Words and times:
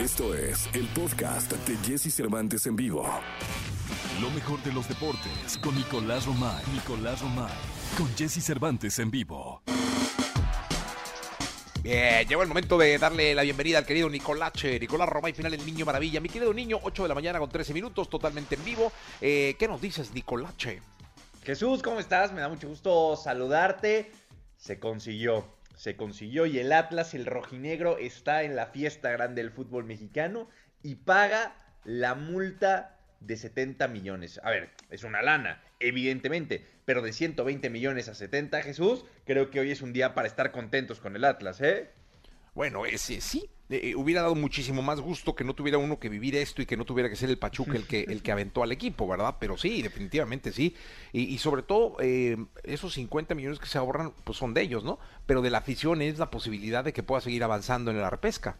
Esto 0.00 0.34
es 0.34 0.66
el 0.72 0.86
podcast 0.94 1.52
de 1.52 1.76
Jesse 1.86 2.10
Cervantes 2.10 2.66
en 2.66 2.74
vivo. 2.74 3.06
Lo 4.22 4.30
mejor 4.30 4.58
de 4.62 4.72
los 4.72 4.88
deportes 4.88 5.58
con 5.62 5.74
Nicolás 5.76 6.24
Romay. 6.24 6.64
Nicolás 6.72 7.20
Romay. 7.20 7.52
Con 7.98 8.08
Jesse 8.16 8.42
Cervantes 8.42 8.98
en 8.98 9.10
vivo. 9.10 9.60
Bien, 11.82 12.26
llegó 12.26 12.40
el 12.40 12.48
momento 12.48 12.78
de 12.78 12.96
darle 12.96 13.34
la 13.34 13.42
bienvenida 13.42 13.76
al 13.76 13.84
querido 13.84 14.08
Nicolache, 14.08 14.80
Nicolás 14.80 15.06
Romay, 15.06 15.34
final 15.34 15.52
el 15.52 15.66
Niño 15.66 15.84
Maravilla. 15.84 16.18
Mi 16.18 16.30
querido 16.30 16.54
niño, 16.54 16.78
8 16.82 17.02
de 17.02 17.08
la 17.10 17.14
mañana 17.14 17.38
con 17.38 17.50
13 17.50 17.74
minutos, 17.74 18.08
totalmente 18.08 18.54
en 18.54 18.64
vivo. 18.64 18.90
Eh, 19.20 19.54
¿Qué 19.58 19.68
nos 19.68 19.82
dices, 19.82 20.14
Nicolache? 20.14 20.80
Jesús, 21.44 21.82
¿cómo 21.82 22.00
estás? 22.00 22.32
Me 22.32 22.40
da 22.40 22.48
mucho 22.48 22.68
gusto 22.68 23.16
saludarte. 23.16 24.12
Se 24.56 24.78
consiguió, 24.78 25.44
se 25.80 25.96
consiguió 25.96 26.44
y 26.44 26.58
el 26.58 26.72
Atlas, 26.72 27.14
el 27.14 27.24
rojinegro, 27.24 27.96
está 27.96 28.42
en 28.42 28.54
la 28.54 28.66
fiesta 28.66 29.10
grande 29.12 29.40
del 29.40 29.50
fútbol 29.50 29.84
mexicano 29.84 30.46
y 30.82 30.96
paga 30.96 31.56
la 31.84 32.14
multa 32.14 32.98
de 33.20 33.38
70 33.38 33.88
millones. 33.88 34.42
A 34.44 34.50
ver, 34.50 34.72
es 34.90 35.04
una 35.04 35.22
lana, 35.22 35.62
evidentemente, 35.78 36.66
pero 36.84 37.00
de 37.00 37.14
120 37.14 37.70
millones 37.70 38.10
a 38.10 38.14
70, 38.14 38.60
Jesús, 38.60 39.06
creo 39.24 39.48
que 39.48 39.58
hoy 39.58 39.70
es 39.70 39.80
un 39.80 39.94
día 39.94 40.12
para 40.12 40.28
estar 40.28 40.52
contentos 40.52 41.00
con 41.00 41.16
el 41.16 41.24
Atlas, 41.24 41.62
¿eh? 41.62 41.88
Bueno, 42.52 42.84
ese 42.84 43.22
sí, 43.22 43.48
eh, 43.70 43.94
hubiera 43.94 44.22
dado 44.22 44.34
muchísimo 44.34 44.82
más 44.82 45.00
gusto 45.00 45.34
que 45.34 45.44
no 45.44 45.54
tuviera 45.54 45.78
uno 45.78 46.00
que 46.00 46.08
vivir 46.08 46.34
esto 46.34 46.60
y 46.60 46.66
que 46.66 46.76
no 46.76 46.84
tuviera 46.84 47.08
que 47.08 47.14
ser 47.14 47.30
el 47.30 47.38
Pachuca 47.38 47.76
el 47.76 47.86
que, 47.86 48.00
el 48.08 48.22
que 48.22 48.32
aventó 48.32 48.62
al 48.62 48.72
equipo, 48.72 49.06
¿verdad? 49.06 49.36
Pero 49.38 49.56
sí, 49.56 49.80
definitivamente 49.80 50.52
sí. 50.52 50.74
Y, 51.12 51.22
y 51.22 51.38
sobre 51.38 51.62
todo, 51.62 51.96
eh, 52.00 52.36
esos 52.64 52.94
50 52.94 53.34
millones 53.34 53.60
que 53.60 53.66
se 53.66 53.78
ahorran, 53.78 54.12
pues 54.24 54.38
son 54.38 54.54
de 54.54 54.62
ellos, 54.62 54.82
¿no? 54.82 54.98
Pero 55.26 55.40
de 55.40 55.50
la 55.50 55.58
afición 55.58 56.02
es 56.02 56.18
la 56.18 56.30
posibilidad 56.30 56.82
de 56.82 56.92
que 56.92 57.02
pueda 57.02 57.20
seguir 57.20 57.44
avanzando 57.44 57.90
en 57.90 58.00
la 58.00 58.10
repesca. 58.10 58.56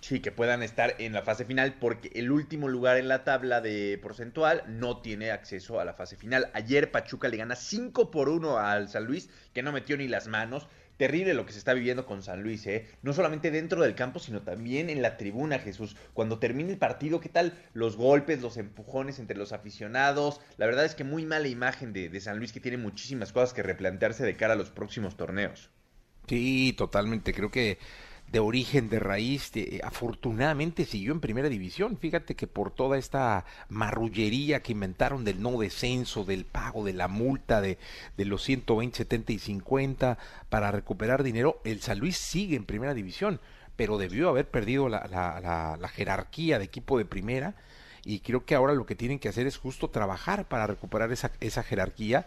Sí, 0.00 0.20
que 0.20 0.30
puedan 0.30 0.62
estar 0.62 0.94
en 0.98 1.12
la 1.12 1.22
fase 1.22 1.44
final 1.44 1.74
porque 1.80 2.10
el 2.14 2.30
último 2.30 2.68
lugar 2.68 2.96
en 2.96 3.08
la 3.08 3.24
tabla 3.24 3.60
de 3.60 3.98
porcentual 4.00 4.62
no 4.68 4.98
tiene 4.98 5.32
acceso 5.32 5.80
a 5.80 5.84
la 5.84 5.94
fase 5.94 6.16
final. 6.16 6.48
Ayer 6.54 6.90
Pachuca 6.90 7.28
le 7.28 7.36
gana 7.36 7.56
5 7.56 8.10
por 8.10 8.28
1 8.28 8.58
al 8.58 8.88
San 8.88 9.04
Luis, 9.04 9.28
que 9.52 9.62
no 9.62 9.72
metió 9.72 9.96
ni 9.96 10.06
las 10.06 10.28
manos. 10.28 10.68
Terrible 10.96 11.34
lo 11.34 11.44
que 11.44 11.52
se 11.52 11.58
está 11.58 11.74
viviendo 11.74 12.06
con 12.06 12.22
San 12.22 12.42
Luis, 12.42 12.66
¿eh? 12.66 12.86
No 13.02 13.12
solamente 13.12 13.50
dentro 13.50 13.82
del 13.82 13.94
campo, 13.94 14.18
sino 14.18 14.42
también 14.42 14.88
en 14.88 15.02
la 15.02 15.16
tribuna, 15.16 15.58
Jesús. 15.58 15.96
Cuando 16.14 16.38
termine 16.38 16.72
el 16.72 16.78
partido, 16.78 17.20
¿qué 17.20 17.28
tal 17.28 17.52
los 17.74 17.96
golpes, 17.96 18.40
los 18.40 18.56
empujones 18.56 19.18
entre 19.18 19.36
los 19.36 19.52
aficionados? 19.52 20.40
La 20.56 20.66
verdad 20.66 20.86
es 20.86 20.94
que 20.94 21.04
muy 21.04 21.26
mala 21.26 21.48
imagen 21.48 21.92
de, 21.92 22.08
de 22.08 22.20
San 22.20 22.38
Luis 22.38 22.52
que 22.52 22.60
tiene 22.60 22.78
muchísimas 22.78 23.32
cosas 23.32 23.52
que 23.52 23.62
replantearse 23.62 24.24
de 24.24 24.36
cara 24.36 24.54
a 24.54 24.56
los 24.56 24.70
próximos 24.70 25.16
torneos. 25.16 25.70
Sí, 26.28 26.74
totalmente. 26.76 27.32
Creo 27.32 27.50
que 27.50 27.78
de 28.30 28.40
origen, 28.40 28.88
de 28.88 28.98
raíz, 28.98 29.52
de, 29.52 29.80
afortunadamente 29.84 30.84
siguió 30.84 31.12
en 31.12 31.20
primera 31.20 31.48
división. 31.48 31.96
Fíjate 31.96 32.34
que 32.34 32.46
por 32.46 32.70
toda 32.70 32.98
esta 32.98 33.44
marrullería 33.68 34.62
que 34.62 34.72
inventaron 34.72 35.24
del 35.24 35.40
no 35.40 35.58
descenso, 35.58 36.24
del 36.24 36.44
pago 36.44 36.84
de 36.84 36.92
la 36.92 37.08
multa 37.08 37.60
de, 37.60 37.78
de 38.16 38.24
los 38.24 38.42
120, 38.42 38.96
70 38.96 39.32
y 39.32 39.38
50 39.38 40.18
para 40.48 40.70
recuperar 40.72 41.22
dinero, 41.22 41.60
el 41.64 41.80
San 41.80 41.98
Luis 41.98 42.16
sigue 42.16 42.56
en 42.56 42.64
primera 42.64 42.94
división, 42.94 43.40
pero 43.76 43.98
debió 43.98 44.28
haber 44.28 44.48
perdido 44.48 44.88
la, 44.88 45.06
la, 45.10 45.40
la, 45.40 45.76
la 45.76 45.88
jerarquía 45.88 46.58
de 46.58 46.64
equipo 46.64 46.98
de 46.98 47.04
primera 47.04 47.54
y 48.04 48.20
creo 48.20 48.44
que 48.44 48.54
ahora 48.54 48.72
lo 48.72 48.86
que 48.86 48.94
tienen 48.94 49.18
que 49.18 49.28
hacer 49.28 49.48
es 49.48 49.56
justo 49.56 49.90
trabajar 49.90 50.46
para 50.46 50.66
recuperar 50.68 51.10
esa, 51.12 51.32
esa 51.40 51.64
jerarquía 51.64 52.26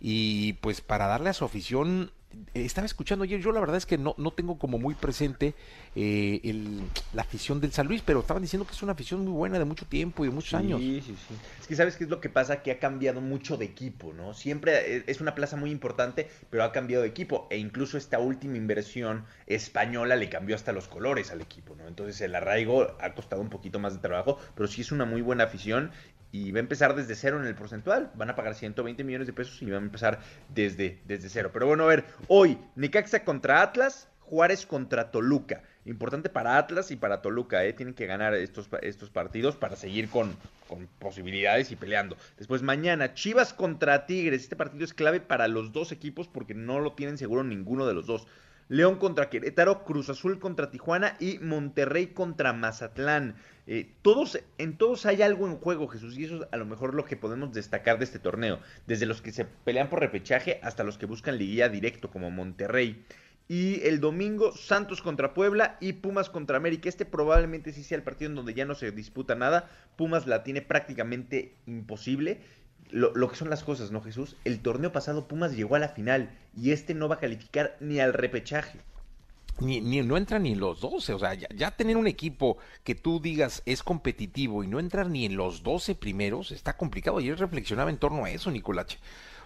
y 0.00 0.54
pues 0.54 0.80
para 0.80 1.06
darle 1.06 1.30
a 1.30 1.32
su 1.32 1.44
afición 1.44 2.10
estaba 2.54 2.86
escuchando 2.86 3.24
ayer, 3.24 3.40
yo 3.40 3.52
la 3.52 3.60
verdad 3.60 3.76
es 3.76 3.86
que 3.86 3.98
no, 3.98 4.14
no 4.18 4.32
tengo 4.32 4.58
como 4.58 4.78
muy 4.78 4.94
presente 4.94 5.54
eh, 5.94 6.40
el, 6.44 6.80
la 7.12 7.22
afición 7.22 7.60
del 7.60 7.72
San 7.72 7.86
Luis, 7.86 8.02
pero 8.04 8.20
estaban 8.20 8.42
diciendo 8.42 8.66
que 8.66 8.72
es 8.72 8.82
una 8.82 8.92
afición 8.92 9.24
muy 9.24 9.32
buena 9.32 9.58
de 9.58 9.64
mucho 9.64 9.86
tiempo 9.86 10.24
y 10.24 10.28
de 10.28 10.34
muchos 10.34 10.50
sí, 10.50 10.56
años. 10.56 10.80
Sí, 10.80 11.02
sí, 11.04 11.14
Es 11.60 11.66
que 11.66 11.76
sabes 11.76 11.96
qué 11.96 12.04
es 12.04 12.10
lo 12.10 12.20
que 12.20 12.28
pasa, 12.28 12.62
que 12.62 12.70
ha 12.70 12.78
cambiado 12.78 13.20
mucho 13.20 13.56
de 13.56 13.64
equipo, 13.64 14.12
¿no? 14.12 14.34
Siempre 14.34 15.04
es 15.06 15.20
una 15.20 15.34
plaza 15.34 15.56
muy 15.56 15.70
importante, 15.70 16.28
pero 16.50 16.64
ha 16.64 16.72
cambiado 16.72 17.02
de 17.02 17.08
equipo. 17.08 17.46
E 17.50 17.58
incluso 17.58 17.98
esta 17.98 18.18
última 18.18 18.56
inversión 18.56 19.24
española 19.46 20.16
le 20.16 20.28
cambió 20.28 20.56
hasta 20.56 20.72
los 20.72 20.88
colores 20.88 21.30
al 21.30 21.40
equipo, 21.40 21.74
¿no? 21.74 21.86
Entonces 21.88 22.20
el 22.20 22.34
arraigo 22.34 22.96
ha 23.00 23.14
costado 23.14 23.42
un 23.42 23.50
poquito 23.50 23.78
más 23.78 23.94
de 23.94 24.00
trabajo, 24.00 24.38
pero 24.54 24.68
sí 24.68 24.80
es 24.80 24.92
una 24.92 25.04
muy 25.04 25.22
buena 25.22 25.44
afición 25.44 25.90
y 26.32 26.50
va 26.50 26.58
a 26.58 26.60
empezar 26.60 26.96
desde 26.96 27.14
cero 27.14 27.38
en 27.38 27.46
el 27.46 27.54
porcentual. 27.54 28.10
Van 28.14 28.30
a 28.30 28.34
pagar 28.34 28.54
120 28.54 29.04
millones 29.04 29.26
de 29.26 29.34
pesos 29.34 29.60
y 29.60 29.66
van 29.66 29.82
a 29.82 29.86
empezar 29.86 30.18
desde, 30.48 31.00
desde 31.04 31.28
cero. 31.28 31.50
Pero 31.52 31.66
bueno, 31.66 31.84
a 31.84 31.88
ver, 31.88 32.04
hoy 32.26 32.58
Necaxa 32.74 33.22
contra 33.22 33.60
Atlas, 33.60 34.08
Juárez 34.20 34.64
contra 34.64 35.10
Toluca. 35.10 35.62
Importante 35.84 36.30
para 36.30 36.56
Atlas 36.56 36.90
y 36.90 36.96
para 36.96 37.20
Toluca, 37.20 37.64
¿eh? 37.64 37.74
Tienen 37.74 37.94
que 37.94 38.06
ganar 38.06 38.34
estos, 38.34 38.68
estos 38.80 39.10
partidos 39.10 39.56
para 39.56 39.76
seguir 39.76 40.08
con, 40.08 40.34
con 40.68 40.88
posibilidades 40.98 41.70
y 41.70 41.76
peleando. 41.76 42.16
Después 42.38 42.62
mañana, 42.62 43.12
Chivas 43.12 43.52
contra 43.52 44.06
Tigres. 44.06 44.42
Este 44.42 44.56
partido 44.56 44.84
es 44.84 44.94
clave 44.94 45.20
para 45.20 45.48
los 45.48 45.72
dos 45.72 45.92
equipos 45.92 46.28
porque 46.28 46.54
no 46.54 46.80
lo 46.80 46.92
tienen 46.92 47.18
seguro 47.18 47.44
ninguno 47.44 47.86
de 47.86 47.92
los 47.92 48.06
dos. 48.06 48.26
León 48.72 48.96
contra 48.96 49.28
Querétaro, 49.28 49.84
Cruz 49.84 50.08
Azul 50.08 50.38
contra 50.38 50.70
Tijuana 50.70 51.14
y 51.20 51.38
Monterrey 51.40 52.06
contra 52.06 52.54
Mazatlán. 52.54 53.36
Eh, 53.66 53.92
todos, 54.00 54.40
en 54.56 54.78
todos 54.78 55.04
hay 55.04 55.20
algo 55.20 55.46
en 55.46 55.58
juego, 55.58 55.88
Jesús, 55.88 56.16
y 56.16 56.24
eso 56.24 56.36
es 56.36 56.48
a 56.50 56.56
lo 56.56 56.64
mejor 56.64 56.94
lo 56.94 57.04
que 57.04 57.18
podemos 57.18 57.52
destacar 57.52 57.98
de 57.98 58.04
este 58.04 58.18
torneo. 58.18 58.60
Desde 58.86 59.04
los 59.04 59.20
que 59.20 59.30
se 59.30 59.44
pelean 59.44 59.90
por 59.90 60.00
repechaje 60.00 60.58
hasta 60.62 60.84
los 60.84 60.96
que 60.96 61.04
buscan 61.04 61.36
liguilla 61.36 61.68
directo, 61.68 62.10
como 62.10 62.30
Monterrey. 62.30 63.04
Y 63.46 63.86
el 63.86 64.00
domingo, 64.00 64.52
Santos 64.56 65.02
contra 65.02 65.34
Puebla 65.34 65.76
y 65.78 65.92
Pumas 65.92 66.30
contra 66.30 66.56
América. 66.56 66.88
Este 66.88 67.04
probablemente 67.04 67.74
sí 67.74 67.84
sea 67.84 67.98
el 67.98 68.04
partido 68.04 68.30
en 68.30 68.36
donde 68.36 68.54
ya 68.54 68.64
no 68.64 68.74
se 68.74 68.90
disputa 68.90 69.34
nada. 69.34 69.68
Pumas 69.96 70.26
la 70.26 70.44
tiene 70.44 70.62
prácticamente 70.62 71.56
imposible 71.66 72.40
lo, 72.92 73.14
lo, 73.14 73.28
que 73.28 73.36
son 73.36 73.50
las 73.50 73.64
cosas, 73.64 73.90
¿no, 73.90 74.00
Jesús? 74.00 74.36
El 74.44 74.60
torneo 74.60 74.92
pasado 74.92 75.26
Pumas 75.26 75.56
llegó 75.56 75.74
a 75.74 75.80
la 75.80 75.88
final 75.88 76.30
y 76.56 76.70
este 76.70 76.94
no 76.94 77.08
va 77.08 77.16
a 77.16 77.20
calificar 77.20 77.76
ni 77.80 77.98
al 77.98 78.12
repechaje. 78.12 78.78
Ni, 79.60 79.80
ni 79.80 80.00
no 80.02 80.16
entran 80.16 80.44
ni 80.44 80.52
en 80.52 80.60
los 80.60 80.80
12, 80.80 81.12
o 81.14 81.18
sea, 81.18 81.34
ya, 81.34 81.48
ya, 81.54 81.70
tener 81.72 81.96
un 81.96 82.06
equipo 82.06 82.58
que 82.84 82.94
tú 82.94 83.20
digas 83.20 83.62
es 83.66 83.82
competitivo 83.82 84.64
y 84.64 84.66
no 84.66 84.80
entrar 84.80 85.08
ni 85.08 85.24
en 85.24 85.36
los 85.36 85.62
12 85.62 85.94
primeros 85.94 86.52
está 86.52 86.76
complicado. 86.76 87.18
Ayer 87.18 87.38
reflexionaba 87.38 87.90
en 87.90 87.98
torno 87.98 88.24
a 88.24 88.30
eso, 88.30 88.50
Nicolache. 88.50 88.98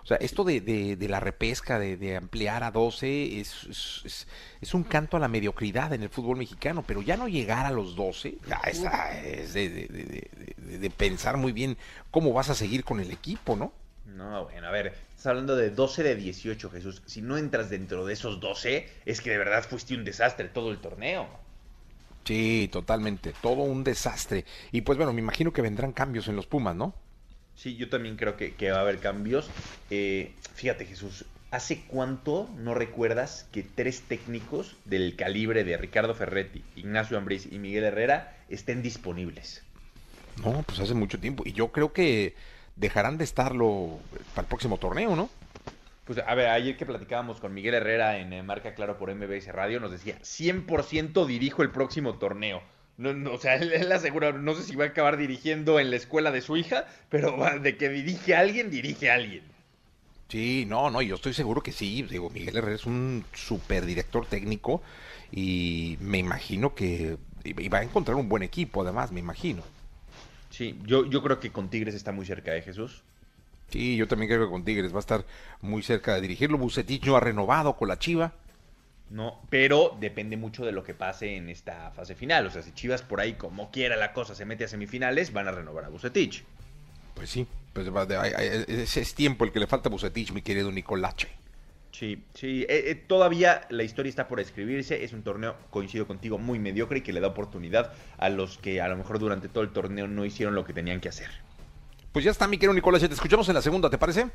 O 0.06 0.08
sea, 0.08 0.18
esto 0.18 0.44
de, 0.44 0.60
de, 0.60 0.94
de 0.94 1.08
la 1.08 1.18
repesca, 1.18 1.80
de, 1.80 1.96
de, 1.96 2.16
ampliar 2.16 2.62
a 2.62 2.70
12, 2.70 3.40
es, 3.40 4.04
es, 4.04 4.28
es, 4.60 4.72
un 4.72 4.84
canto 4.84 5.16
a 5.16 5.20
la 5.20 5.26
mediocridad 5.26 5.92
en 5.94 6.04
el 6.04 6.10
fútbol 6.10 6.36
mexicano, 6.36 6.84
pero 6.86 7.02
ya 7.02 7.16
no 7.16 7.26
llegar 7.26 7.66
a 7.66 7.72
los 7.72 7.96
12, 7.96 8.38
ya 8.48 8.60
está, 8.66 9.20
es 9.20 9.52
de, 9.52 10.92
pensar 10.96 11.38
muy 11.38 11.50
bien 11.50 11.76
cómo 12.12 12.32
vas 12.32 12.50
a 12.50 12.54
seguir 12.54 12.84
con 12.84 13.00
el 13.00 13.10
equipo, 13.10 13.56
¿no? 13.56 13.72
No, 14.04 14.44
bueno, 14.44 14.68
a 14.68 14.70
ver, 14.70 14.94
estás 15.10 15.26
hablando 15.26 15.56
de 15.56 15.70
12 15.70 16.04
de 16.04 16.14
18, 16.14 16.70
Jesús. 16.70 17.02
Si 17.04 17.20
no 17.20 17.36
entras 17.36 17.68
dentro 17.68 18.06
de 18.06 18.12
esos 18.12 18.38
12, 18.38 18.88
es 19.06 19.20
que 19.20 19.30
de 19.30 19.38
verdad 19.38 19.64
fuiste 19.68 19.96
un 19.96 20.04
desastre 20.04 20.46
todo 20.46 20.70
el 20.70 20.78
torneo. 20.78 21.26
Sí, 22.22 22.68
totalmente, 22.70 23.34
todo 23.42 23.64
un 23.64 23.82
desastre. 23.82 24.44
Y 24.70 24.82
pues 24.82 24.98
bueno, 24.98 25.12
me 25.12 25.20
imagino 25.20 25.52
que 25.52 25.62
vendrán 25.62 25.90
cambios 25.90 26.28
en 26.28 26.36
los 26.36 26.46
Pumas, 26.46 26.76
¿no? 26.76 26.94
Sí, 27.56 27.76
yo 27.76 27.88
también 27.88 28.16
creo 28.16 28.36
que, 28.36 28.54
que 28.54 28.70
va 28.70 28.78
a 28.78 28.82
haber 28.82 28.98
cambios. 28.98 29.48
Eh, 29.90 30.32
fíjate, 30.54 30.84
Jesús, 30.84 31.24
¿hace 31.50 31.84
cuánto 31.86 32.50
no 32.58 32.74
recuerdas 32.74 33.48
que 33.50 33.62
tres 33.62 34.02
técnicos 34.02 34.76
del 34.84 35.16
calibre 35.16 35.64
de 35.64 35.76
Ricardo 35.78 36.14
Ferretti, 36.14 36.62
Ignacio 36.76 37.16
Ambriz 37.16 37.50
y 37.50 37.58
Miguel 37.58 37.84
Herrera 37.84 38.36
estén 38.50 38.82
disponibles? 38.82 39.62
No, 40.44 40.62
pues 40.64 40.80
hace 40.80 40.92
mucho 40.92 41.18
tiempo. 41.18 41.44
Y 41.46 41.54
yo 41.54 41.72
creo 41.72 41.94
que 41.94 42.34
dejarán 42.76 43.16
de 43.16 43.24
estarlo 43.24 43.98
para 44.34 44.42
el 44.42 44.48
próximo 44.48 44.76
torneo, 44.76 45.16
¿no? 45.16 45.30
Pues 46.04 46.18
a 46.18 46.34
ver, 46.34 46.50
ayer 46.50 46.76
que 46.76 46.86
platicábamos 46.86 47.40
con 47.40 47.54
Miguel 47.54 47.74
Herrera 47.74 48.18
en 48.18 48.44
Marca 48.44 48.74
Claro 48.74 48.98
por 48.98 49.12
MBS 49.12 49.48
Radio, 49.48 49.80
nos 49.80 49.90
decía, 49.90 50.18
100% 50.20 51.26
dirijo 51.26 51.62
el 51.62 51.70
próximo 51.70 52.18
torneo. 52.18 52.62
No, 52.98 53.12
no, 53.12 53.32
o 53.32 53.38
sea, 53.38 53.56
él, 53.56 53.72
él, 53.72 53.92
asegura, 53.92 54.32
no 54.32 54.54
sé 54.54 54.62
si 54.62 54.76
va 54.76 54.84
a 54.84 54.88
acabar 54.88 55.16
dirigiendo 55.16 55.78
en 55.80 55.90
la 55.90 55.96
escuela 55.96 56.30
de 56.30 56.40
su 56.40 56.56
hija, 56.56 56.86
pero 57.10 57.36
de 57.60 57.76
que 57.76 57.88
dirige 57.88 58.34
a 58.34 58.40
alguien, 58.40 58.70
dirige 58.70 59.10
a 59.10 59.14
alguien. 59.14 59.42
Sí, 60.28 60.64
no, 60.66 60.90
no, 60.90 61.02
yo 61.02 61.14
estoy 61.14 61.34
seguro 61.34 61.62
que 61.62 61.72
sí. 61.72 62.02
Digo, 62.02 62.30
Miguel 62.30 62.56
Herrera 62.56 62.74
es 62.74 62.86
un 62.86 63.24
super 63.32 63.86
director 63.86 64.26
técnico 64.26 64.82
y 65.30 65.98
me 66.00 66.18
imagino 66.18 66.74
que 66.74 67.16
va 67.72 67.78
a 67.78 67.82
encontrar 67.82 68.16
un 68.16 68.28
buen 68.28 68.42
equipo, 68.42 68.82
además, 68.82 69.12
me 69.12 69.20
imagino. 69.20 69.62
Sí, 70.50 70.78
yo, 70.84 71.06
yo 71.06 71.22
creo 71.22 71.38
que 71.38 71.52
con 71.52 71.68
Tigres 71.68 71.94
está 71.94 72.12
muy 72.12 72.26
cerca 72.26 72.52
de 72.52 72.62
Jesús. 72.62 73.02
Sí, 73.68 73.96
yo 73.96 74.08
también 74.08 74.30
creo 74.30 74.46
que 74.46 74.50
con 74.50 74.64
Tigres 74.64 74.92
va 74.92 74.98
a 74.98 75.00
estar 75.00 75.24
muy 75.60 75.82
cerca 75.82 76.14
de 76.14 76.20
dirigirlo. 76.20 76.58
Bucetich 76.58 77.04
no 77.04 77.16
ha 77.16 77.20
renovado 77.20 77.76
con 77.76 77.88
la 77.88 77.98
Chiva. 77.98 78.32
No, 79.10 79.40
pero 79.50 79.96
depende 80.00 80.36
mucho 80.36 80.64
de 80.64 80.72
lo 80.72 80.82
que 80.82 80.94
pase 80.94 81.36
en 81.36 81.48
esta 81.48 81.90
fase 81.92 82.14
final. 82.14 82.46
O 82.46 82.50
sea, 82.50 82.62
si 82.62 82.72
Chivas 82.72 83.02
por 83.02 83.20
ahí, 83.20 83.34
como 83.34 83.70
quiera 83.70 83.96
la 83.96 84.12
cosa, 84.12 84.34
se 84.34 84.44
mete 84.44 84.64
a 84.64 84.68
semifinales, 84.68 85.32
van 85.32 85.46
a 85.46 85.52
renovar 85.52 85.84
a 85.84 85.88
Bucetich. 85.88 86.44
Pues 87.14 87.30
sí, 87.30 87.46
pues 87.72 87.88
ese 88.68 89.00
es 89.00 89.14
tiempo 89.14 89.44
el 89.44 89.52
que 89.52 89.60
le 89.60 89.66
falta 89.66 89.88
a 89.88 89.92
Bucetich, 89.92 90.32
mi 90.32 90.42
querido 90.42 90.72
Nicolache. 90.72 91.28
Sí, 91.92 92.22
sí, 92.34 92.66
eh, 92.68 92.90
eh, 92.90 92.94
todavía 92.94 93.62
la 93.70 93.82
historia 93.82 94.10
está 94.10 94.28
por 94.28 94.38
escribirse, 94.38 95.02
es 95.02 95.14
un 95.14 95.22
torneo, 95.22 95.56
coincido 95.70 96.06
contigo, 96.06 96.36
muy 96.36 96.58
mediocre 96.58 96.98
y 96.98 97.00
que 97.00 97.14
le 97.14 97.20
da 97.20 97.28
oportunidad 97.28 97.94
a 98.18 98.28
los 98.28 98.58
que 98.58 98.82
a 98.82 98.88
lo 98.88 98.98
mejor 98.98 99.18
durante 99.18 99.48
todo 99.48 99.64
el 99.64 99.70
torneo 99.70 100.06
no 100.06 100.26
hicieron 100.26 100.54
lo 100.54 100.66
que 100.66 100.74
tenían 100.74 101.00
que 101.00 101.08
hacer. 101.08 101.30
Pues 102.12 102.22
ya 102.22 102.32
está, 102.32 102.46
mi 102.48 102.58
querido 102.58 102.74
Nicolás, 102.74 103.00
te 103.00 103.14
escuchamos 103.14 103.48
en 103.48 103.54
la 103.54 103.62
segunda, 103.62 103.88
¿te 103.88 103.96
parece? 103.96 104.26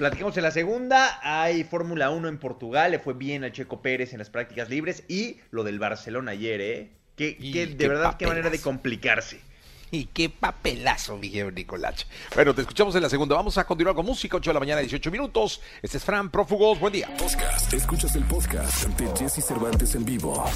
Platicamos 0.00 0.34
en 0.38 0.44
la 0.44 0.50
segunda, 0.50 1.20
hay 1.22 1.62
Fórmula 1.62 2.08
1 2.08 2.26
en 2.28 2.38
Portugal, 2.38 2.90
le 2.90 3.00
fue 3.00 3.12
bien 3.12 3.44
a 3.44 3.52
Checo 3.52 3.82
Pérez 3.82 4.14
en 4.14 4.18
las 4.18 4.30
prácticas 4.30 4.70
libres 4.70 5.04
y 5.08 5.36
lo 5.50 5.62
del 5.62 5.78
Barcelona 5.78 6.30
ayer, 6.30 6.60
¿eh? 6.62 6.90
Que, 7.16 7.34
de 7.34 7.86
verdad, 7.86 8.16
qué 8.16 8.26
manera 8.26 8.48
de 8.48 8.58
complicarse. 8.62 9.42
Y 9.90 10.06
qué 10.06 10.30
papelazo, 10.30 11.18
Miguel 11.18 11.54
Nicolás. 11.54 12.06
Bueno, 12.34 12.54
te 12.54 12.62
escuchamos 12.62 12.94
en 12.94 13.02
la 13.02 13.10
segunda. 13.10 13.36
Vamos 13.36 13.58
a 13.58 13.66
continuar 13.66 13.94
con 13.94 14.06
música, 14.06 14.38
8 14.38 14.48
de 14.48 14.54
la 14.54 14.60
mañana, 14.60 14.80
18 14.80 15.10
minutos. 15.10 15.60
Este 15.82 15.98
es 15.98 16.02
Fran 16.02 16.30
Prófugos. 16.30 16.80
Buen 16.80 16.94
día. 16.94 17.14
Podcast. 17.18 17.70
Escuchas 17.74 18.16
el 18.16 18.24
podcast 18.24 18.86
ante 18.86 19.06
Jesse 19.18 19.44
Cervantes 19.44 19.94
en 19.96 20.06
vivo. 20.06 20.46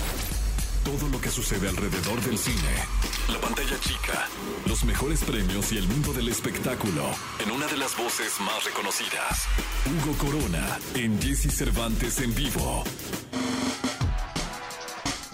Todo 0.86 1.06
lo 1.10 1.20
que 1.20 1.28
sucede 1.28 1.68
alrededor 1.68 2.18
del 2.22 2.38
cine. 2.38 2.70
La 3.32 3.40
pantalla 3.40 3.78
chica. 3.80 4.28
Los 4.66 4.84
mejores 4.84 5.24
premios 5.24 5.72
y 5.72 5.78
el 5.78 5.88
mundo 5.88 6.12
del 6.12 6.28
espectáculo. 6.28 7.04
En 7.42 7.50
una 7.50 7.66
de 7.66 7.78
las 7.78 7.96
voces 7.96 8.38
más 8.40 8.64
reconocidas. 8.64 9.46
Hugo 9.86 10.14
Corona. 10.18 10.78
En 10.94 11.18
Jesse 11.20 11.50
Cervantes 11.50 12.20
en 12.20 12.34
vivo. 12.34 12.84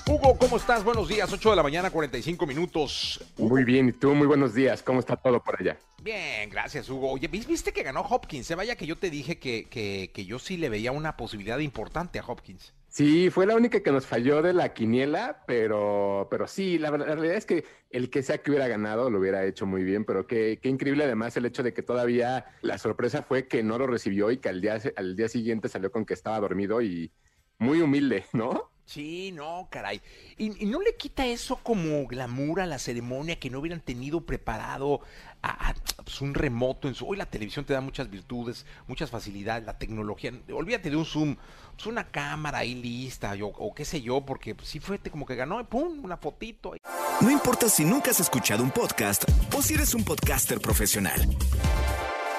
Hugo, 0.07 0.39
¿cómo 0.39 0.57
estás? 0.57 0.85
Buenos 0.85 1.09
días, 1.09 1.33
8 1.33 1.51
de 1.51 1.57
la 1.57 1.63
mañana, 1.63 1.91
45 1.91 2.47
minutos. 2.47 3.25
Muy 3.39 3.65
bien, 3.65 3.89
y 3.89 3.93
tú, 3.93 4.15
muy 4.15 4.27
buenos 4.27 4.55
días. 4.55 4.83
¿Cómo 4.83 5.01
está 5.01 5.17
todo 5.17 5.43
por 5.43 5.61
allá? 5.61 5.79
Bien, 6.03 6.49
gracias, 6.49 6.89
Hugo. 6.89 7.11
Oye, 7.11 7.29
¿viste 7.29 7.73
que 7.73 7.83
ganó 7.83 8.01
Hopkins? 8.01 8.47
Se 8.47 8.55
vaya 8.55 8.77
que 8.77 8.87
yo 8.87 8.99
te 8.99 9.11
dije 9.11 9.39
que, 9.39 9.69
que, 9.69 10.25
yo 10.25 10.39
sí 10.39 10.57
le 10.57 10.69
veía 10.69 10.93
una 10.93 11.17
posibilidad 11.17 11.59
importante 11.59 12.19
a 12.19 12.25
Hopkins. 12.25 12.73
Sí, 12.91 13.31
fue 13.31 13.47
la 13.47 13.55
única 13.55 13.85
que 13.85 13.93
nos 13.93 14.05
falló 14.05 14.43
de 14.43 14.53
la 14.53 14.75
quiniela, 14.75 15.45
pero, 15.47 16.27
pero 16.29 16.49
sí, 16.49 16.77
la, 16.77 16.91
realidad 16.91 17.37
es 17.37 17.47
que 17.47 17.65
el 17.89 18.11
que 18.11 18.25
sea 18.25 18.39
que 18.39 18.51
hubiera 18.51 18.67
ganado 18.67 19.11
lo 19.11 19.21
hubiera 19.21 19.45
hecho 19.45 19.65
muy 19.65 19.85
bien, 19.85 20.05
pero 20.05 20.27
qué, 20.27 20.59
qué, 20.61 20.69
increíble 20.69 21.05
además 21.05 21.37
el 21.37 21.47
hecho 21.47 21.63
de 21.63 21.73
que 21.73 21.83
todavía 21.83 22.47
la 22.63 22.79
sorpresa 22.79 23.23
fue 23.23 23.47
que 23.47 23.63
no 23.63 23.79
lo 23.79 23.87
recibió 23.87 24.33
y 24.33 24.39
que 24.39 24.49
al 24.49 24.61
día, 24.61 24.81
al 24.97 25.15
día 25.15 25.29
siguiente 25.29 25.69
salió 25.69 25.93
con 25.93 26.05
que 26.05 26.15
estaba 26.15 26.41
dormido 26.41 26.83
y 26.83 27.13
muy 27.59 27.81
humilde, 27.81 28.25
¿no? 28.33 28.73
Sí, 28.91 29.31
no, 29.31 29.69
caray. 29.71 30.03
¿Y, 30.37 30.49
no 30.67 30.81
le 30.81 30.97
quita 30.97 31.25
eso 31.25 31.55
como 31.63 32.09
glamour 32.09 32.61
a 32.61 32.67
la 32.67 32.81
ceremonia 32.81 33.39
que 33.39 33.49
no 33.49 33.61
hubieran 33.61 33.81
tenido 33.81 34.23
preparado 34.23 35.01
a, 35.45 35.75
pues, 36.03 36.21
un 36.21 36.35
remoto 36.35 36.89
en 36.89 36.97
su... 36.97 37.07
Hoy 37.07 37.17
la 37.17 37.27
televisión 37.27 37.65
te 37.65 37.73
da 37.73 37.81
muchas 37.81 38.11
virtudes, 38.11 38.67
muchas 38.89 39.09
facilidades, 39.09 39.65
la 39.65 39.79
tecnología. 39.79 40.33
Olvídate 40.53 40.91
de 40.91 40.97
un 40.97 41.05
Zoom, 41.05 41.37
pues 41.77 41.87
una 41.87 42.09
cámara 42.09 42.59
ahí 42.59 42.75
lista 42.75 43.33
o, 43.41 43.73
qué 43.73 43.85
sé 43.85 44.03
yo, 44.03 44.23
porque 44.23 44.57
pues, 44.57 44.67
sí 44.67 44.81
fue 44.81 44.99
como 44.99 45.25
que 45.25 45.37
ganó, 45.37 45.65
pum, 45.69 46.05
una 46.05 46.17
fotito. 46.17 46.75
No 47.21 47.31
importa 47.31 47.69
si 47.69 47.85
nunca 47.85 48.11
has 48.11 48.19
escuchado 48.19 48.65
un 48.65 48.73
podcast 48.73 49.23
o 49.57 49.63
si 49.63 49.75
eres 49.75 49.95
un 49.95 50.03
podcaster 50.03 50.61
profesional. 50.61 51.29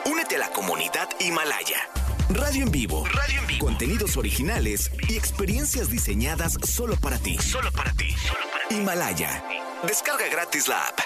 Únete 0.06 0.36
a 0.36 0.40
la 0.40 0.50
comunidad 0.50 1.08
Himalaya. 1.22 2.01
Radio 2.34 2.64
en 2.64 2.72
vivo. 2.72 3.04
Radio 3.06 3.42
en 3.42 3.48
vivo. 3.48 3.66
Contenidos 3.66 4.16
originales 4.16 4.90
y 5.10 5.18
experiencias 5.18 5.90
diseñadas 5.90 6.54
solo 6.64 6.96
para 6.96 7.18
ti. 7.18 7.38
Solo 7.38 7.72
para 7.72 7.92
ti. 7.92 8.12
Solo 8.12 8.40
para 8.54 8.68
ti. 8.70 8.76
Himalaya. 8.76 9.44
Descarga 9.86 10.30
gratis 10.32 10.70
la 10.70 10.88
app. 10.88 11.00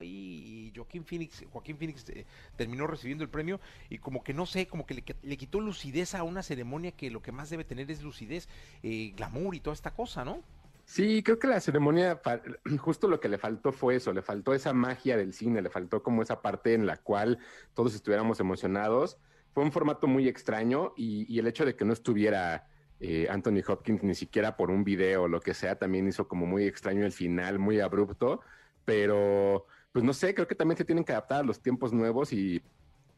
Y 0.00 0.72
Joaquín 0.76 1.06
Phoenix, 1.06 1.44
Joaquín 1.50 1.78
Phoenix 1.78 2.06
eh, 2.10 2.26
terminó 2.56 2.86
recibiendo 2.86 3.24
el 3.24 3.30
premio 3.30 3.60
y 3.88 3.98
como 3.98 4.22
que 4.22 4.34
no 4.34 4.44
sé, 4.44 4.66
como 4.66 4.84
que 4.84 5.02
le, 5.22 5.36
quitó 5.36 5.60
lucidez 5.60 6.14
a 6.14 6.22
una 6.22 6.42
ceremonia 6.42 6.92
que 6.92 7.10
lo 7.10 7.22
que 7.22 7.32
más 7.32 7.48
debe 7.48 7.64
tener 7.64 7.90
es 7.90 8.02
lucidez, 8.02 8.48
eh, 8.82 9.14
glamour 9.16 9.54
y 9.54 9.60
toda 9.60 9.72
esta 9.72 9.94
cosa, 9.94 10.24
¿no? 10.24 10.42
Sí, 10.84 11.22
creo 11.22 11.38
que 11.38 11.46
la 11.46 11.60
ceremonia, 11.60 12.20
justo 12.78 13.08
lo 13.08 13.20
que 13.20 13.30
le 13.30 13.38
faltó 13.38 13.72
fue 13.72 13.96
eso, 13.96 14.12
le 14.12 14.20
faltó 14.20 14.52
esa 14.52 14.74
magia 14.74 15.16
del 15.16 15.32
cine, 15.32 15.62
le 15.62 15.70
faltó 15.70 16.02
como 16.02 16.20
esa 16.20 16.42
parte 16.42 16.74
en 16.74 16.84
la 16.84 16.98
cual 16.98 17.38
todos 17.72 17.94
estuviéramos 17.94 18.38
emocionados 18.40 19.16
fue 19.54 19.62
un 19.62 19.70
formato 19.70 20.08
muy 20.08 20.26
extraño 20.26 20.92
y, 20.96 21.38
el 21.38 21.46
hecho 21.46 21.64
de 21.64 21.76
que 21.76 21.84
no 21.84 21.92
estuviera 21.92 22.66
eh, 22.98 23.28
Anthony 23.30 23.62
Hopkins 23.66 24.02
ni 24.02 24.16
siquiera 24.16 24.56
por 24.56 24.70
un 24.70 24.82
video 24.82 25.22
o 25.22 25.28
lo 25.28 25.40
que 25.40 25.54
sea 25.54 25.78
también 25.78 26.08
hizo 26.08 26.26
como 26.26 26.44
muy 26.44 26.64
extraño 26.64 27.06
el 27.06 27.12
final, 27.12 27.60
muy 27.60 27.78
abrupto, 27.78 28.40
pero 28.84 29.66
pues 29.92 30.04
no 30.04 30.12
sé, 30.12 30.34
creo 30.34 30.48
que 30.48 30.56
también 30.56 30.76
se 30.76 30.84
tienen 30.84 31.04
que 31.04 31.12
adaptar 31.12 31.40
a 31.40 31.44
los 31.44 31.62
tiempos 31.62 31.92
nuevos 31.92 32.32
y 32.32 32.60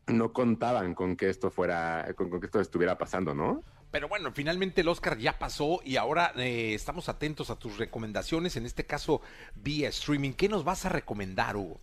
no 0.09 0.35
contaban 0.35 0.95
con 0.95 1.17
que 1.17 1.31
esto 1.31 1.51
fuera, 1.51 2.07
con, 2.15 2.39
que 2.39 2.47
esto 2.47 2.61
estuviera 2.61 2.99
pasando, 2.99 3.35
¿no? 3.35 3.65
Pero 3.91 4.09
bueno, 4.09 4.31
finalmente 4.31 4.83
el 4.83 4.89
Oscar 4.89 5.17
ya 5.17 5.39
pasó 5.39 5.81
y 5.83 5.97
ahora 5.97 6.33
eh, 6.37 6.75
estamos 6.75 7.09
atentos 7.09 7.49
a 7.49 7.59
tus 7.59 7.79
recomendaciones, 7.79 8.57
en 8.57 8.67
este 8.67 8.85
caso 8.85 9.23
vía 9.55 9.89
streaming. 9.89 10.33
¿Qué 10.33 10.51
nos 10.51 10.65
vas 10.65 10.85
a 10.85 10.91
recomendar, 10.91 11.57
Hugo? 11.57 11.81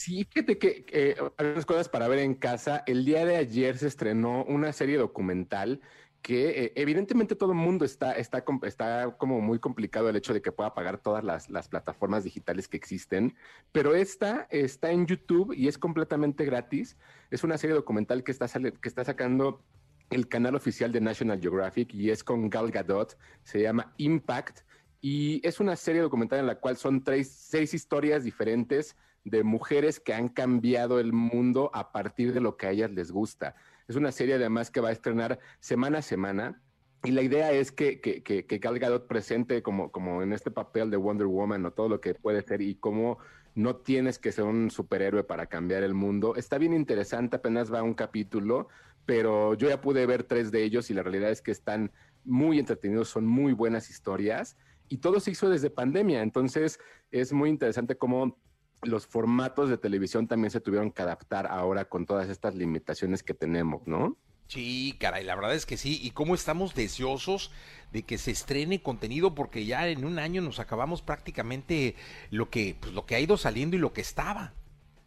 Sí, 0.00 0.24
fíjate 0.24 0.56
que 0.56 0.86
eh, 0.92 1.14
algunas 1.36 1.66
cosas 1.66 1.90
para 1.90 2.08
ver 2.08 2.20
en 2.20 2.34
casa. 2.34 2.82
El 2.86 3.04
día 3.04 3.26
de 3.26 3.36
ayer 3.36 3.76
se 3.76 3.86
estrenó 3.86 4.44
una 4.44 4.72
serie 4.72 4.96
documental 4.96 5.82
que 6.22 6.64
eh, 6.64 6.72
evidentemente 6.76 7.36
todo 7.36 7.52
el 7.52 7.58
mundo 7.58 7.84
está, 7.84 8.12
está, 8.12 8.42
está 8.62 9.14
como 9.18 9.42
muy 9.42 9.58
complicado 9.58 10.08
el 10.08 10.16
hecho 10.16 10.32
de 10.32 10.40
que 10.40 10.52
pueda 10.52 10.72
pagar 10.72 11.02
todas 11.02 11.22
las, 11.22 11.50
las, 11.50 11.68
plataformas 11.68 12.24
digitales 12.24 12.66
que 12.66 12.78
existen, 12.78 13.36
pero 13.72 13.94
esta 13.94 14.46
está 14.50 14.90
en 14.90 15.06
YouTube 15.06 15.52
y 15.54 15.68
es 15.68 15.76
completamente 15.76 16.46
gratis. 16.46 16.96
Es 17.30 17.44
una 17.44 17.58
serie 17.58 17.76
documental 17.76 18.24
que 18.24 18.32
está, 18.32 18.46
que 18.48 18.88
está 18.88 19.04
sacando 19.04 19.62
el 20.08 20.28
canal 20.28 20.54
oficial 20.54 20.92
de 20.92 21.02
National 21.02 21.42
Geographic 21.42 21.92
y 21.92 22.08
es 22.08 22.24
con 22.24 22.48
Gal 22.48 22.70
Gadot, 22.70 23.18
se 23.42 23.60
llama 23.60 23.92
Impact 23.98 24.60
y 25.02 25.46
es 25.46 25.60
una 25.60 25.76
serie 25.76 26.00
documental 26.00 26.38
en 26.38 26.46
la 26.46 26.58
cual 26.58 26.78
son 26.78 27.04
tres, 27.04 27.30
seis 27.30 27.74
historias 27.74 28.24
diferentes 28.24 28.96
de 29.24 29.42
mujeres 29.42 30.00
que 30.00 30.14
han 30.14 30.28
cambiado 30.28 30.98
el 30.98 31.12
mundo 31.12 31.70
a 31.74 31.92
partir 31.92 32.32
de 32.32 32.40
lo 32.40 32.56
que 32.56 32.66
a 32.66 32.70
ellas 32.70 32.90
les 32.90 33.10
gusta. 33.10 33.54
Es 33.88 33.96
una 33.96 34.12
serie 34.12 34.34
además 34.34 34.70
que 34.70 34.80
va 34.80 34.88
a 34.88 34.92
estrenar 34.92 35.38
semana 35.60 35.98
a 35.98 36.02
semana. 36.02 36.62
Y 37.02 37.12
la 37.12 37.22
idea 37.22 37.52
es 37.52 37.72
que, 37.72 38.00
que, 38.00 38.22
que, 38.22 38.46
que 38.46 38.58
Gal 38.58 39.02
presente 39.06 39.62
como, 39.62 39.90
como 39.90 40.22
en 40.22 40.32
este 40.32 40.50
papel 40.50 40.90
de 40.90 40.96
Wonder 40.96 41.26
Woman 41.26 41.64
o 41.66 41.72
todo 41.72 41.88
lo 41.88 42.00
que 42.00 42.14
puede 42.14 42.42
ser 42.42 42.60
y 42.60 42.74
cómo 42.74 43.18
no 43.54 43.76
tienes 43.76 44.18
que 44.18 44.32
ser 44.32 44.44
un 44.44 44.70
superhéroe 44.70 45.24
para 45.24 45.46
cambiar 45.46 45.82
el 45.82 45.94
mundo. 45.94 46.36
Está 46.36 46.58
bien 46.58 46.74
interesante, 46.74 47.36
apenas 47.36 47.72
va 47.72 47.82
un 47.82 47.94
capítulo, 47.94 48.68
pero 49.06 49.54
yo 49.54 49.68
ya 49.68 49.80
pude 49.80 50.06
ver 50.06 50.24
tres 50.24 50.50
de 50.50 50.62
ellos 50.62 50.90
y 50.90 50.94
la 50.94 51.02
realidad 51.02 51.30
es 51.30 51.42
que 51.42 51.50
están 51.50 51.90
muy 52.24 52.58
entretenidos, 52.58 53.08
son 53.08 53.26
muy 53.26 53.52
buenas 53.52 53.90
historias 53.90 54.56
y 54.88 54.98
todo 54.98 55.20
se 55.20 55.30
hizo 55.30 55.48
desde 55.48 55.70
pandemia. 55.70 56.22
Entonces 56.22 56.78
es 57.10 57.32
muy 57.32 57.50
interesante 57.50 57.96
cómo 57.96 58.38
los 58.82 59.06
formatos 59.06 59.68
de 59.68 59.78
televisión 59.78 60.26
también 60.26 60.50
se 60.50 60.60
tuvieron 60.60 60.90
que 60.90 61.02
adaptar 61.02 61.46
ahora 61.46 61.84
con 61.86 62.06
todas 62.06 62.28
estas 62.28 62.54
limitaciones 62.54 63.22
que 63.22 63.34
tenemos, 63.34 63.86
¿no? 63.86 64.16
Sí, 64.50 64.96
caray, 64.98 65.22
la 65.22 65.36
verdad 65.36 65.54
es 65.54 65.64
que 65.64 65.76
sí. 65.76 66.00
Y 66.02 66.10
cómo 66.10 66.34
estamos 66.34 66.74
deseosos 66.74 67.52
de 67.92 68.02
que 68.02 68.18
se 68.18 68.32
estrene 68.32 68.82
contenido, 68.82 69.34
porque 69.34 69.64
ya 69.64 69.86
en 69.86 70.04
un 70.04 70.18
año 70.18 70.42
nos 70.42 70.58
acabamos 70.58 71.02
prácticamente 71.02 71.94
lo 72.30 72.50
que, 72.50 72.76
pues, 72.80 72.92
lo 72.92 73.06
que 73.06 73.14
ha 73.14 73.20
ido 73.20 73.36
saliendo 73.36 73.76
y 73.76 73.78
lo 73.78 73.92
que 73.92 74.00
estaba. 74.00 74.54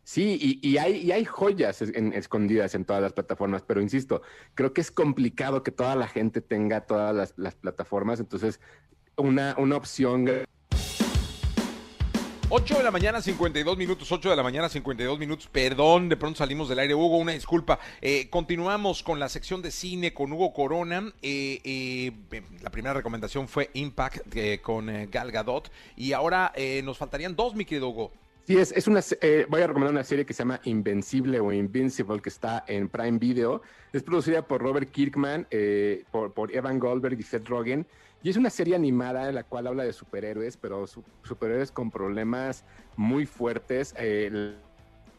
Sí, 0.05 0.59
y, 0.61 0.77
hay, 0.77 0.97
y 0.97 1.11
hay 1.13 1.23
joyas 1.23 1.81
escondidas 1.81 2.75
en 2.75 2.83
todas 2.83 3.01
las 3.01 3.13
plataformas, 3.13 3.63
pero 3.63 3.81
insisto, 3.81 4.21
creo 4.53 4.73
que 4.73 4.81
es 4.81 4.91
complicado 4.91 5.63
que 5.63 5.71
toda 5.71 5.95
la 5.95 6.07
gente 6.07 6.41
tenga 6.41 6.81
todas 6.81 7.15
las, 7.15 7.33
las 7.37 7.55
plataformas, 7.55 8.19
entonces 8.19 8.59
una, 9.15 9.55
una 9.57 9.77
opción 9.77 10.29
8 12.49 12.77
de 12.77 12.83
la 12.83 12.91
mañana, 12.91 13.21
52 13.21 13.77
minutos, 13.77 14.11
8 14.11 14.29
de 14.29 14.35
la 14.35 14.43
mañana, 14.43 14.69
52 14.69 15.17
minutos. 15.17 15.47
Perdón, 15.47 16.09
de 16.09 16.17
pronto 16.17 16.39
salimos 16.39 16.69
del 16.69 16.79
aire. 16.79 16.93
Hugo, 16.93 17.17
una 17.17 17.31
disculpa. 17.31 17.79
Eh, 18.01 18.29
continuamos 18.29 19.01
con 19.01 19.19
la 19.19 19.29
sección 19.29 19.61
de 19.61 19.71
cine 19.71 20.13
con 20.13 20.31
Hugo 20.31 20.53
Corona. 20.53 21.11
Eh, 21.21 21.61
eh, 21.63 22.11
la 22.61 22.69
primera 22.69 22.93
recomendación 22.93 23.47
fue 23.47 23.69
Impact 23.73 24.35
con 24.61 25.09
Gal 25.09 25.31
Gadot. 25.31 25.71
Y 25.95 26.13
ahora 26.13 26.53
nos 26.83 26.97
faltarían 26.97 27.35
dos, 27.35 27.55
mi 27.55 27.65
querido 27.65 27.89
Hugo. 27.89 28.11
Sí, 28.45 28.57
es, 28.57 28.73
es 28.73 28.87
una, 28.87 28.99
voy 29.47 29.61
a 29.61 29.67
recomendar 29.67 29.93
una 29.93 30.03
serie 30.03 30.25
que 30.25 30.33
se 30.33 30.39
llama 30.39 30.59
Invencible 30.65 31.39
o 31.39 31.53
Invincible, 31.53 32.21
que 32.21 32.29
está 32.29 32.65
en 32.67 32.89
Prime 32.89 33.17
Video. 33.17 33.61
Es 33.93 34.03
producida 34.03 34.45
por 34.45 34.61
Robert 34.61 34.91
Kirkman, 34.91 35.47
por, 36.11 36.33
por 36.33 36.53
Evan 36.53 36.77
Goldberg 36.77 37.17
y 37.19 37.23
Seth 37.23 37.47
Rogen. 37.47 37.87
Y 38.23 38.29
es 38.29 38.37
una 38.37 38.49
serie 38.49 38.73
animada 38.73 39.27
en 39.27 39.35
la 39.35 39.43
cual 39.43 39.67
habla 39.67 39.83
de 39.83 39.91
superhéroes, 39.91 40.55
pero 40.55 40.87
superhéroes 40.87 41.73
con 41.73 41.91
problemas 41.91 42.63
muy 42.95 43.25
fuertes. 43.25 43.93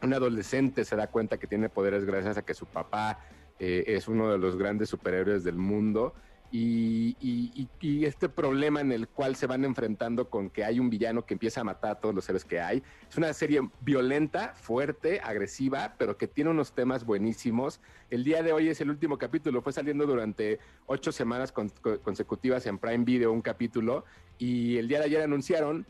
un 0.02 0.12
adolescente 0.12 0.87
se 0.87 0.96
da 0.96 1.06
cuenta 1.06 1.37
que 1.37 1.46
tiene 1.46 1.68
poderes 1.68 2.06
gracias 2.06 2.38
a 2.38 2.42
que 2.42 2.54
su 2.54 2.64
papá 2.64 3.18
eh, 3.58 3.84
es 3.87 4.08
uno 4.08 4.32
de 4.32 4.38
los 4.38 4.56
grandes 4.56 4.88
superhéroes 4.88 5.44
del 5.44 5.56
mundo. 5.56 6.14
Y, 6.56 7.68
este 8.06 8.28
problema 8.28 8.80
en 8.80 8.92
el 8.92 9.08
cual 9.08 9.34
se 9.34 9.46
van 9.46 9.64
enfrentando 9.64 10.30
con 10.30 10.50
que 10.50 10.64
hay 10.64 10.78
un 10.78 10.88
villano 10.88 11.26
que 11.26 11.34
empieza 11.34 11.62
a 11.62 11.64
matar 11.64 11.90
a 11.92 11.94
todos 11.96 12.14
los 12.14 12.25
seres 12.25 12.44
que 12.44 12.61
hay. 12.61 12.82
Es 13.08 13.16
una 13.16 13.32
serie 13.32 13.61
violenta, 13.80 14.54
fuerte, 14.54 15.20
agresiva, 15.20 15.96
pero 15.99 16.16
que 16.16 16.28
tiene 16.28 16.50
unos 16.50 16.73
temas 16.73 17.04
buenísimos. 17.04 17.80
El 18.08 18.23
día 18.23 18.42
de 18.42 18.52
hoy 18.52 18.68
es 18.68 18.80
el 18.80 18.90
último 18.90 19.18
capítulo, 19.18 19.62
fue 19.62 19.73
saliendo 19.73 20.06
durante 20.06 20.61
ocho 20.87 21.11
semanas 21.11 21.50
con- 21.50 21.70
con- 21.70 21.99
consecutivas 21.99 22.66
en 22.66 22.78
Prime 22.78 23.04
Video 23.04 23.32
un 23.32 23.42
capítulo 23.42 24.04
y 24.38 24.76
el 24.76 24.87
día 24.87 25.00
de 25.00 25.06
ayer 25.06 25.23
anunciaron 25.23 25.87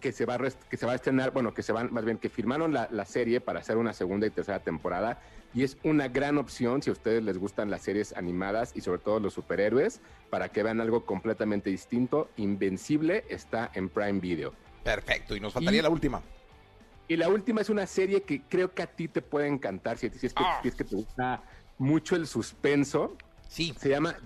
que 0.00 0.12
se 0.12 0.26
va 0.26 0.34
a, 0.34 0.38
que 0.38 0.76
se 0.76 0.84
va 0.84 0.92
a 0.92 0.96
estrenar, 0.96 1.30
bueno, 1.30 1.54
que 1.54 1.62
se 1.62 1.72
van, 1.72 1.90
más 1.90 2.04
bien 2.04 2.18
que 2.18 2.28
firmaron 2.28 2.74
la, 2.74 2.88
la 2.90 3.06
serie 3.06 3.40
para 3.40 3.60
hacer 3.60 3.78
una 3.78 3.94
segunda 3.94 4.26
y 4.26 4.30
tercera 4.30 4.58
temporada 4.60 5.18
y 5.54 5.62
es 5.62 5.76
una 5.84 6.08
gran 6.08 6.36
opción 6.38 6.82
si 6.82 6.90
a 6.90 6.92
ustedes 6.92 7.22
les 7.22 7.38
gustan 7.38 7.70
las 7.70 7.82
series 7.82 8.12
animadas 8.16 8.72
y 8.74 8.80
sobre 8.80 8.98
todo 9.00 9.20
los 9.20 9.34
superhéroes 9.34 10.00
para 10.30 10.48
que 10.50 10.62
vean 10.62 10.80
algo 10.80 11.06
completamente 11.06 11.70
distinto. 11.70 12.28
Invencible 12.36 13.24
está 13.28 13.70
en 13.74 13.88
Prime 13.88 14.20
Video. 14.20 14.52
Perfecto, 14.82 15.36
y 15.36 15.40
nos 15.40 15.52
faltaría 15.52 15.78
Y- 15.80 15.82
la 15.82 15.90
última. 15.90 16.22
Y 17.06 17.16
la 17.16 17.28
última 17.28 17.60
es 17.60 17.68
una 17.70 17.86
serie 17.86 18.22
que 18.22 18.42
creo 18.42 18.74
que 18.74 18.82
a 18.82 18.86
ti 18.86 19.08
te 19.08 19.22
puede 19.22 19.46
encantar 19.46 19.98
si, 19.98 20.08
si 20.10 20.26
es, 20.26 20.34
que, 20.34 20.42
Ah. 20.44 20.58
si 20.62 20.68
es 20.68 20.74
que 20.74 20.84
te 20.84 20.96
gusta 20.96 21.42
mucho 21.78 22.16
el 22.16 22.26
suspenso. 22.26 23.16
Sí, 23.48 23.74
Se 23.78 23.90
llama 23.90 24.16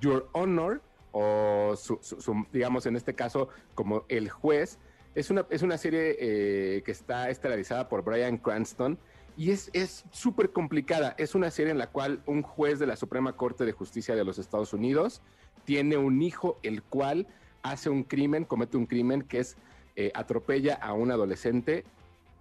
Your 0.00 0.28
Honor 0.32 0.80
o 1.12 1.74
su- 1.76 1.98
su- 2.00 2.20
su- 2.20 2.46
digamos 2.52 2.86
en 2.86 2.96
este 2.96 3.14
caso 3.14 3.48
como 3.74 4.04
El 4.08 4.30
Juez. 4.30 4.78
Es 5.14 5.30
una, 5.30 5.46
es 5.50 5.62
una 5.62 5.76
serie 5.78 6.16
eh, 6.20 6.82
que 6.84 6.92
está 6.92 7.28
estelarizada 7.28 7.88
por 7.88 8.04
Brian 8.04 8.38
Cranston 8.38 8.98
y 9.38 9.52
es 9.52 9.70
es 9.72 10.04
súper 10.10 10.50
complicada. 10.50 11.14
Es 11.16 11.34
una 11.34 11.50
serie 11.50 11.70
en 11.70 11.78
la 11.78 11.86
cual 11.86 12.20
un 12.26 12.42
juez 12.42 12.78
de 12.80 12.86
la 12.86 12.96
Suprema 12.96 13.34
Corte 13.34 13.64
de 13.64 13.72
Justicia 13.72 14.16
de 14.16 14.24
los 14.24 14.38
Estados 14.38 14.72
Unidos 14.72 15.22
tiene 15.64 15.96
un 15.96 16.20
hijo 16.20 16.58
el 16.62 16.82
cual 16.82 17.28
hace 17.62 17.88
un 17.88 18.02
crimen, 18.02 18.44
comete 18.44 18.76
un 18.76 18.86
crimen 18.86 19.22
que 19.22 19.38
es 19.38 19.56
eh, 19.96 20.10
atropella 20.14 20.74
a 20.74 20.92
un 20.92 21.12
adolescente 21.12 21.84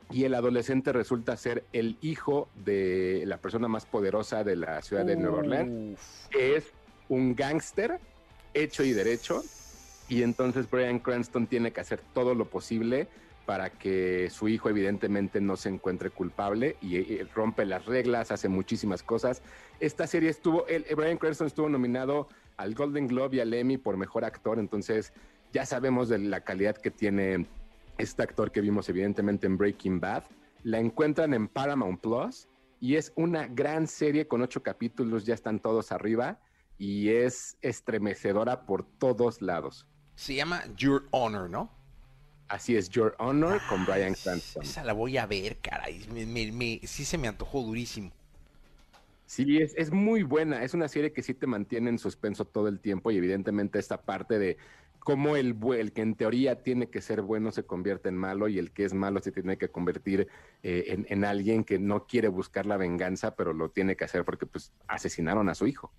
y 0.09 0.23
el 0.23 0.33
adolescente 0.33 0.91
resulta 0.91 1.37
ser 1.37 1.65
el 1.71 1.97
hijo 2.01 2.49
de 2.65 3.23
la 3.27 3.37
persona 3.37 3.67
más 3.67 3.85
poderosa 3.85 4.43
de 4.43 4.55
la 4.55 4.81
ciudad 4.81 5.05
de 5.05 5.17
Nueva 5.17 5.39
Orleans 5.39 6.27
que 6.31 6.55
es 6.55 6.71
un 7.09 7.35
gángster 7.35 7.99
hecho 8.53 8.83
y 8.83 8.93
derecho. 8.93 9.43
Y 10.09 10.23
entonces 10.23 10.69
Brian 10.69 10.99
Cranston 10.99 11.47
tiene 11.47 11.71
que 11.71 11.81
hacer 11.81 12.01
todo 12.13 12.33
lo 12.33 12.45
posible 12.45 13.07
para 13.47 13.69
que 13.69 14.29
su 14.29 14.49
hijo 14.49 14.67
evidentemente 14.67 15.39
no 15.39 15.55
se 15.55 15.69
encuentre 15.69 16.09
culpable 16.09 16.75
y, 16.81 16.97
y 16.97 17.23
rompe 17.23 17.63
las 17.65 17.85
reglas, 17.85 18.29
hace 18.29 18.49
muchísimas 18.49 19.03
cosas. 19.03 19.41
Esta 19.79 20.05
serie 20.05 20.29
estuvo, 20.29 20.67
el, 20.67 20.83
Brian 20.97 21.17
Cranston 21.17 21.47
estuvo 21.47 21.69
nominado 21.69 22.27
al 22.57 22.75
Golden 22.75 23.07
Globe 23.07 23.37
y 23.37 23.39
al 23.39 23.53
Emmy 23.53 23.77
por 23.77 23.95
Mejor 23.95 24.25
Actor, 24.25 24.59
entonces 24.59 25.13
ya 25.53 25.65
sabemos 25.65 26.09
de 26.09 26.17
la 26.17 26.41
calidad 26.41 26.75
que 26.75 26.91
tiene 26.91 27.47
este 27.97 28.21
actor 28.21 28.51
que 28.51 28.59
vimos 28.59 28.89
evidentemente 28.89 29.47
en 29.47 29.57
Breaking 29.57 30.01
Bad. 30.01 30.23
La 30.63 30.79
encuentran 30.79 31.33
en 31.33 31.47
Paramount 31.47 32.01
Plus 32.01 32.49
y 32.81 32.95
es 32.97 33.13
una 33.15 33.47
gran 33.47 33.87
serie 33.87 34.27
con 34.27 34.41
ocho 34.41 34.61
capítulos, 34.61 35.25
ya 35.25 35.33
están 35.33 35.61
todos 35.61 35.93
arriba 35.93 36.41
y 36.77 37.11
es 37.11 37.57
estremecedora 37.61 38.65
por 38.65 38.83
todos 38.83 39.41
lados. 39.41 39.87
Se 40.15 40.35
llama 40.35 40.65
Your 40.75 41.07
Honor, 41.11 41.49
¿no? 41.49 41.76
Así 42.49 42.77
es, 42.77 42.89
Your 42.89 43.15
Honor 43.19 43.59
con 43.67 43.85
Brian 43.85 44.13
Cranston. 44.13 44.63
Esa 44.63 44.83
la 44.83 44.93
voy 44.93 45.17
a 45.17 45.25
ver, 45.25 45.57
caray. 45.57 46.05
Me- 46.13 46.25
me- 46.25 46.51
me- 46.51 46.79
sí 46.87 47.03
se 47.03 47.17
me 47.17 47.27
antojó 47.27 47.61
durísimo. 47.61 48.11
Sí, 49.25 49.57
es, 49.57 49.73
es 49.75 49.91
muy 49.91 50.23
buena. 50.23 50.63
Es 50.63 50.73
una 50.73 50.87
serie 50.87 51.11
que 51.11 51.21
sí 51.21 51.33
te 51.33 51.47
mantiene 51.47 51.89
en 51.89 51.99
suspenso 51.99 52.45
todo 52.45 52.69
el 52.69 52.79
tiempo 52.79 53.11
y 53.11 53.17
evidentemente 53.17 53.77
esta 53.79 54.01
parte 54.01 54.39
de 54.39 54.57
cómo 54.99 55.35
el, 55.35 55.55
que 55.93 56.01
en 56.01 56.15
teoría 56.15 56.63
tiene 56.63 56.89
que 56.89 57.01
ser 57.01 57.21
bueno 57.21 57.51
se 57.51 57.63
convierte 57.63 58.09
en 58.09 58.15
malo 58.17 58.47
y 58.47 58.59
el 58.59 58.71
que 58.71 58.85
es 58.85 58.93
malo 58.93 59.21
se 59.21 59.31
tiene 59.31 59.57
que 59.57 59.69
convertir 59.69 60.27
eh, 60.63 60.85
en, 60.87 61.05
en 61.09 61.25
alguien 61.25 61.63
que 61.65 61.79
no 61.79 62.07
quiere 62.07 62.29
buscar 62.29 62.65
la 62.65 62.77
venganza, 62.77 63.35
pero 63.35 63.53
lo 63.53 63.69
tiene 63.69 63.95
que 63.97 64.05
hacer 64.05 64.23
porque 64.23 64.45
pues 64.45 64.71
asesinaron 64.87 65.49
a 65.49 65.55
su 65.55 65.67
hijo. 65.67 65.91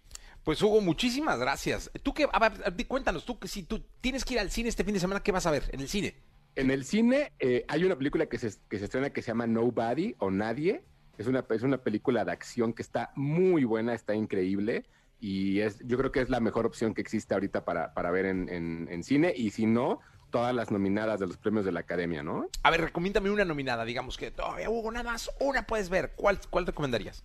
Pues 0.44 0.62
Hugo, 0.62 0.80
muchísimas 0.80 1.38
gracias. 1.38 1.90
Tú 2.02 2.14
que, 2.14 2.26
a 2.32 2.38
ver, 2.38 2.86
cuéntanos, 2.86 3.26
tú 3.26 3.38
que 3.38 3.48
si 3.48 3.62
tú 3.62 3.82
tienes 4.00 4.24
que 4.24 4.34
ir 4.34 4.40
al 4.40 4.50
cine 4.50 4.68
este 4.70 4.84
fin 4.84 4.94
de 4.94 5.00
semana, 5.00 5.22
¿qué 5.22 5.32
vas 5.32 5.44
a 5.46 5.50
ver 5.50 5.64
en 5.72 5.80
el 5.80 5.88
cine? 5.88 6.14
En 6.58 6.72
el 6.72 6.84
cine 6.84 7.32
eh, 7.38 7.64
hay 7.68 7.84
una 7.84 7.94
película 7.96 8.26
que 8.26 8.36
se, 8.36 8.50
que 8.68 8.78
se 8.80 8.86
estrena 8.86 9.10
que 9.10 9.22
se 9.22 9.28
llama 9.28 9.46
Nobody 9.46 10.16
o 10.18 10.28
Nadie. 10.32 10.82
Es 11.16 11.28
una, 11.28 11.44
es 11.50 11.62
una 11.62 11.78
película 11.78 12.24
de 12.24 12.32
acción 12.32 12.72
que 12.72 12.82
está 12.82 13.12
muy 13.14 13.62
buena, 13.62 13.94
está 13.94 14.12
increíble. 14.16 14.84
Y 15.20 15.60
es, 15.60 15.78
yo 15.86 15.96
creo 15.98 16.10
que 16.10 16.20
es 16.20 16.30
la 16.30 16.40
mejor 16.40 16.66
opción 16.66 16.94
que 16.94 17.00
existe 17.00 17.32
ahorita 17.32 17.64
para, 17.64 17.94
para 17.94 18.10
ver 18.10 18.26
en, 18.26 18.48
en- 18.48 18.88
en 18.90 19.04
cine. 19.04 19.32
Y 19.36 19.50
si 19.50 19.66
no, 19.66 20.00
todas 20.30 20.52
las 20.52 20.72
nominadas 20.72 21.20
de 21.20 21.28
los 21.28 21.36
premios 21.36 21.64
de 21.64 21.70
la 21.70 21.78
academia, 21.80 22.24
¿no? 22.24 22.48
A 22.64 22.70
ver, 22.72 22.80
recomiéndame 22.80 23.30
una 23.30 23.44
nominada, 23.44 23.84
digamos 23.84 24.16
que, 24.16 24.32
oh, 24.42 24.56
Hugo, 24.68 24.90
nada 24.90 25.12
más 25.12 25.30
una 25.38 25.64
puedes 25.64 25.90
ver. 25.90 26.12
¿Cuál, 26.16 26.40
cuál 26.50 26.66
recomendarías? 26.66 27.22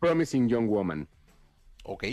Promising 0.00 0.48
Young 0.48 0.66
Woman, 0.68 1.08
Ok, 1.84 2.04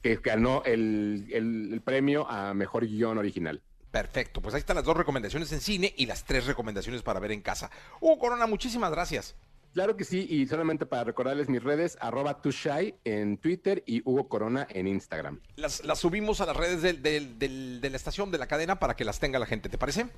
que 0.00 0.16
ganó 0.16 0.62
el, 0.64 1.26
el- 1.34 1.70
el 1.74 1.80
premio 1.82 2.26
a 2.30 2.54
mejor 2.54 2.86
guion 2.86 3.18
original. 3.18 3.60
Perfecto. 3.90 4.40
Pues 4.40 4.54
ahí 4.54 4.60
están 4.60 4.76
las 4.76 4.84
dos 4.84 4.96
recomendaciones 4.96 5.50
en 5.52 5.60
cine 5.60 5.92
y 5.96 6.06
las 6.06 6.24
tres 6.24 6.46
recomendaciones 6.46 7.02
para 7.02 7.20
ver 7.20 7.32
en 7.32 7.40
casa. 7.42 7.70
Hugo 8.00 8.18
Corona, 8.18 8.46
muchísimas 8.46 8.90
gracias. 8.90 9.34
Claro 9.72 9.96
que 9.96 10.02
sí, 10.04 10.26
y 10.28 10.48
solamente 10.48 10.84
para 10.84 11.04
recordarles 11.04 11.48
mis 11.48 11.62
redes, 11.62 11.96
arroba 12.00 12.42
tushai 12.42 12.96
en 13.04 13.36
Twitter 13.38 13.84
y 13.86 14.02
Hugo 14.04 14.28
Corona 14.28 14.66
en 14.68 14.88
Instagram. 14.88 15.40
Las, 15.54 15.84
las 15.84 16.00
subimos 16.00 16.40
a 16.40 16.46
las 16.46 16.56
redes 16.56 16.82
del- 16.82 17.02
del- 17.02 17.38
del- 17.38 17.80
de 17.80 17.90
la 17.90 17.96
estación, 17.96 18.32
de 18.32 18.38
la 18.38 18.48
cadena, 18.48 18.80
para 18.80 18.96
que 18.96 19.04
las 19.04 19.20
tenga 19.20 19.38
la 19.38 19.46
gente, 19.46 19.68
¿te 19.68 19.78
parece? 19.78 20.08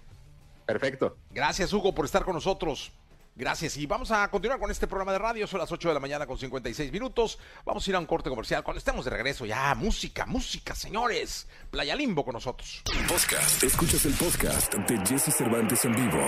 Perfecto. 0.64 1.19
Gracias, 1.33 1.73
Hugo, 1.73 1.95
por 1.95 2.05
estar 2.07 2.25
con 2.25 2.35
nosotros. 2.35 2.93
Gracias. 3.35 3.77
Y 3.77 3.87
vamos 3.87 4.11
a 4.11 4.29
continuar 4.29 4.61
con 4.61 4.71
este 4.71 4.87
programa 4.87 5.12
de 5.12 5.19
radio. 5.19 5.47
Son 5.47 5.59
las 5.59 5.73
8 5.73 5.89
de 5.89 5.95
la 5.95 6.01
mañana 6.01 6.27
con 6.27 6.37
56 6.37 6.93
minutos. 6.93 7.39
Vamos 7.65 7.87
a 7.87 7.91
ir 7.91 7.97
a 7.97 7.99
un 7.99 8.07
corte 8.07 8.29
comercial. 8.29 8.62
Cuando 8.62 8.79
estemos 8.79 9.05
de 9.05 9.11
regreso, 9.11 9.47
ya, 9.47 9.75
música, 9.75 10.27
música, 10.27 10.75
señores. 10.75 11.49
Playa 11.71 11.95
Limbo 11.95 12.25
con 12.25 12.35
nosotros. 12.35 12.83
Podcast. 13.09 13.62
Escuchas 13.62 14.05
el 14.07 14.15
podcast 14.15 14.75
de 14.75 15.07
Jesse 15.07 15.35
Cervantes 15.35 15.85
en 15.85 15.95
vivo. 15.95 16.23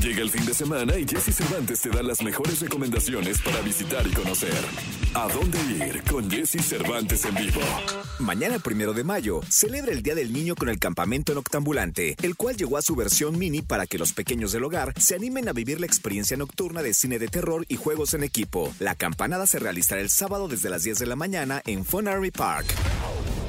Llega 0.00 0.22
el 0.22 0.30
fin 0.30 0.46
de 0.46 0.54
semana 0.54 0.96
y 0.96 1.06
Jesse 1.06 1.34
Cervantes 1.34 1.80
te 1.80 1.88
da 1.90 2.02
las 2.02 2.22
mejores 2.22 2.60
recomendaciones 2.60 3.40
para 3.42 3.60
visitar 3.62 4.06
y 4.06 4.12
conocer. 4.12 4.54
¿A 5.14 5.26
dónde 5.28 5.58
ir 5.60 6.02
con 6.04 6.30
Jesse 6.30 6.62
Cervantes 6.62 7.24
en 7.24 7.34
vivo? 7.34 7.60
Mañana 8.18 8.58
primero 8.58 8.92
de 8.92 9.02
mayo, 9.02 9.40
celebra 9.48 9.92
el 9.92 10.02
Día 10.02 10.14
del 10.14 10.32
Niño 10.32 10.54
con 10.54 10.68
el 10.68 10.78
Campamento 10.78 11.34
Noctambulante, 11.34 12.16
el 12.22 12.36
cual 12.36 12.56
llegó 12.56 12.76
a 12.76 12.82
su 12.82 12.94
versión 12.94 13.38
mini 13.38 13.62
para 13.62 13.86
que 13.86 13.98
los 13.98 14.12
pequeños 14.12 14.52
del 14.52 14.64
hogar 14.64 14.94
se 15.00 15.14
animen 15.14 15.48
a 15.48 15.52
vivir 15.52 15.80
la 15.80 15.86
experiencia 15.86 16.36
nocturna 16.36 16.82
de 16.82 16.94
cine 16.94 17.18
de 17.18 17.28
terror 17.28 17.64
y 17.68 17.76
juegos 17.76 18.14
en 18.14 18.22
equipo. 18.22 18.72
La 18.78 18.94
campanada 18.94 19.46
se 19.46 19.58
realizará 19.58 20.00
el 20.00 20.10
sábado 20.10 20.48
desde 20.48 20.70
las 20.70 20.84
10 20.84 20.98
de 20.98 21.06
la 21.06 21.16
mañana 21.16 21.62
en 21.66 21.84
Fun 21.84 22.06
Army 22.06 22.30
Park. 22.30 22.66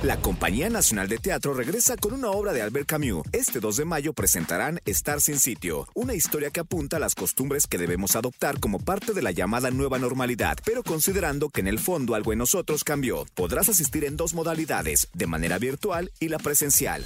La 0.01 0.15
Compañía 0.15 0.69
Nacional 0.69 1.09
de 1.09 1.17
Teatro 1.17 1.53
regresa 1.53 1.97
con 1.97 2.13
una 2.13 2.29
obra 2.29 2.53
de 2.53 2.61
Albert 2.61 2.87
Camus. 2.87 3.27
Este 3.33 3.59
2 3.59 3.75
de 3.75 3.83
mayo 3.83 4.13
presentarán 4.13 4.79
Estar 4.85 5.19
sin 5.19 5.39
sitio, 5.39 5.89
una 5.93 6.13
historia 6.13 6.51
que 6.51 6.61
apunta 6.61 6.95
a 6.95 6.99
las 7.01 7.15
costumbres 7.15 7.67
que 7.67 7.77
debemos 7.77 8.15
adoptar 8.15 8.61
como 8.61 8.79
parte 8.79 9.11
de 9.11 9.21
la 9.21 9.31
llamada 9.31 9.71
nueva 9.71 9.99
normalidad, 9.99 10.57
pero 10.63 10.83
considerando 10.83 11.49
que 11.49 11.59
en 11.59 11.67
el 11.67 11.79
fondo 11.79 12.15
algo 12.15 12.31
en 12.31 12.39
nosotros 12.39 12.85
cambió. 12.85 13.25
Podrás 13.35 13.67
asistir 13.67 14.05
en 14.05 14.15
dos 14.15 14.33
modalidades, 14.33 15.09
de 15.13 15.27
manera 15.27 15.57
virtual 15.57 16.13
y 16.21 16.29
la 16.29 16.37
presencial. 16.37 17.03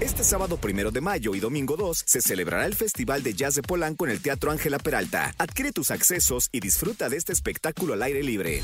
Este 0.00 0.24
sábado 0.24 0.56
primero 0.56 0.90
de 0.90 1.02
mayo 1.02 1.34
y 1.34 1.40
domingo 1.40 1.76
2 1.76 2.02
se 2.06 2.22
celebrará 2.22 2.64
el 2.64 2.74
Festival 2.74 3.22
de 3.22 3.34
Jazz 3.34 3.56
de 3.56 3.62
Polanco 3.62 4.06
en 4.06 4.12
el 4.12 4.22
Teatro 4.22 4.50
Ángela 4.50 4.78
Peralta. 4.78 5.34
Adquiere 5.36 5.70
tus 5.70 5.90
accesos 5.90 6.48
y 6.50 6.60
disfruta 6.60 7.10
de 7.10 7.18
este 7.18 7.34
espectáculo 7.34 7.92
al 7.92 8.02
aire 8.02 8.22
libre. 8.22 8.62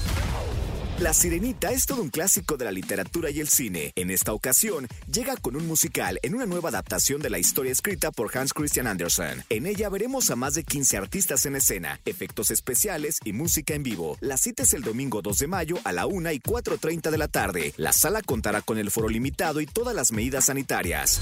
La 0.99 1.13
Sirenita 1.15 1.73
es 1.73 1.87
todo 1.87 2.03
un 2.03 2.11
clásico 2.11 2.57
de 2.57 2.65
la 2.65 2.71
literatura 2.71 3.31
y 3.31 3.41
el 3.41 3.49
cine. 3.49 3.93
En 3.97 4.11
esta 4.11 4.33
ocasión, 4.33 4.87
llega 5.11 5.37
con 5.37 5.57
un 5.57 5.67
musical 5.67 6.21
en 6.23 6.35
una 6.35 6.47
nueva 6.47 6.69
adaptación 6.69 7.21
de 7.21 7.31
la 7.31 7.39
historia 7.39 7.73
escrita 7.73 8.13
por 8.13 8.37
Hans 8.37 8.53
Christian 8.53 8.87
Andersen. 8.87 9.43
En 9.49 9.67
ella 9.67 9.89
veremos 9.89 10.31
a 10.31 10.37
más 10.37 10.55
de 10.55 10.65
15 10.65 10.97
artistas 10.99 11.45
en 11.47 11.57
escena, 11.57 12.01
efectos 12.05 12.51
especiales 12.51 13.19
y 13.25 13.33
música 13.33 13.75
en 13.75 13.83
vivo. 13.83 14.17
La 14.21 14.37
cita 14.37 14.63
es 14.63 14.75
el 14.75 14.83
domingo 14.83 15.23
2 15.23 15.39
de 15.39 15.47
mayo 15.49 15.77
a 15.85 15.93
la 15.93 16.07
1 16.07 16.33
y 16.33 16.41
4.30 16.41 17.11
de 17.11 17.19
la 17.19 17.29
tarde. 17.29 17.73
La 17.77 17.93
sala 17.93 18.23
contará 18.23 18.61
con 18.61 18.79
el 18.79 18.91
foro 18.91 19.09
limitado 19.09 19.61
y 19.61 19.67
todas 19.67 19.97
las 19.97 20.13
medidas 20.13 20.45
sanitarias. 20.47 21.21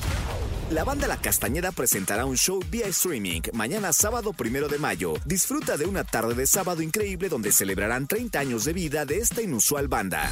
La 0.71 0.85
banda 0.85 1.09
La 1.09 1.17
Castañeda 1.17 1.73
presentará 1.73 2.25
un 2.25 2.37
show 2.37 2.61
vía 2.71 2.87
streaming 2.87 3.41
mañana 3.53 3.93
sábado 3.93 4.33
primero 4.33 4.69
de 4.69 4.79
mayo. 4.79 5.15
Disfruta 5.25 5.77
de 5.77 5.85
una 5.85 6.05
tarde 6.05 6.35
de 6.37 6.47
sábado 6.47 6.81
increíble 6.81 7.29
donde 7.29 7.51
celebrarán 7.51 8.07
30 8.07 8.39
años 8.39 8.65
de 8.65 8.73
vida 8.73 9.05
de 9.05 9.19
esta 9.19 9.43
inusual 9.43 9.89
banda. 9.89 10.31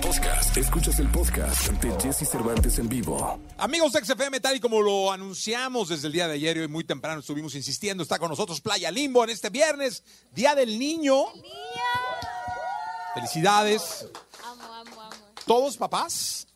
Podcast. 0.00 0.56
Escuchas 0.56 0.98
el 0.98 1.08
podcast 1.08 1.68
de 1.72 2.00
Jesse 2.00 2.26
Cervantes 2.26 2.78
en 2.78 2.88
vivo. 2.88 3.38
Amigos 3.58 3.92
de 3.92 4.02
XFM, 4.02 4.40
tal 4.40 4.56
y 4.56 4.60
como 4.60 4.80
lo 4.80 5.12
anunciamos 5.12 5.90
desde 5.90 6.06
el 6.06 6.14
día 6.14 6.26
de 6.26 6.32
ayer 6.32 6.56
y 6.56 6.60
hoy 6.60 6.68
muy 6.68 6.84
temprano 6.84 7.20
estuvimos 7.20 7.54
insistiendo, 7.54 8.02
está 8.02 8.18
con 8.18 8.30
nosotros 8.30 8.62
Playa 8.62 8.90
Limbo 8.90 9.24
en 9.24 9.30
este 9.30 9.50
viernes, 9.50 10.04
Día 10.34 10.54
del 10.54 10.78
Niño. 10.78 11.24
Felicidades. 13.12 14.06
Amo, 14.42 14.64
amo, 14.72 15.02
amo. 15.02 15.16
¿Todos 15.44 15.76
papás? 15.76 16.47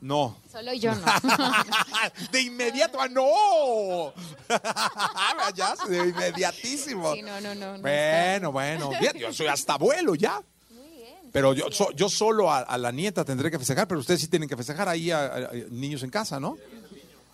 No. 0.00 0.36
Solo 0.50 0.72
yo 0.72 0.94
no. 0.94 1.04
de 2.32 2.40
inmediato, 2.42 2.98
¡ah, 3.00 3.08
no! 3.08 4.14
ya, 5.54 5.74
de 5.88 6.08
inmediatísimo. 6.08 7.14
Sí, 7.14 7.22
no, 7.22 7.40
no, 7.40 7.54
no. 7.54 7.76
no 7.76 7.82
Bueno, 7.82 8.52
bueno. 8.52 8.90
Bien, 9.00 9.12
yo 9.18 9.32
soy 9.32 9.46
hasta 9.48 9.74
abuelo 9.74 10.14
ya. 10.14 10.40
Muy 10.70 10.88
bien. 10.96 11.14
Pero 11.32 11.52
yo, 11.52 11.70
so- 11.70 11.90
yo 11.92 12.08
solo 12.08 12.50
a, 12.50 12.60
a 12.60 12.78
la 12.78 12.90
nieta 12.92 13.24
tendré 13.24 13.50
que 13.50 13.58
festejar, 13.58 13.86
pero 13.86 14.00
ustedes 14.00 14.20
sí 14.20 14.28
tienen 14.28 14.48
que 14.48 14.56
festejar 14.56 14.88
ahí 14.88 15.10
a, 15.10 15.20
a- 15.26 15.36
a 15.36 15.50
niños 15.70 16.02
en 16.02 16.10
casa, 16.10 16.40
¿no? 16.40 16.56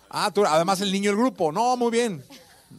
Ah, 0.09 0.31
tú, 0.31 0.45
además 0.45 0.81
el 0.81 0.91
niño 0.91 1.11
del 1.11 1.19
grupo. 1.19 1.51
No, 1.51 1.75
muy 1.77 1.91
bien. 1.91 2.23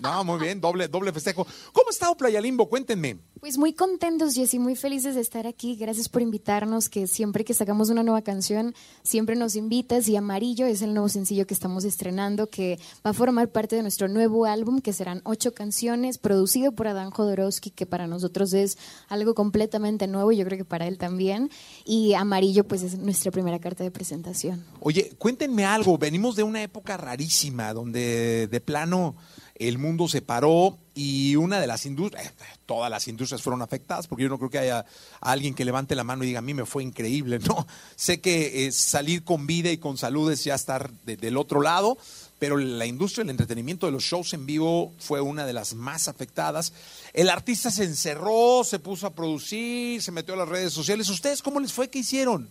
No, 0.01 0.23
muy 0.23 0.39
bien, 0.39 0.61
doble, 0.61 0.87
doble 0.89 1.13
festejo. 1.13 1.47
¿Cómo 1.73 1.89
ha 1.89 1.91
estado 1.91 2.15
Playa 2.17 2.41
Limbo? 2.41 2.69
Cuéntenme. 2.69 3.19
Pues 3.41 3.57
muy 3.57 3.73
contentos, 3.73 4.35
Jessy, 4.35 4.59
muy 4.59 4.75
felices 4.75 5.15
de 5.15 5.21
estar 5.21 5.47
aquí. 5.47 5.77
Gracias 5.77 6.09
por 6.09 6.23
invitarnos, 6.23 6.89
que 6.89 7.07
siempre 7.07 7.45
que 7.45 7.55
sacamos 7.55 7.89
una 7.89 8.03
nueva 8.03 8.23
canción, 8.23 8.75
siempre 9.05 9.37
nos 9.37 9.55
invitas. 9.55 10.09
Y 10.09 10.17
Amarillo 10.17 10.67
es 10.67 10.83
el 10.83 10.93
nuevo 10.93 11.09
sencillo 11.09 11.47
que 11.47 11.55
estamos 11.55 11.85
estrenando, 11.85 12.49
que 12.49 12.81
va 13.07 13.11
a 13.11 13.15
formar 13.15 13.51
parte 13.51 13.77
de 13.77 13.83
nuestro 13.83 14.09
nuevo 14.09 14.45
álbum, 14.45 14.81
que 14.81 14.93
serán 14.93 15.21
ocho 15.25 15.55
canciones, 15.55 16.19
producido 16.19 16.73
por 16.73 16.89
Adán 16.89 17.11
Jodorowsky, 17.11 17.71
que 17.71 17.87
para 17.87 18.09
nosotros 18.09 18.53
es 18.55 18.77
algo 19.09 19.35
completamente 19.35 20.09
nuevo, 20.09 20.33
yo 20.33 20.45
creo 20.45 20.59
que 20.59 20.65
para 20.65 20.89
él 20.89 20.99
también. 20.99 21.49
Y 21.85 22.15
Amarillo, 22.15 22.65
pues 22.65 22.83
es 22.83 22.99
nuestra 22.99 23.31
primera 23.31 23.61
carta 23.61 23.85
de 23.85 23.93
presentación. 23.93 24.65
Oye, 24.81 25.13
cuéntenme 25.17 25.65
algo. 25.65 25.97
Venimos 25.97 26.35
de 26.35 26.43
una 26.43 26.61
época 26.61 26.97
rarísima 26.97 27.73
donde 27.73 28.49
de 28.49 28.61
plano 28.61 29.15
el 29.55 29.79
mundo 29.79 30.09
se 30.09 30.23
paró 30.23 30.79
y 31.01 31.37
una 31.37 31.61
de 31.61 31.67
las 31.69 31.87
industrias, 31.87 32.33
todas 32.67 32.91
las 32.91 33.07
industrias 33.07 33.41
fueron 33.41 33.63
afectadas, 33.63 34.09
porque 34.09 34.25
yo 34.25 34.29
no 34.29 34.39
creo 34.39 34.51
que 34.51 34.59
haya 34.59 34.85
alguien 35.21 35.55
que 35.55 35.65
levante 35.65 35.95
la 35.95 36.03
mano 36.03 36.25
y 36.25 36.27
diga, 36.27 36.41
a 36.41 36.43
mí 36.43 36.55
me 36.55 36.67
fue 36.67 36.83
increíble, 36.83 37.39
¿no? 37.47 37.67
Sé 37.95 38.21
que 38.21 38.67
eh, 38.67 38.73
salir 38.73 39.23
con 39.23 39.47
vida 39.47 39.71
y 39.71 39.79
con 39.79 39.97
salud 39.97 40.33
es 40.33 40.43
ya 40.43 40.55
estar 40.57 40.91
de- 41.07 41.17
del 41.17 41.37
otro 41.37 41.61
lado, 41.61 41.97
pero 42.41 42.57
la 42.57 42.87
industria 42.87 43.23
del 43.25 43.31
entretenimiento 43.31 43.87
de 43.87 43.93
los 43.93 44.03
shows 44.03 44.33
en 44.35 44.47
vivo 44.47 44.93
fue 44.99 45.21
una 45.21 45.47
de 45.47 45.53
las 45.53 45.75
más 45.75 46.09
afectadas. 46.09 46.73
El 47.13 47.31
artista 47.31 47.71
se 47.71 47.85
encerró, 47.85 48.63
se 48.65 48.79
puso 48.79 49.07
a 49.07 49.11
producir, 49.15 50.03
se 50.03 50.11
metió 50.13 50.35
a 50.35 50.39
las 50.39 50.49
redes 50.49 50.73
sociales. 50.73 51.09
¿Ustedes 51.09 51.43
cómo 51.43 51.61
les 51.61 51.73
fue? 51.73 51.89
¿Qué 51.89 51.99
hicieron? 52.01 52.49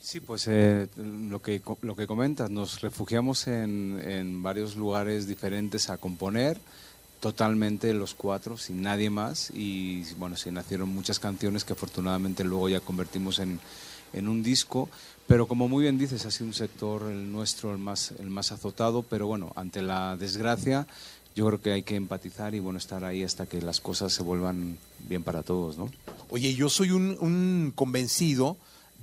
Sí, 0.00 0.20
pues 0.20 0.46
eh, 0.48 0.88
lo, 0.96 1.42
que, 1.42 1.60
lo 1.82 1.94
que 1.94 2.06
comentas, 2.06 2.48
nos 2.50 2.80
refugiamos 2.80 3.46
en, 3.46 4.00
en 4.04 4.42
varios 4.42 4.74
lugares 4.74 5.26
diferentes 5.26 5.90
a 5.90 5.98
componer, 5.98 6.58
totalmente 7.20 7.92
los 7.94 8.14
cuatro, 8.14 8.56
sin 8.56 8.82
nadie 8.82 9.10
más, 9.10 9.50
y 9.50 10.04
bueno, 10.14 10.36
se 10.36 10.52
nacieron 10.52 10.88
muchas 10.88 11.18
canciones 11.18 11.64
que 11.64 11.72
afortunadamente 11.72 12.44
luego 12.44 12.68
ya 12.68 12.80
convertimos 12.80 13.38
en, 13.38 13.60
en 14.12 14.28
un 14.28 14.42
disco, 14.42 14.88
pero 15.26 15.46
como 15.48 15.68
muy 15.68 15.82
bien 15.82 15.98
dices, 15.98 16.24
ha 16.26 16.30
sido 16.30 16.46
un 16.46 16.54
sector 16.54 17.10
el 17.10 17.30
nuestro 17.30 17.72
el 17.72 17.78
más, 17.78 18.12
el 18.18 18.30
más 18.30 18.52
azotado, 18.52 19.02
pero 19.02 19.26
bueno, 19.26 19.52
ante 19.56 19.82
la 19.82 20.16
desgracia 20.16 20.86
yo 21.34 21.46
creo 21.46 21.60
que 21.60 21.72
hay 21.72 21.82
que 21.84 21.94
empatizar 21.94 22.54
y 22.56 22.58
bueno, 22.58 22.78
estar 22.78 23.04
ahí 23.04 23.22
hasta 23.22 23.46
que 23.46 23.62
las 23.62 23.80
cosas 23.80 24.12
se 24.12 24.24
vuelvan 24.24 24.76
bien 25.08 25.22
para 25.22 25.44
todos, 25.44 25.78
¿no? 25.78 25.88
Oye, 26.30 26.52
yo 26.54 26.68
soy 26.68 26.90
un, 26.90 27.16
un 27.20 27.72
convencido 27.76 28.56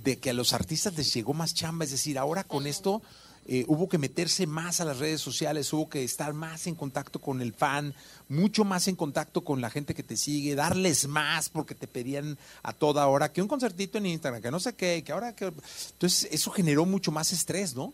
de 0.04 0.18
que 0.18 0.30
a 0.30 0.34
los 0.34 0.52
artistas 0.52 0.94
les 0.96 1.14
llegó 1.14 1.32
más 1.32 1.54
chamba, 1.54 1.86
es 1.86 1.92
decir, 1.92 2.18
ahora 2.18 2.44
con 2.44 2.66
esto 2.66 3.00
eh, 3.48 3.64
hubo 3.68 3.88
que 3.88 3.98
meterse 3.98 4.46
más 4.46 4.80
a 4.80 4.84
las 4.84 4.98
redes 4.98 5.20
sociales, 5.20 5.72
hubo 5.72 5.88
que 5.88 6.02
estar 6.02 6.32
más 6.32 6.66
en 6.66 6.74
contacto 6.74 7.20
con 7.20 7.40
el 7.40 7.52
fan, 7.52 7.94
mucho 8.28 8.64
más 8.64 8.88
en 8.88 8.96
contacto 8.96 9.42
con 9.42 9.60
la 9.60 9.70
gente 9.70 9.94
que 9.94 10.02
te 10.02 10.16
sigue, 10.16 10.54
darles 10.54 11.06
más 11.06 11.48
porque 11.48 11.74
te 11.74 11.86
pedían 11.86 12.38
a 12.62 12.72
toda 12.72 13.06
hora 13.06 13.32
que 13.32 13.42
un 13.42 13.48
concertito 13.48 13.98
en 13.98 14.06
Instagram, 14.06 14.42
que 14.42 14.50
no 14.50 14.58
sé 14.58 14.74
qué, 14.74 15.02
que 15.04 15.12
ahora 15.12 15.34
que... 15.34 15.52
Entonces 15.92 16.28
eso 16.32 16.50
generó 16.50 16.84
mucho 16.86 17.12
más 17.12 17.32
estrés, 17.32 17.76
¿no? 17.76 17.92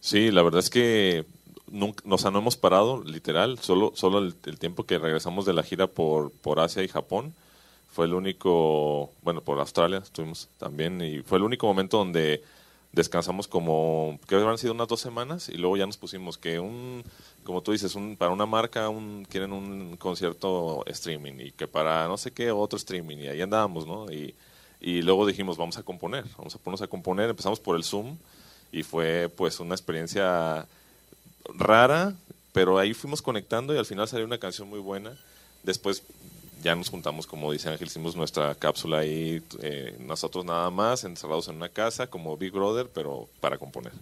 Sí, 0.00 0.30
la 0.30 0.42
verdad 0.42 0.60
es 0.60 0.70
que 0.70 1.24
nunca, 1.70 2.02
o 2.08 2.18
sea, 2.18 2.30
no 2.30 2.40
hemos 2.40 2.56
parado, 2.56 3.04
literal, 3.04 3.58
solo, 3.60 3.92
solo 3.94 4.18
el, 4.18 4.34
el 4.46 4.58
tiempo 4.58 4.84
que 4.84 4.98
regresamos 4.98 5.44
de 5.46 5.52
la 5.52 5.62
gira 5.62 5.86
por, 5.86 6.32
por 6.32 6.58
Asia 6.58 6.82
y 6.82 6.88
Japón 6.88 7.32
fue 7.92 8.06
el 8.06 8.14
único, 8.14 9.10
bueno, 9.22 9.40
por 9.40 9.58
Australia 9.60 9.98
estuvimos 9.98 10.48
también, 10.58 11.00
y 11.00 11.20
fue 11.22 11.38
el 11.38 11.44
único 11.44 11.66
momento 11.66 11.98
donde 11.98 12.42
descansamos 12.92 13.46
como, 13.46 14.18
que 14.26 14.34
habrán 14.34 14.58
sido 14.58 14.72
unas 14.72 14.88
dos 14.88 15.00
semanas, 15.00 15.48
y 15.48 15.56
luego 15.56 15.76
ya 15.76 15.86
nos 15.86 15.96
pusimos 15.96 16.38
que 16.38 16.58
un, 16.58 17.04
como 17.44 17.62
tú 17.62 17.72
dices, 17.72 17.94
un, 17.94 18.16
para 18.16 18.32
una 18.32 18.46
marca 18.46 18.88
un, 18.88 19.26
quieren 19.30 19.52
un 19.52 19.96
concierto 19.96 20.84
streaming, 20.86 21.34
y 21.38 21.50
que 21.52 21.68
para 21.68 22.08
no 22.08 22.16
sé 22.16 22.32
qué 22.32 22.50
otro 22.50 22.76
streaming, 22.76 23.18
y 23.18 23.28
ahí 23.28 23.40
andábamos, 23.40 23.86
¿no? 23.86 24.10
Y, 24.10 24.34
y 24.80 25.02
luego 25.02 25.26
dijimos, 25.26 25.56
vamos 25.56 25.76
a 25.78 25.82
componer, 25.82 26.24
vamos 26.36 26.54
a 26.54 26.58
ponernos 26.58 26.82
a 26.82 26.88
componer, 26.88 27.30
empezamos 27.30 27.60
por 27.60 27.76
el 27.76 27.84
Zoom, 27.84 28.16
y 28.72 28.82
fue 28.82 29.28
pues 29.36 29.60
una 29.60 29.74
experiencia 29.74 30.66
rara, 31.54 32.14
pero 32.52 32.78
ahí 32.78 32.94
fuimos 32.94 33.22
conectando 33.22 33.74
y 33.74 33.78
al 33.78 33.86
final 33.86 34.08
salió 34.08 34.26
una 34.26 34.38
canción 34.38 34.68
muy 34.68 34.80
buena. 34.80 35.16
Después 35.62 36.02
ya 36.62 36.74
nos 36.74 36.88
juntamos, 36.90 37.26
como 37.26 37.52
dice 37.52 37.68
Ángel, 37.68 37.88
hicimos 37.88 38.16
nuestra 38.16 38.54
cápsula 38.54 38.98
ahí, 38.98 39.42
eh, 39.62 39.96
nosotros 40.00 40.44
nada 40.44 40.70
más, 40.70 41.04
encerrados 41.04 41.48
en 41.48 41.56
una 41.56 41.68
casa, 41.68 42.06
como 42.08 42.36
Big 42.36 42.52
Brother, 42.52 42.88
pero 42.94 43.28
para 43.40 43.58
componer. 43.58 43.92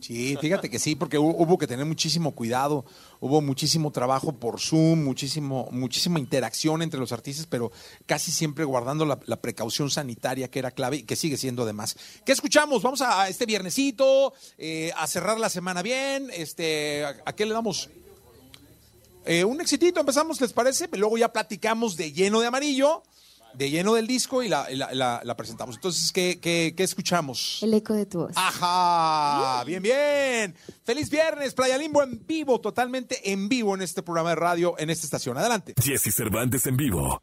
Sí, 0.00 0.36
fíjate 0.40 0.70
que 0.70 0.78
sí, 0.78 0.94
porque 0.94 1.18
hu- 1.18 1.34
hubo 1.36 1.58
que 1.58 1.66
tener 1.66 1.84
muchísimo 1.84 2.30
cuidado, 2.30 2.84
hubo 3.18 3.40
muchísimo 3.40 3.90
trabajo 3.90 4.30
por 4.32 4.60
Zoom, 4.60 5.02
muchísimo, 5.02 5.68
muchísima 5.72 6.20
interacción 6.20 6.82
entre 6.82 7.00
los 7.00 7.10
artistas, 7.10 7.46
pero 7.50 7.72
casi 8.06 8.30
siempre 8.30 8.64
guardando 8.64 9.04
la, 9.04 9.16
precaución 9.40 9.90
sanitaria 9.90 10.48
que 10.52 10.60
era 10.60 10.70
clave 10.70 10.98
y 10.98 11.02
que 11.02 11.16
sigue 11.16 11.36
siendo 11.36 11.64
además. 11.64 11.96
¿Qué 12.24 12.30
escuchamos? 12.30 12.80
Vamos 12.80 13.00
a, 13.02 13.28
este 13.28 13.44
viernesito, 13.44 14.34
eh, 14.56 14.92
a 14.96 15.08
cerrar 15.08 15.40
la 15.40 15.48
semana 15.48 15.82
bien, 15.82 16.30
este, 16.32 17.04
¿a, 17.04 17.16
a 17.24 17.32
qué 17.34 17.44
le 17.44 17.54
damos? 17.54 17.90
Eh, 19.28 19.44
un 19.44 19.60
exitito, 19.60 20.00
empezamos, 20.00 20.40
¿les 20.40 20.52
parece? 20.52 20.88
Luego 20.92 21.18
ya 21.18 21.32
platicamos 21.32 21.96
de 21.96 22.12
lleno 22.12 22.40
de 22.40 22.46
amarillo, 22.46 23.02
de 23.54 23.70
lleno 23.70 23.94
del 23.94 24.06
disco 24.06 24.42
y 24.42 24.48
la, 24.48 24.66
la- 24.70 25.20
la 25.22 25.36
presentamos. 25.36 25.76
Entonces, 25.76 26.12
¿qué, 26.12 26.38
qué, 26.40 26.74
qué 26.76 26.82
escuchamos? 26.82 27.58
El 27.62 27.74
eco 27.74 27.92
de 27.92 28.06
tu 28.06 28.20
voz. 28.20 28.32
Ajá, 28.36 29.62
bien, 29.64 29.82
bien. 29.82 30.54
Feliz 30.84 31.10
viernes, 31.10 31.54
Playa 31.54 31.76
Limbo 31.76 32.02
en 32.02 32.24
vivo, 32.26 32.60
totalmente 32.60 33.30
en 33.32 33.48
vivo 33.48 33.74
en 33.74 33.82
este 33.82 34.02
programa 34.02 34.30
de 34.30 34.36
radio, 34.36 34.74
en 34.78 34.90
esta 34.90 35.06
estación. 35.06 35.36
Adelante. 35.36 35.74
Jesse 35.82 36.14
Cervantes 36.14 36.66
en 36.66 36.76
vivo. 36.76 37.18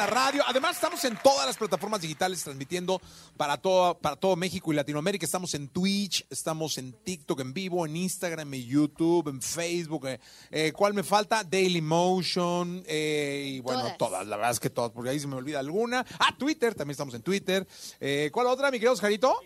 La 0.00 0.06
radio. 0.06 0.42
Además, 0.46 0.76
estamos 0.76 1.04
en 1.04 1.14
todas 1.22 1.46
las 1.46 1.58
plataformas 1.58 2.00
digitales 2.00 2.42
transmitiendo 2.42 3.02
para 3.36 3.58
todo, 3.58 3.98
para 3.98 4.16
todo 4.16 4.34
México 4.34 4.72
y 4.72 4.76
Latinoamérica. 4.76 5.26
Estamos 5.26 5.52
en 5.52 5.68
Twitch, 5.68 6.24
estamos 6.30 6.78
en 6.78 6.94
TikTok 6.94 7.40
en 7.40 7.52
vivo, 7.52 7.84
en 7.84 7.96
Instagram, 7.96 8.54
en 8.54 8.64
YouTube, 8.66 9.28
en 9.28 9.42
Facebook. 9.42 10.06
eh, 10.06 10.18
eh, 10.50 10.72
¿Cuál 10.74 10.94
me 10.94 11.02
falta? 11.02 11.44
Daily 11.44 11.82
Motion. 11.82 12.82
eh, 12.86 13.56
y 13.56 13.60
bueno, 13.60 13.80
Todas. 13.82 13.98
todas. 13.98 14.26
La 14.26 14.36
verdad 14.36 14.52
es 14.52 14.60
que 14.60 14.70
todas, 14.70 14.90
porque 14.90 15.10
ahí 15.10 15.20
se 15.20 15.26
me 15.26 15.36
olvida 15.36 15.58
alguna. 15.58 16.06
Ah, 16.18 16.34
Twitter, 16.38 16.74
también 16.74 16.92
estamos 16.92 17.12
en 17.12 17.20
Twitter. 17.22 17.66
Eh, 18.00 18.30
¿Cuál 18.32 18.46
otra, 18.46 18.70
mi 18.70 18.78
querido 18.78 18.94
Oscarito? 18.94 19.36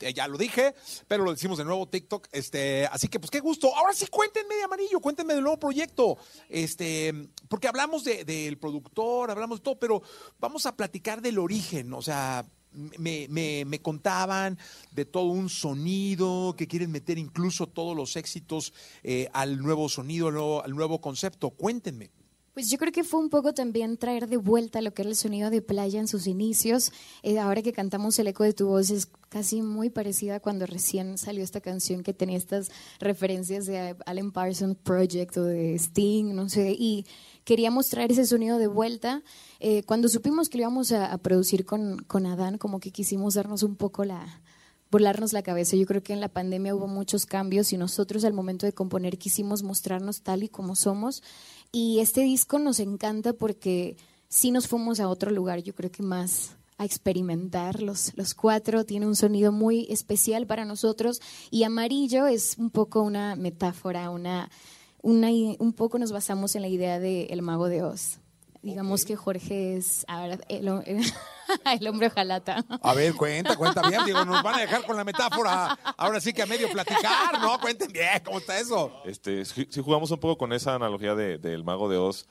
Eh, 0.00 0.14
ya 0.14 0.28
lo 0.28 0.38
dije, 0.38 0.74
pero 1.06 1.24
lo 1.24 1.32
decimos 1.32 1.58
de 1.58 1.64
nuevo, 1.64 1.88
TikTok. 1.88 2.28
Este, 2.32 2.86
así 2.86 3.08
que, 3.08 3.18
pues 3.20 3.30
qué 3.30 3.40
gusto. 3.40 3.74
Ahora 3.76 3.92
sí, 3.94 4.06
cuéntenme 4.06 4.54
de 4.54 4.62
amarillo, 4.62 5.00
cuéntenme 5.00 5.34
del 5.34 5.42
nuevo 5.42 5.58
proyecto. 5.58 6.16
Este, 6.48 7.12
porque 7.48 7.68
hablamos 7.68 8.04
de- 8.04 8.24
del 8.24 8.58
productor, 8.58 9.30
hablamos 9.30 9.58
de 9.60 9.62
todo, 9.64 9.78
pero 9.78 10.02
vamos 10.38 10.66
a 10.66 10.76
platicar 10.76 11.20
del 11.22 11.38
origen. 11.38 11.92
O 11.92 12.02
sea, 12.02 12.44
me, 12.72 13.26
me- 13.28 13.64
me 13.64 13.80
contaban 13.80 14.58
de 14.92 15.04
todo 15.04 15.24
un 15.24 15.48
sonido, 15.48 16.54
que 16.56 16.68
quieren 16.68 16.90
meter 16.90 17.18
incluso 17.18 17.66
todos 17.66 17.96
los 17.96 18.16
éxitos 18.16 18.72
eh, 19.02 19.28
al 19.32 19.58
nuevo 19.58 19.88
sonido, 19.88 20.28
al 20.28 20.34
nuevo, 20.34 20.62
al 20.64 20.74
nuevo 20.76 21.00
concepto. 21.00 21.50
Cuéntenme. 21.50 22.10
Pues 22.58 22.70
yo 22.70 22.78
creo 22.78 22.90
que 22.90 23.04
fue 23.04 23.20
un 23.20 23.28
poco 23.28 23.54
también 23.54 23.96
traer 23.98 24.26
de 24.26 24.36
vuelta 24.36 24.82
lo 24.82 24.92
que 24.92 25.02
era 25.02 25.10
el 25.10 25.14
sonido 25.14 25.48
de 25.48 25.62
playa 25.62 26.00
en 26.00 26.08
sus 26.08 26.26
inicios. 26.26 26.90
Eh, 27.22 27.38
ahora 27.38 27.62
que 27.62 27.72
cantamos 27.72 28.18
El 28.18 28.26
eco 28.26 28.42
de 28.42 28.52
tu 28.52 28.66
voz 28.66 28.90
es 28.90 29.06
casi 29.28 29.62
muy 29.62 29.90
parecida 29.90 30.34
a 30.34 30.40
cuando 30.40 30.66
recién 30.66 31.18
salió 31.18 31.44
esta 31.44 31.60
canción 31.60 32.02
que 32.02 32.14
tenía 32.14 32.36
estas 32.36 32.72
referencias 32.98 33.66
de 33.66 33.94
Alan 34.06 34.32
Parsons 34.32 34.76
Project 34.82 35.36
o 35.36 35.44
de 35.44 35.76
Sting, 35.78 36.34
no 36.34 36.48
sé, 36.48 36.74
y 36.76 37.06
queríamos 37.44 37.90
traer 37.90 38.10
ese 38.10 38.26
sonido 38.26 38.58
de 38.58 38.66
vuelta. 38.66 39.22
Eh, 39.60 39.84
cuando 39.84 40.08
supimos 40.08 40.48
que 40.48 40.58
lo 40.58 40.62
íbamos 40.62 40.90
a, 40.90 41.12
a 41.12 41.18
producir 41.18 41.64
con, 41.64 41.98
con 42.08 42.26
Adán, 42.26 42.58
como 42.58 42.80
que 42.80 42.90
quisimos 42.90 43.34
darnos 43.34 43.62
un 43.62 43.76
poco 43.76 44.04
la, 44.04 44.42
volarnos 44.90 45.32
la 45.32 45.42
cabeza. 45.42 45.76
Yo 45.76 45.86
creo 45.86 46.02
que 46.02 46.12
en 46.12 46.20
la 46.20 46.28
pandemia 46.28 46.74
hubo 46.74 46.86
muchos 46.86 47.26
cambios 47.26 47.72
y 47.72 47.76
nosotros 47.76 48.24
al 48.24 48.32
momento 48.32 48.66
de 48.66 48.72
componer 48.72 49.18
quisimos 49.18 49.62
mostrarnos 49.62 50.22
tal 50.22 50.42
y 50.42 50.48
como 50.48 50.76
somos. 50.76 51.22
Y 51.72 52.00
este 52.00 52.22
disco 52.22 52.58
nos 52.58 52.80
encanta 52.80 53.32
porque 53.32 53.96
sí 54.28 54.50
nos 54.50 54.68
fuimos 54.68 55.00
a 55.00 55.08
otro 55.08 55.30
lugar, 55.30 55.62
yo 55.62 55.74
creo 55.74 55.90
que 55.90 56.02
más 56.02 56.56
a 56.78 56.84
experimentar. 56.84 57.82
Los, 57.82 58.12
los 58.16 58.34
cuatro 58.34 58.84
tiene 58.84 59.06
un 59.06 59.16
sonido 59.16 59.52
muy 59.52 59.86
especial 59.90 60.46
para 60.46 60.64
nosotros 60.64 61.20
y 61.50 61.64
amarillo 61.64 62.26
es 62.26 62.56
un 62.56 62.70
poco 62.70 63.02
una 63.02 63.36
metáfora, 63.36 64.10
una, 64.10 64.50
una, 65.02 65.28
un 65.58 65.72
poco 65.72 65.98
nos 65.98 66.12
basamos 66.12 66.54
en 66.54 66.62
la 66.62 66.68
idea 66.68 66.98
de 66.98 67.24
El 67.26 67.42
Mago 67.42 67.68
de 67.68 67.82
Oz. 67.82 68.20
Digamos 68.62 69.04
que 69.04 69.14
Jorge 69.16 69.76
es 69.76 70.04
ahora 70.08 70.38
el, 70.48 70.68
el 71.80 71.88
hombre 71.88 72.08
ojalata. 72.08 72.64
A 72.82 72.94
ver, 72.94 73.14
cuenta, 73.14 73.56
cuenta 73.56 73.88
bien. 73.88 74.04
Digo, 74.04 74.24
nos 74.24 74.42
van 74.42 74.56
a 74.56 74.60
dejar 74.60 74.84
con 74.84 74.96
la 74.96 75.04
metáfora. 75.04 75.78
Ahora 75.96 76.20
sí 76.20 76.32
que 76.32 76.42
a 76.42 76.46
medio 76.46 76.68
platicar, 76.70 77.40
¿no? 77.40 77.58
Cuenten 77.60 77.92
bien, 77.92 78.20
¿cómo 78.24 78.38
está 78.38 78.58
eso? 78.58 78.92
Este, 79.04 79.44
si, 79.44 79.66
si 79.70 79.80
jugamos 79.82 80.10
un 80.10 80.18
poco 80.18 80.36
con 80.38 80.52
esa 80.52 80.74
analogía 80.74 81.14
de- 81.14 81.38
del 81.38 81.62
mago 81.64 81.88
de 81.88 81.98
Oz, 81.98 82.26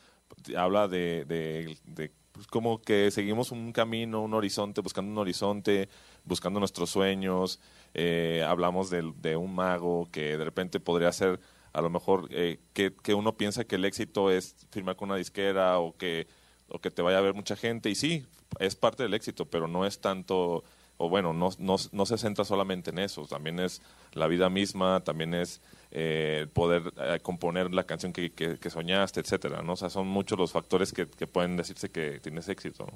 habla 0.57 0.87
de, 0.87 1.23
de- 1.25 1.77
de, 1.85 2.11
pues, 2.33 2.45
como 2.47 2.81
que 2.81 3.09
seguimos 3.09 3.51
un 3.51 3.71
camino, 3.71 4.21
un 4.21 4.33
horizonte, 4.33 4.81
buscando 4.81 5.11
un 5.11 5.17
horizonte, 5.17 5.87
buscando 6.25 6.59
nuestros 6.59 6.89
sueños. 6.89 7.59
eh, 7.93 8.45
hablamos 8.47 8.89
del- 8.89 9.13
de, 9.21 9.37
un 9.37 9.55
mago 9.55 10.07
que 10.11 10.37
de 10.37 10.43
repente 10.43 10.79
podría 10.81 11.11
ser, 11.13 11.39
a 11.73 11.81
lo 11.81 11.89
mejor, 11.89 12.27
eh, 12.31 12.59
que, 12.73 12.93
que 13.03 13.13
uno 13.13 13.37
piensa 13.37 13.63
que 13.65 13.75
el 13.75 13.85
éxito 13.85 14.31
es 14.31 14.55
firmar 14.71 14.95
con 14.95 15.09
una 15.09 15.17
disquera 15.17 15.79
o 15.79 15.95
que, 15.97 16.27
o 16.69 16.79
que 16.79 16.91
te 16.91 17.01
vaya 17.01 17.17
a 17.19 17.21
ver 17.21 17.33
mucha 17.33 17.55
gente. 17.55 17.89
Y 17.89 17.95
sí, 17.95 18.25
es 18.59 18.75
parte 18.75 19.03
del 19.03 19.13
éxito, 19.13 19.45
pero 19.45 19.67
no 19.67 19.85
es 19.85 19.99
tanto 19.99 20.63
o 20.99 21.09
bueno, 21.09 21.31
no, 21.31 21.49
no, 21.59 21.75
no 21.91 22.05
se 22.07 22.17
centra 22.17 22.43
solamente 22.43 22.89
en 22.89 22.97
eso, 22.97 23.27
también 23.27 23.59
es 23.59 23.83
la 24.13 24.25
vida 24.25 24.49
misma, 24.49 25.03
también 25.03 25.35
es 25.35 25.61
eh, 25.91 26.47
poder 26.53 26.91
eh, 26.97 27.19
componer 27.21 27.71
la 27.71 27.83
canción 27.83 28.11
que, 28.11 28.31
que- 28.31 28.69
soñaste, 28.71 29.19
etcétera, 29.19 29.61
¿no? 29.61 29.73
O 29.73 29.75
sea, 29.75 29.91
son 29.91 30.07
muchos 30.07 30.39
los 30.39 30.51
factores 30.51 30.91
que, 30.93 31.07
que 31.07 31.27
pueden 31.27 31.55
decirse 31.55 31.89
que 31.89 32.19
tienes 32.19 32.49
éxito. 32.49 32.87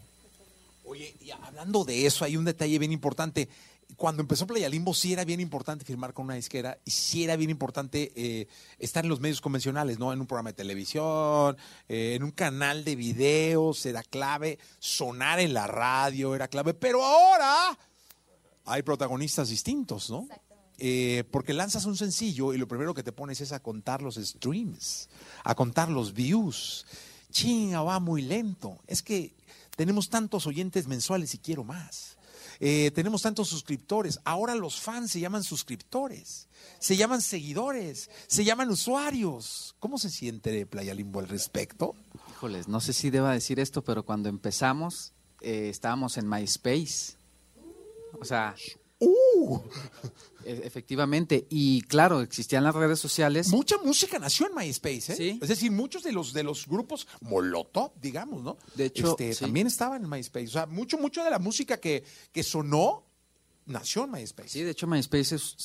Oye, 1.01 1.15
y 1.19 1.31
hablando 1.31 1.83
de 1.83 2.05
eso, 2.05 2.25
hay 2.25 2.37
un 2.37 2.45
detalle 2.45 2.77
bien 2.77 2.91
importante. 2.91 3.49
Cuando 3.95 4.21
empezó 4.21 4.45
Playa 4.45 4.69
Limbo, 4.69 4.93
sí 4.93 5.13
era 5.13 5.25
bien 5.25 5.39
importante 5.39 5.83
firmar 5.83 6.13
con 6.13 6.25
una 6.25 6.35
disquera 6.35 6.77
y 6.85 6.91
sí 6.91 7.23
era 7.23 7.35
bien 7.35 7.49
importante 7.49 8.11
eh, 8.15 8.47
estar 8.77 9.03
en 9.03 9.09
los 9.09 9.19
medios 9.19 9.41
convencionales, 9.41 9.97
¿no? 9.97 10.13
En 10.13 10.21
un 10.21 10.27
programa 10.27 10.51
de 10.51 10.57
televisión, 10.57 11.57
eh, 11.89 12.13
en 12.15 12.21
un 12.23 12.29
canal 12.29 12.83
de 12.85 12.95
videos, 12.95 13.83
era 13.87 14.03
clave. 14.03 14.59
Sonar 14.77 15.39
en 15.39 15.55
la 15.55 15.65
radio 15.65 16.35
era 16.35 16.47
clave. 16.47 16.75
Pero 16.75 17.03
ahora 17.03 17.75
hay 18.65 18.83
protagonistas 18.83 19.49
distintos, 19.49 20.11
¿no? 20.11 20.27
Eh, 20.77 21.23
porque 21.31 21.53
lanzas 21.53 21.85
un 21.85 21.97
sencillo 21.97 22.53
y 22.53 22.59
lo 22.59 22.67
primero 22.67 22.93
que 22.93 23.01
te 23.01 23.11
pones 23.11 23.41
es 23.41 23.53
a 23.53 23.59
contar 23.59 24.03
los 24.03 24.17
streams, 24.17 25.09
a 25.43 25.55
contar 25.55 25.89
los 25.89 26.13
views. 26.13 26.85
Chinga, 27.31 27.81
va 27.81 27.99
muy 27.99 28.21
lento. 28.21 28.77
Es 28.87 29.01
que 29.01 29.33
tenemos 29.81 30.09
tantos 30.09 30.45
oyentes 30.45 30.85
mensuales 30.85 31.33
y 31.33 31.39
quiero 31.39 31.63
más. 31.63 32.15
Eh, 32.59 32.91
tenemos 32.93 33.23
tantos 33.23 33.47
suscriptores. 33.47 34.19
Ahora 34.25 34.53
los 34.53 34.79
fans 34.79 35.09
se 35.09 35.19
llaman 35.19 35.43
suscriptores, 35.43 36.47
se 36.77 36.97
llaman 36.97 37.19
seguidores, 37.19 38.11
se 38.27 38.43
llaman 38.45 38.69
usuarios. 38.69 39.75
¿Cómo 39.79 39.97
se 39.97 40.11
siente 40.11 40.67
Playa 40.67 40.93
Limbo 40.93 41.19
al 41.19 41.27
respecto? 41.27 41.95
Híjoles, 42.29 42.67
no 42.67 42.79
sé 42.79 42.93
si 42.93 43.09
deba 43.09 43.33
decir 43.33 43.59
esto, 43.59 43.83
pero 43.83 44.03
cuando 44.03 44.29
empezamos 44.29 45.13
eh, 45.41 45.69
estábamos 45.69 46.15
en 46.17 46.29
MySpace. 46.29 47.15
O 48.19 48.23
sea, 48.23 48.53
e- 48.99 49.07
efectivamente. 50.45 51.45
Y 51.49 51.81
claro, 51.81 52.21
existían 52.21 52.63
las 52.63 52.75
redes 52.75 52.99
sociales. 52.99 53.49
Mucha 53.49 53.77
música 53.83 54.19
nació 54.19 54.47
en 54.47 54.55
MySpace, 54.55 55.13
¿eh? 55.13 55.15
Sí. 55.15 55.39
Es 55.41 55.49
decir, 55.49 55.71
muchos 55.71 56.03
de 56.03 56.11
los 56.11 56.33
de 56.33 56.43
los 56.43 56.67
grupos 56.67 57.07
Molotov, 57.21 57.91
digamos, 57.99 58.43
¿no? 58.43 58.57
De 58.75 58.85
hecho, 58.85 59.11
Este, 59.11 59.33
sí. 59.33 59.43
también 59.45 59.67
estaban 59.67 60.03
en 60.03 60.09
MySpace. 60.09 60.47
O 60.47 60.51
sea, 60.51 60.65
mucho, 60.65 60.97
mucho 60.97 61.23
de 61.23 61.29
la 61.29 61.39
música 61.39 61.77
que, 61.79 62.03
que 62.31 62.43
sonó 62.43 63.05
nació 63.67 64.05
en 64.05 64.11
MySpace. 64.11 64.49
Sí, 64.49 64.61
de 64.63 64.71
hecho 64.71 64.87
MySpace 64.87 65.35
es- 65.35 65.55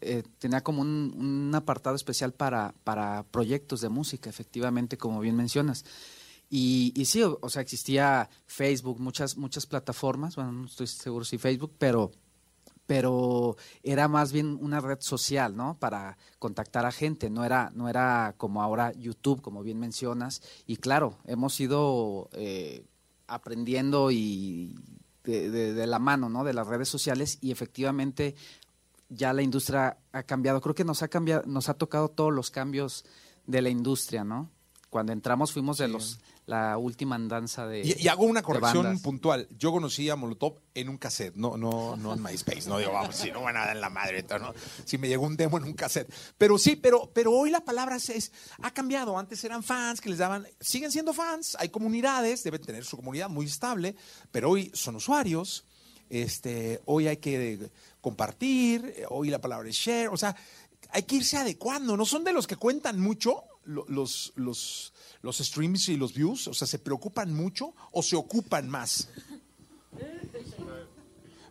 eh, 0.00 0.22
tenía 0.38 0.62
como 0.62 0.80
un, 0.82 1.14
un 1.16 1.54
apartado 1.54 1.94
especial 1.94 2.32
para, 2.32 2.74
para 2.82 3.24
proyectos 3.30 3.80
de 3.82 3.88
música, 3.88 4.30
efectivamente, 4.30 4.96
como 4.96 5.20
bien 5.20 5.36
mencionas. 5.36 5.84
Y, 6.48 6.92
y 6.96 7.04
sí, 7.04 7.22
o, 7.22 7.38
o 7.40 7.48
sea, 7.50 7.62
existía 7.62 8.28
Facebook, 8.46 9.00
muchas, 9.00 9.36
muchas 9.36 9.66
plataformas, 9.66 10.36
bueno, 10.36 10.52
no 10.52 10.66
estoy 10.66 10.86
seguro 10.86 11.24
si 11.24 11.38
Facebook, 11.38 11.74
pero, 11.78 12.10
pero 12.86 13.56
era 13.82 14.08
más 14.08 14.32
bien 14.32 14.58
una 14.60 14.80
red 14.80 14.98
social, 15.00 15.56
¿no? 15.56 15.78
Para 15.78 16.18
contactar 16.38 16.84
a 16.86 16.92
gente, 16.92 17.30
no 17.30 17.44
era, 17.44 17.70
no 17.74 17.88
era 17.88 18.34
como 18.36 18.62
ahora 18.62 18.92
YouTube, 18.92 19.40
como 19.40 19.62
bien 19.62 19.78
mencionas. 19.78 20.42
Y 20.66 20.76
claro, 20.76 21.18
hemos 21.24 21.58
ido 21.60 22.28
eh, 22.32 22.84
aprendiendo 23.26 24.10
y 24.10 24.74
de, 25.24 25.50
de- 25.50 25.72
de 25.74 25.86
la 25.86 25.98
mano, 25.98 26.28
¿no? 26.28 26.44
De 26.44 26.52
las 26.54 26.66
redes 26.66 26.88
sociales 26.88 27.38
y 27.40 27.52
efectivamente 27.52 28.34
ya 29.08 29.32
la 29.32 29.42
industria 29.42 29.98
ha 30.12 30.22
cambiado. 30.24 30.60
Creo 30.60 30.74
que 30.74 30.84
nos 30.84 31.02
ha 31.02 31.08
cambiado, 31.08 31.42
nos 31.46 31.68
ha 31.68 31.74
tocado 31.74 32.08
todos 32.08 32.32
los 32.32 32.50
cambios 32.50 33.04
de 33.46 33.62
la 33.62 33.68
industria, 33.70 34.24
¿no? 34.24 34.50
Cuando 34.92 35.14
entramos 35.14 35.52
fuimos 35.54 35.78
de 35.78 35.88
los 35.88 36.20
la 36.44 36.76
última 36.76 37.14
andanza 37.14 37.66
de 37.66 37.80
Y, 37.80 38.02
y 38.02 38.08
hago 38.08 38.24
una 38.24 38.42
corrección 38.42 38.98
puntual. 39.00 39.48
Yo 39.56 39.72
conocí 39.72 40.10
a 40.10 40.16
Molotov 40.16 40.58
en 40.74 40.90
un 40.90 40.98
cassette, 40.98 41.34
no, 41.34 41.56
no, 41.56 41.96
no 41.96 42.12
en 42.12 42.22
MySpace. 42.22 42.68
No 42.68 42.76
digo, 42.76 42.92
vamos, 42.92 43.16
si 43.16 43.30
no 43.30 43.40
van 43.40 43.56
a 43.56 43.60
dar 43.60 43.76
en 43.76 43.80
la 43.80 43.88
madre, 43.88 44.18
entonces, 44.18 44.46
¿no? 44.48 44.54
Si 44.84 44.98
me 44.98 45.08
llegó 45.08 45.24
un 45.24 45.34
demo 45.38 45.56
en 45.56 45.64
un 45.64 45.72
cassette. 45.72 46.12
Pero 46.36 46.58
sí, 46.58 46.76
pero, 46.76 47.10
pero 47.14 47.32
hoy 47.32 47.50
la 47.50 47.60
palabra 47.64 47.96
es, 47.96 48.10
es- 48.10 48.32
ha 48.60 48.70
cambiado. 48.74 49.16
Antes 49.18 49.42
eran 49.44 49.62
fans 49.62 50.02
que 50.02 50.10
les 50.10 50.18
daban, 50.18 50.46
siguen 50.60 50.92
siendo 50.92 51.14
fans, 51.14 51.56
hay 51.58 51.70
comunidades, 51.70 52.42
deben 52.42 52.60
tener 52.60 52.84
su 52.84 52.96
comunidad 52.98 53.30
muy 53.30 53.46
estable, 53.46 53.96
pero 54.30 54.50
hoy 54.50 54.70
son 54.74 54.96
usuarios. 54.96 55.64
Este, 56.10 56.82
hoy 56.84 57.06
hay 57.08 57.16
que 57.16 57.70
compartir, 58.02 58.84
eh, 58.94 59.04
hoy 59.08 59.30
la 59.30 59.40
palabra 59.40 59.70
es 59.70 59.76
share, 59.76 60.08
o 60.08 60.16
sea, 60.18 60.36
hay 60.90 61.04
que 61.04 61.16
irse 61.16 61.38
adecuando. 61.38 61.96
No 61.96 62.04
son 62.04 62.24
de 62.24 62.34
los 62.34 62.46
que 62.46 62.56
cuentan 62.56 63.00
mucho 63.00 63.44
los, 63.64 64.32
los, 64.36 64.92
los 65.22 65.38
streams 65.38 65.88
y 65.88 65.96
los 65.96 66.14
views, 66.14 66.48
o 66.48 66.54
sea, 66.54 66.66
se 66.66 66.78
preocupan 66.78 67.34
mucho 67.34 67.74
o 67.92 68.02
se 68.02 68.16
ocupan 68.16 68.68
más. 68.68 69.08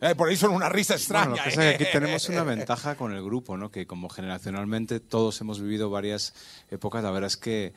Eh, 0.02 0.15
por 0.15 0.30
ahí 0.30 0.36
son 0.36 0.52
una 0.52 0.67
risa 0.67 0.95
extraña. 0.95 1.30
Bueno, 1.30 1.38
lo 1.38 1.43
que 1.43 1.50
pasa 1.52 1.69
es 1.69 1.78
que 1.78 1.84
¿eh? 1.84 1.88
aquí 1.88 1.93
tenemos 2.00 2.30
una 2.30 2.43
ventaja 2.43 2.95
con 2.95 3.13
el 3.13 3.24
grupo, 3.24 3.56
¿no? 3.56 3.69
Que 3.69 3.86
como 3.86 4.10
generacionalmente 4.10 5.00
todos 5.00 5.39
hemos 5.41 5.62
vivido 5.62 5.91
varias 5.91 6.34
épocas, 6.71 7.04
la 7.04 7.12
verdad 7.12 7.28
es 7.28 7.38
que 7.38 7.74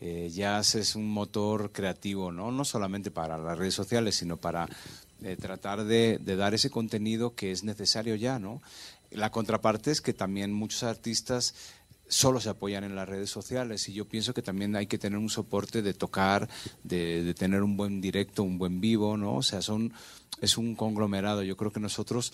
eh, 0.00 0.30
Jazz 0.32 0.76
es 0.76 0.94
un 0.94 1.08
motor 1.08 1.72
creativo, 1.72 2.30
¿no? 2.30 2.52
No 2.52 2.64
solamente 2.64 3.10
para 3.10 3.38
las 3.38 3.58
redes 3.58 3.74
sociales, 3.74 4.14
sino 4.14 4.36
para 4.36 4.68
eh, 5.22 5.36
tratar 5.36 5.84
de, 5.84 6.18
de 6.20 6.36
dar 6.36 6.54
ese 6.54 6.70
contenido 6.70 7.34
que 7.34 7.50
es 7.50 7.64
necesario 7.64 8.14
ya, 8.14 8.38
¿no? 8.38 8.62
La 9.10 9.30
contraparte 9.30 9.90
es 9.90 10.00
que 10.00 10.12
también 10.12 10.52
muchos 10.52 10.84
artistas 10.84 11.54
solo 12.08 12.40
se 12.40 12.50
apoyan 12.50 12.84
en 12.84 12.94
las 12.94 13.08
redes 13.08 13.30
sociales 13.30 13.88
y 13.88 13.92
yo 13.92 14.06
pienso 14.06 14.34
que 14.34 14.42
también 14.42 14.76
hay 14.76 14.86
que 14.86 14.98
tener 14.98 15.18
un 15.18 15.30
soporte 15.30 15.82
de 15.82 15.94
tocar, 15.94 16.48
de, 16.82 17.24
de 17.24 17.34
tener 17.34 17.62
un 17.62 17.76
buen 17.76 18.00
directo, 18.00 18.42
un 18.42 18.58
buen 18.58 18.80
vivo, 18.80 19.16
¿no? 19.16 19.36
O 19.36 19.42
sea, 19.42 19.62
son, 19.62 19.92
es 20.40 20.58
un 20.58 20.74
conglomerado. 20.74 21.42
Yo 21.42 21.56
creo 21.56 21.72
que 21.72 21.80
nosotros 21.80 22.32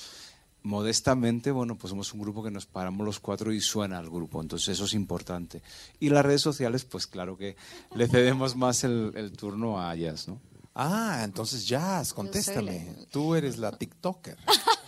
modestamente, 0.63 1.51
bueno, 1.51 1.77
pues 1.77 1.91
somos 1.91 2.13
un 2.13 2.21
grupo 2.21 2.43
que 2.43 2.51
nos 2.51 2.67
paramos 2.67 3.07
los 3.07 3.21
cuatro 3.21 3.53
y 3.53 3.61
suena 3.61 3.99
al 3.99 4.11
grupo, 4.11 4.41
entonces 4.41 4.69
eso 4.69 4.85
es 4.85 4.95
importante. 4.95 5.63
Y 5.99 6.11
las 6.11 6.25
redes 6.25 6.43
sociales, 6.43 6.85
pues 6.85 7.07
claro 7.07 7.37
que 7.37 7.57
le 7.95 8.09
cedemos 8.09 8.57
más 8.57 8.85
el, 8.85 9.13
el 9.15 9.33
turno 9.33 9.81
a 9.81 9.95
ellas, 9.95 10.29
¿no? 10.29 10.41
Ah, 10.75 11.23
entonces 11.25 11.67
Jazz, 11.67 12.13
contéstame. 12.13 12.95
Tú 13.11 13.35
eres 13.35 13.59
la 13.59 13.73
TikToker. 13.73 14.37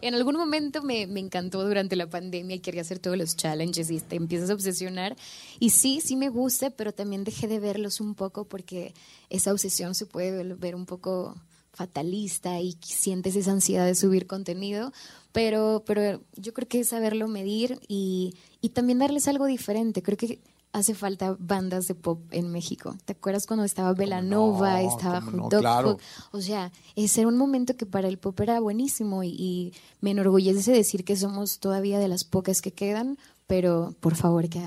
En 0.00 0.14
algún 0.14 0.36
momento 0.36 0.82
me, 0.82 1.06
me 1.06 1.20
encantó 1.20 1.64
durante 1.66 1.96
la 1.96 2.08
pandemia 2.08 2.56
y 2.56 2.60
quería 2.60 2.82
hacer 2.82 2.98
todos 2.98 3.16
los 3.16 3.36
challenges 3.36 3.90
y 3.90 4.00
te 4.00 4.16
empiezas 4.16 4.50
a 4.50 4.54
obsesionar. 4.54 5.16
Y 5.58 5.70
sí, 5.70 6.00
sí 6.00 6.16
me 6.16 6.28
gusta, 6.28 6.70
pero 6.70 6.92
también 6.92 7.24
dejé 7.24 7.48
de 7.48 7.60
verlos 7.60 8.00
un 8.00 8.14
poco 8.14 8.44
porque 8.44 8.94
esa 9.30 9.52
obsesión 9.52 9.94
se 9.94 10.06
puede 10.06 10.54
ver 10.54 10.74
un 10.74 10.86
poco 10.86 11.36
fatalista 11.72 12.60
y 12.60 12.76
sientes 12.82 13.34
esa 13.34 13.52
ansiedad 13.52 13.86
de 13.86 13.94
subir 13.94 14.26
contenido, 14.26 14.92
pero, 15.32 15.82
pero 15.86 16.20
yo 16.36 16.52
creo 16.52 16.68
que 16.68 16.84
saberlo 16.84 17.28
medir 17.28 17.80
y, 17.88 18.34
y 18.60 18.70
también 18.70 18.98
darles 18.98 19.26
algo 19.26 19.46
diferente. 19.46 20.02
Creo 20.02 20.18
que 20.18 20.38
hace 20.72 20.94
falta 20.94 21.36
bandas 21.38 21.86
de 21.86 21.94
pop 21.94 22.20
en 22.30 22.50
México. 22.50 22.96
¿Te 23.04 23.12
acuerdas 23.12 23.46
cuando 23.46 23.64
estaba 23.64 23.92
Belanova, 23.92 24.82
no, 24.82 24.88
estaba 24.88 25.20
Hot 25.20 25.50
Dog 25.50 25.60
claro. 25.60 25.98
O 26.30 26.40
sea, 26.40 26.72
ese 26.96 27.20
era 27.20 27.28
un 27.28 27.36
momento 27.36 27.76
que 27.76 27.86
para 27.86 28.08
el 28.08 28.18
pop 28.18 28.38
era 28.40 28.58
buenísimo 28.60 29.22
y, 29.22 29.28
y 29.28 29.72
me 30.00 30.12
enorgullece 30.12 30.72
decir 30.72 31.04
que 31.04 31.16
somos 31.16 31.58
todavía 31.58 31.98
de 31.98 32.08
las 32.08 32.24
pocas 32.24 32.62
que 32.62 32.72
quedan, 32.72 33.18
pero 33.46 33.94
por 34.00 34.16
favor 34.16 34.48
que 34.48 34.66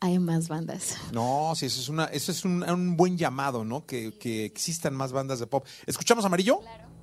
hay 0.00 0.18
más 0.18 0.48
bandas. 0.48 0.96
No, 1.12 1.52
sí, 1.54 1.66
eso 1.66 1.80
es, 1.80 1.88
una, 1.88 2.06
eso 2.06 2.32
es 2.32 2.44
un, 2.44 2.62
un 2.68 2.96
buen 2.96 3.16
llamado, 3.16 3.64
¿no? 3.64 3.86
Que, 3.86 4.18
que 4.18 4.44
existan 4.44 4.94
más 4.94 5.12
bandas 5.12 5.38
de 5.38 5.46
pop. 5.46 5.64
¿Escuchamos 5.86 6.24
Amarillo? 6.24 6.60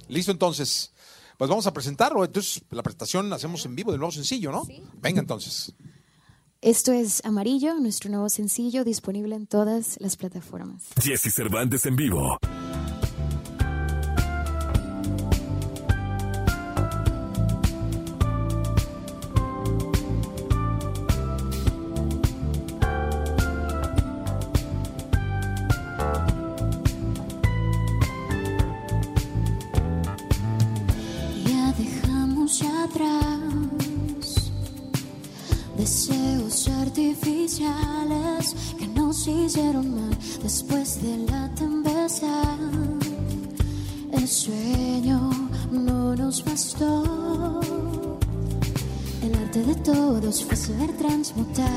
Listo, 0.10 0.32
entonces. 0.32 0.92
Pues 1.38 1.48
vamos 1.50 1.66
a 1.68 1.72
presentarlo. 1.72 2.26
Entonces, 2.26 2.62
la 2.72 2.84
presentación 2.84 3.30
la 3.30 3.38
hacemos 3.38 3.66
en 3.66 3.74
vivo 3.74 3.92
del 3.92 4.00
nuevo 4.02 4.12
sencillo, 4.12 4.52
¿no? 4.52 4.68
Venga, 5.02 5.22
entonces. 5.22 5.74
Esto 6.62 6.92
es 6.92 7.24
Amarillo, 7.24 7.76
nuestro 7.76 8.10
nuevo 8.10 8.28
sencillo 8.28 8.84
disponible 8.84 9.34
en 9.34 9.48
todas 9.48 9.96
las 10.02 10.18
plataformas. 10.18 10.90
Jesse 11.02 11.34
Cervantes 11.34 11.86
en 11.86 11.96
vivo. 11.96 12.38
Todos 50.30 50.44
fue 50.44 50.56
saber 50.56 50.92
transmutar. 50.94 51.68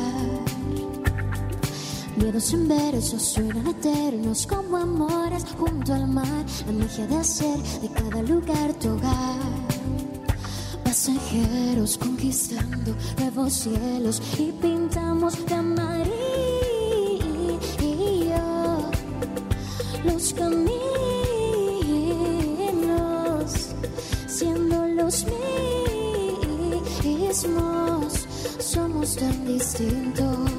Miedos 2.17 2.53
en 2.53 2.69
versos 2.69 3.23
suenan 3.23 3.67
eternos 3.67 4.47
como 4.47 4.77
amores 4.77 5.45
junto 5.59 5.95
al 5.95 6.07
mar. 6.09 6.45
La 6.67 6.73
magia 6.73 7.07
de 7.07 7.17
hacer 7.17 7.59
de 7.81 7.88
cada 7.88 8.23
lugar 8.23 8.75
tu 8.75 8.91
hogar. 8.91 9.41
Pasajeros 10.85 11.97
conquistando 11.97 12.95
nuevos 13.19 13.53
cielos 13.55 14.21
y 14.38 14.53
pintamos 14.53 15.47
de 15.47 15.55
amarillo 15.55 16.12
los 20.05 20.35
caminos, 20.35 20.73
siendo 24.27 24.87
los 24.88 25.25
mismos, 27.03 28.27
somos 28.59 29.17
tan 29.17 29.45
distintos. 29.47 30.53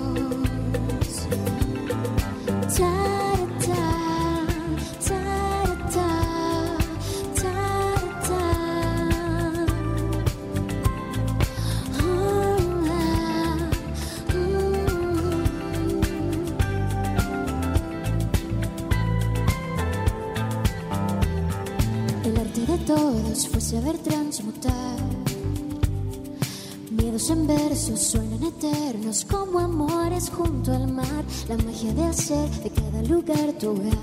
Miedos 27.23 27.39
en 27.39 27.47
versos 27.47 27.99
suenan 28.01 28.43
eternos 28.43 29.23
como 29.23 29.59
amores 29.59 30.29
junto 30.29 30.73
al 30.73 30.91
mar. 30.91 31.23
La 31.47 31.55
magia 31.55 31.93
de 31.93 32.03
hacer 32.03 32.49
de 32.49 32.69
cada 32.69 33.01
lugar 33.03 33.53
tu 33.57 33.69
hogar. 33.69 33.93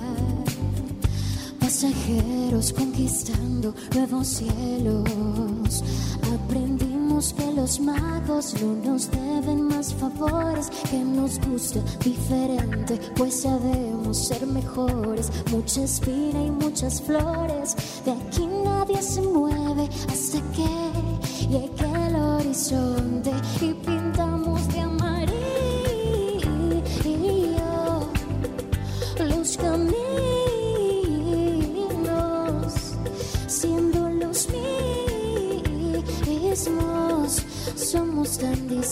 Pasajeros 1.59 2.73
conquistando 2.73 3.75
nuevos 3.95 4.27
cielos. 4.27 5.85
Aprendimos 6.33 7.35
que 7.35 7.53
los 7.53 7.79
magos 7.81 8.55
no 8.63 8.91
nos 8.91 9.11
deben 9.11 9.65
más 9.69 9.93
favores, 9.93 10.71
que 10.91 11.01
nos 11.01 11.39
gusta 11.41 11.81
diferente, 12.03 12.99
pues 13.17 13.43
sabemos 13.43 14.17
ser 14.17 14.47
mejores. 14.47 15.31
Mucha 15.51 15.83
espina 15.83 16.43
y 16.43 16.51
muchas 16.51 17.03
flores, 17.03 17.77
de 18.07 18.13
aquí 18.13 18.47
nadie 18.65 19.03
se 19.03 19.21
mueve 19.21 19.91
hasta 20.09 20.41
que 20.53 21.49
llegue 21.49 22.07
el 22.07 22.15
horizonte 22.17 23.10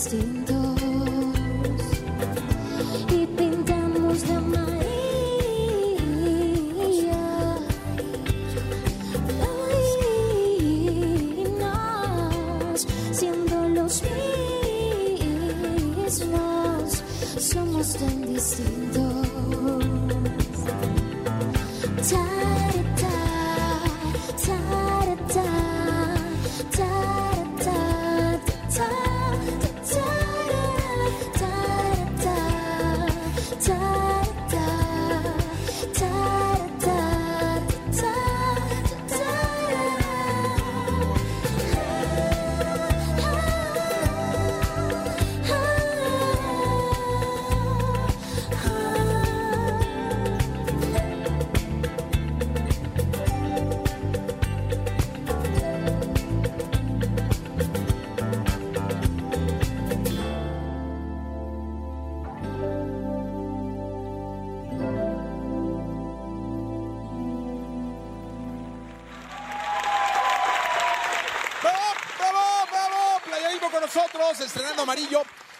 tan 0.07 0.58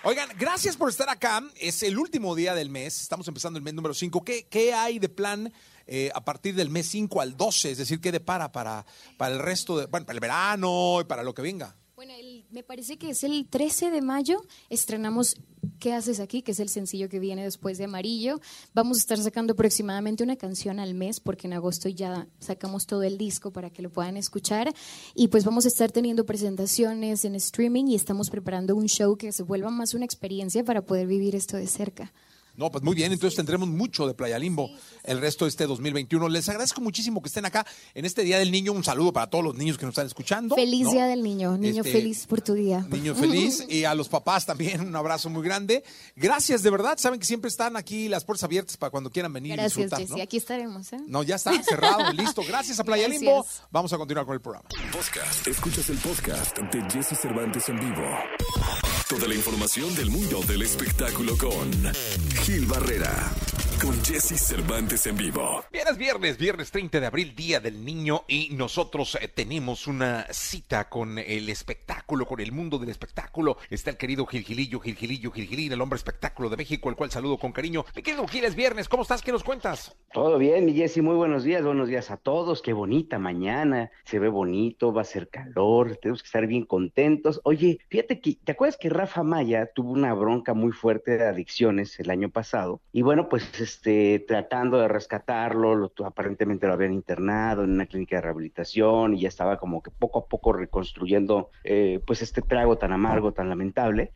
Oigan, 0.10 0.28
gracias 0.39 0.76
por 0.76 0.89
estar 0.89 1.08
acá. 1.08 1.43
Es 1.56 1.84
el 1.84 2.00
último 2.00 2.34
día 2.34 2.56
del 2.56 2.72
mes. 2.72 3.00
Estamos 3.00 3.28
empezando 3.28 3.58
el 3.58 3.63
mes 3.63 3.76
número 3.76 3.93
5. 3.93 4.24
¿Qué, 4.24 4.48
qué 4.50 4.74
hay 4.74 4.98
de 4.98 5.08
plan 5.08 5.54
eh, 5.86 6.10
a 6.15 6.26
partir 6.26 6.56
del 6.56 6.72
mes 6.72 6.88
5 6.88 7.22
al 7.22 7.38
12? 7.38 7.69
Es 7.69 7.78
decir, 7.78 8.02
¿qué 8.02 8.12
depara 8.12 8.52
para, 8.52 8.88
para 9.17 9.36
el 9.36 9.39
resto 9.39 9.78
de, 9.78 9.86
bueno, 9.86 10.08
para 10.08 10.15
el 10.15 10.19
verano 10.19 10.98
y 11.02 11.04
para 11.04 11.22
lo 11.22 11.36
que 11.36 11.43
venga? 11.43 11.76
Me 12.51 12.63
parece 12.63 12.97
que 12.97 13.12
es 13.12 13.23
el 13.23 13.45
13 13.47 13.91
de 13.91 14.01
mayo. 14.01 14.41
Estrenamos 14.69 15.35
¿Qué 15.79 15.93
haces 15.93 16.19
aquí? 16.19 16.41
que 16.41 16.53
es 16.53 16.59
el 16.59 16.69
sencillo 16.69 17.07
que 17.07 17.19
viene 17.19 17.43
después 17.43 17.77
de 17.77 17.83
Amarillo. 17.83 18.41
Vamos 18.73 18.97
a 18.97 19.01
estar 19.01 19.17
sacando 19.19 19.53
aproximadamente 19.53 20.23
una 20.23 20.35
canción 20.35 20.79
al 20.79 20.95
mes 20.95 21.19
porque 21.19 21.47
en 21.47 21.53
agosto 21.53 21.89
ya 21.89 22.27
sacamos 22.39 22.88
todo 22.88 23.03
el 23.03 23.17
disco 23.17 23.51
para 23.51 23.69
que 23.69 23.81
lo 23.81 23.91
puedan 23.91 24.17
escuchar. 24.17 24.73
Y 25.13 25.27
pues 25.27 25.45
vamos 25.45 25.65
a 25.65 25.67
estar 25.67 25.91
teniendo 25.91 26.25
presentaciones 26.25 27.23
en 27.23 27.35
streaming 27.35 27.85
y 27.85 27.95
estamos 27.95 28.29
preparando 28.29 28.75
un 28.75 28.88
show 28.88 29.15
que 29.15 29.31
se 29.31 29.43
vuelva 29.43 29.69
más 29.69 29.93
una 29.93 30.05
experiencia 30.05 30.63
para 30.63 30.81
poder 30.81 31.05
vivir 31.07 31.35
esto 31.35 31.55
de 31.55 31.67
cerca. 31.67 32.12
No, 32.60 32.69
pues 32.69 32.84
muy 32.84 32.93
bien, 32.93 33.13
entonces 33.13 33.38
tendremos 33.38 33.69
mucho 33.69 34.06
de 34.06 34.13
Playa 34.13 34.38
Limbo 34.38 34.69
el 35.06 35.22
resto 35.22 35.45
de 35.45 35.50
este 35.50 35.65
2021. 35.65 36.28
Les 36.28 36.50
agradezco 36.50 36.82
muchísimo 36.82 37.22
que 37.22 37.30
estén 37.30 37.45
acá 37.45 37.65
en 37.93 38.04
este 38.04 38.22
Día 38.24 38.38
del 38.38 38.52
Niño. 38.52 38.74
Un 38.74 38.84
saludo 38.84 39.13
para 39.13 39.30
todos 39.30 39.45
los 39.45 39.56
niños 39.56 39.78
que 39.78 39.86
nos 39.86 39.93
están 39.93 40.08
escuchando. 40.08 40.56
Feliz 40.56 40.84
¿no? 40.88 40.91
Día 40.91 41.06
del 41.06 41.24
Niño, 41.24 41.58
niño 41.58 41.84
Este, 41.84 41.93
feliz 41.93 42.28
por 42.28 42.41
tu 42.41 42.56
día. 42.56 42.86
Niño 42.89 43.15
feliz 43.15 43.65
y 43.69 43.86
a 43.86 43.95
los 43.95 44.10
papás 44.10 44.45
también 44.45 44.82
un 44.82 44.93
abrazo 44.93 45.30
muy 45.30 45.41
grande. 45.41 45.86
Gracias, 46.17 46.62
de 46.62 46.69
verdad. 46.69 46.98
Saben 46.98 47.17
que 47.22 47.26
siempre 47.26 47.48
están 47.48 47.78
aquí 47.78 48.10
las 48.10 48.26
puertas 48.26 48.43
abiertas 48.43 48.76
para 48.76 48.89
cuando 48.89 49.10
quieran 49.10 49.32
venir 49.32 49.54
y 49.54 49.56
Gracias, 49.56 49.76
disfrutar. 49.76 50.00
Jessy. 50.02 50.17
¿no? 50.17 50.24
Aquí 50.24 50.36
estaremos. 50.36 50.91
¿eh? 50.91 51.00
No, 51.08 51.24
ya 51.24 51.36
está 51.36 51.63
cerrado, 51.63 52.12
listo. 52.12 52.41
Gracias 52.45 52.78
a 52.78 52.84
Playa 52.84 53.04
Gracias. 53.04 53.22
Limbo. 53.22 53.45
Vamos 53.72 53.93
a 53.93 53.98
continuar 53.98 54.26
con 54.26 54.34
el 54.34 54.41
programa. 54.41 54.67
Podcast. 54.91 55.48
Escuchas 55.48 55.89
el 55.89 55.98
podcast 56.00 56.58
de 56.58 56.82
Jesse 56.91 57.17
Cervantes 57.17 57.69
en 57.69 57.80
vivo. 57.80 58.04
Toda 59.08 59.28
la 59.30 59.34
información 59.34 59.95
del 59.95 60.12
mundo 60.12 60.41
del 60.41 60.62
espectáculo 60.62 61.38
con 61.38 61.72
Gil 62.49 62.65
Barrera. 62.65 63.48
Con 63.82 63.94
Jesse 64.04 64.38
Cervantes 64.38 65.08
en 65.08 65.15
vivo. 65.15 65.63
Viernes, 65.72 65.98
viernes, 65.98 66.38
viernes 66.38 66.70
30 66.70 67.00
de 67.00 67.06
abril, 67.06 67.34
Día 67.34 67.62
del 67.62 67.86
Niño, 67.86 68.24
y 68.28 68.50
nosotros 68.52 69.18
eh, 69.22 69.30
tenemos 69.30 69.88
una 69.88 70.26
cita 70.32 70.89
con 70.89 71.18
el 71.18 71.48
espectáculo, 71.48 72.26
con 72.26 72.42
el 72.42 72.52
mundo 72.52 72.78
del 72.78 72.89
espectáculo. 72.89 73.58
Está 73.70 73.92
el 73.92 73.98
querido 73.98 74.26
Gilgilillo, 74.26 74.82
Gilgilillo, 74.82 75.32
Gilgilín, 75.32 75.72
el 75.72 75.80
hombre 75.80 75.96
espectáculo 75.96 76.50
de 76.50 76.58
México, 76.58 76.89
el 76.89 76.98
cual 76.98 77.10
saludo 77.10 77.38
con 77.38 77.54
cariño. 77.54 77.86
Mi 77.96 78.02
querido 78.02 78.28
Gil, 78.28 78.44
es 78.44 78.56
viernes, 78.56 78.89
¿cómo 78.89 79.04
estás? 79.04 79.22
¿Qué 79.22 79.32
nos 79.32 79.46
cuentas? 79.46 79.96
Todo 80.12 80.38
bien, 80.38 80.65
mi 80.65 80.74
Jessy, 80.74 81.02
muy 81.02 81.15
buenos 81.15 81.44
días, 81.46 81.63
buenos 81.63 81.88
días 81.88 82.12
a 82.12 82.18
todos, 82.18 82.62
qué 82.62 82.74
bonita 82.74 83.18
mañana, 83.18 83.92
se 84.04 84.20
ve 84.20 84.28
bonito, 84.28 84.92
va 84.92 85.04
a 85.04 85.06
ser 85.06 85.30
calor, 85.30 85.96
tenemos 86.02 86.22
que 86.22 86.28
estar 86.28 86.48
bien 86.48 86.65
contentos. 86.65 87.39
Oye, 87.46 87.80
fíjate 87.88 88.20
que, 88.20 88.36
¿te 88.44 88.52
acuerdas 88.52 88.78
que 88.78 88.89
Rafa 88.89 89.24
Maya 89.24 89.72
tuvo 89.74 89.92
una 89.92 90.13
bronca 90.13 90.54
muy 90.54 90.74
fuerte 90.74 91.18
de 91.18 91.28
adicciones 91.28 91.98
el 92.00 92.10
año 92.10 92.30
pasado? 92.30 92.82
Y 92.92 93.04
bueno, 93.04 93.30
pues 93.30 93.46
este, 93.69 94.25
tratando 94.27 94.79
de 94.79 94.88
rescatarlo, 94.88 95.75
lo, 95.75 95.91
aparentemente 96.03 96.65
lo 96.65 96.73
habían 96.73 96.91
internado 96.91 97.63
en 97.63 97.69
una 97.69 97.86
clínica 97.86 98.15
de 98.15 98.23
rehabilitación 98.23 99.13
y 99.13 99.21
ya 99.21 99.27
estaba 99.27 99.60
como 99.60 99.84
que 99.84 99.91
poco 99.91 100.19
a 100.19 100.25
poco 100.25 100.53
reconstruyendo 100.53 101.51
eh, 101.63 102.01
pues 102.05 102.23
este 102.23 102.41
trago 102.41 102.79
tan 102.79 102.91
amargo, 102.93 103.32
tan 103.32 103.47
lamentable. 103.47 104.12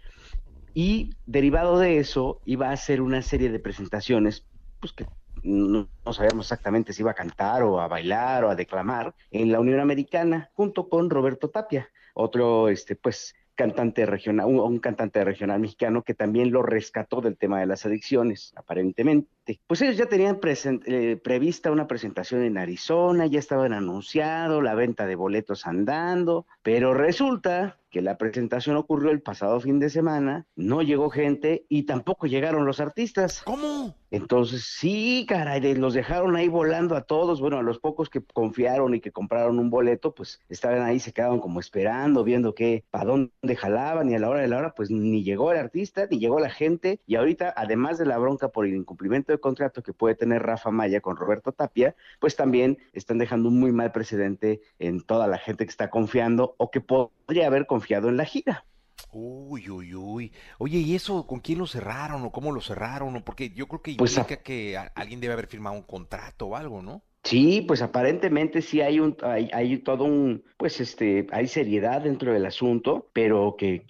Y 0.73 1.11
derivado 1.27 1.77
de 1.77 1.99
eso, 1.99 2.41
iba 2.45 2.69
a 2.69 2.73
hacer 2.73 2.99
una 2.99 3.21
serie 3.21 3.51
de 3.51 3.59
presentaciones, 3.59 4.43
pues 4.79 4.91
que 4.91 5.05
no, 5.43 5.87
no 6.03 6.13
sabíamos 6.13 6.47
exactamente 6.47 6.91
si 6.91 7.03
iba 7.03 7.11
a 7.11 7.15
cantar 7.15 7.61
o 7.61 7.79
a 7.79 7.87
bailar 7.87 8.45
o 8.45 8.49
a 8.49 8.55
declamar 8.55 9.13
en 9.29 9.51
la 9.51 9.59
Unión 9.59 9.79
Americana, 9.79 10.49
junto 10.55 10.89
con 10.89 11.11
Roberto 11.11 11.51
Tapia, 11.51 11.89
otro, 12.15 12.69
este, 12.69 12.95
pues, 12.95 13.35
cantante 13.55 14.05
regional, 14.05 14.47
un, 14.47 14.79
cantante 14.79 15.23
regional 15.23 15.59
mexicano 15.59 16.03
que 16.03 16.13
también 16.13 16.51
lo 16.51 16.63
rescató 16.63 17.21
del 17.21 17.37
tema 17.37 17.59
de 17.59 17.67
las 17.67 17.85
adicciones, 17.85 18.53
aparentemente. 18.55 19.59
Pues 19.67 19.81
ellos 19.81 19.97
ya 19.97 20.07
tenían 20.07 20.39
eh, 20.85 21.19
prevista 21.23 21.71
una 21.71 21.87
presentación 21.87 22.43
en 22.43 22.57
Arizona, 22.57 23.27
ya 23.27 23.39
estaban 23.39 23.73
anunciado, 23.73 24.61
la 24.61 24.75
venta 24.75 25.05
de 25.05 25.15
boletos 25.15 25.67
andando, 25.67 26.45
pero 26.61 26.93
resulta 26.93 27.77
que 27.93 28.01
la 28.01 28.17
presentación 28.17 28.75
ocurrió 28.75 29.11
el 29.11 29.21
pasado 29.21 29.61
fin 29.61 29.79
de 29.79 29.91
semana, 29.91 30.47
no 30.55 30.81
llegó 30.81 31.11
gente 31.11 31.65
y 31.69 31.83
tampoco 31.83 32.25
llegaron 32.25 32.65
los 32.65 32.79
artistas. 32.79 33.43
¿Cómo? 33.45 33.95
Entonces, 34.09 34.63
sí, 34.65 35.25
caray, 35.27 35.75
los 35.75 35.93
dejaron 35.93 36.35
ahí 36.35 36.47
volando 36.47 36.95
a 36.95 37.01
todos. 37.01 37.39
Bueno, 37.39 37.57
a 37.57 37.63
los 37.63 37.79
pocos 37.79 38.09
que 38.09 38.21
confiaron 38.21 38.93
y 38.95 38.99
que 38.99 39.11
compraron 39.11 39.59
un 39.59 39.69
boleto, 39.69 40.13
pues 40.13 40.39
estaban 40.49 40.81
ahí, 40.81 40.99
se 40.99 41.13
quedaban 41.13 41.39
como 41.39 41.59
esperando, 41.59 42.23
viendo 42.23 42.53
que 42.53 42.83
para 42.91 43.05
dónde 43.05 43.55
jalaban 43.55 44.09
y 44.09 44.15
a 44.15 44.19
la 44.19 44.29
hora 44.29 44.41
de 44.41 44.47
la 44.47 44.57
hora, 44.57 44.73
pues 44.75 44.89
ni 44.91 45.23
llegó 45.23 45.51
el 45.51 45.57
artista, 45.57 46.07
ni 46.09 46.19
llegó 46.19 46.39
la 46.39 46.49
gente. 46.49 46.99
Y 47.07 47.15
ahorita, 47.15 47.53
además 47.55 47.97
de 47.97 48.05
la 48.05 48.17
bronca 48.17 48.49
por 48.49 48.65
el 48.65 48.75
incumplimiento 48.75 49.31
de 49.31 49.39
contrato 49.39 49.83
que 49.83 49.93
puede 49.93 50.15
tener 50.15 50.41
Rafa 50.41 50.71
Maya 50.71 50.99
con 51.01 51.15
Roberto 51.15 51.51
Tapia, 51.51 51.95
pues 52.19 52.35
también 52.35 52.79
están 52.93 53.19
dejando 53.19 53.49
un 53.49 53.59
muy 53.59 53.71
mal 53.71 53.91
precedente 53.91 54.61
en 54.79 55.01
toda 55.01 55.27
la 55.27 55.37
gente 55.37 55.65
que 55.65 55.71
está 55.71 55.89
confiando 55.89 56.55
o 56.57 56.71
que 56.71 56.81
podría 56.81 57.47
haber 57.47 57.65
confiado 57.65 57.82
en 58.09 58.17
la 58.17 58.25
gira. 58.25 58.65
Uy, 59.11 59.69
uy, 59.69 59.93
uy. 59.93 60.33
Oye, 60.57 60.79
¿y 60.79 60.95
eso 60.95 61.27
con 61.27 61.39
quién 61.39 61.59
lo 61.59 61.67
cerraron 61.67 62.23
o 62.23 62.31
cómo 62.31 62.51
lo 62.51 62.61
cerraron? 62.61 63.15
O 63.15 63.23
porque 63.23 63.51
yo 63.51 63.67
creo 63.67 63.81
que 63.81 63.95
Pues, 63.95 64.17
implica 64.17 64.41
que 64.41 64.77
alguien 64.95 65.19
debe 65.19 65.33
haber 65.33 65.47
firmado 65.47 65.75
un 65.75 65.83
contrato 65.83 66.47
o 66.47 66.55
algo, 66.55 66.81
¿no? 66.81 67.03
Sí, 67.23 67.63
pues 67.65 67.81
aparentemente 67.81 68.61
sí 68.61 68.81
hay 68.81 68.99
un, 68.99 69.15
hay, 69.21 69.49
hay 69.53 69.77
todo 69.77 70.03
un, 70.03 70.43
pues 70.57 70.81
este, 70.81 71.25
hay 71.31 71.47
seriedad 71.47 72.01
dentro 72.01 72.33
del 72.33 72.45
asunto, 72.45 73.09
pero 73.13 73.55
que, 73.57 73.85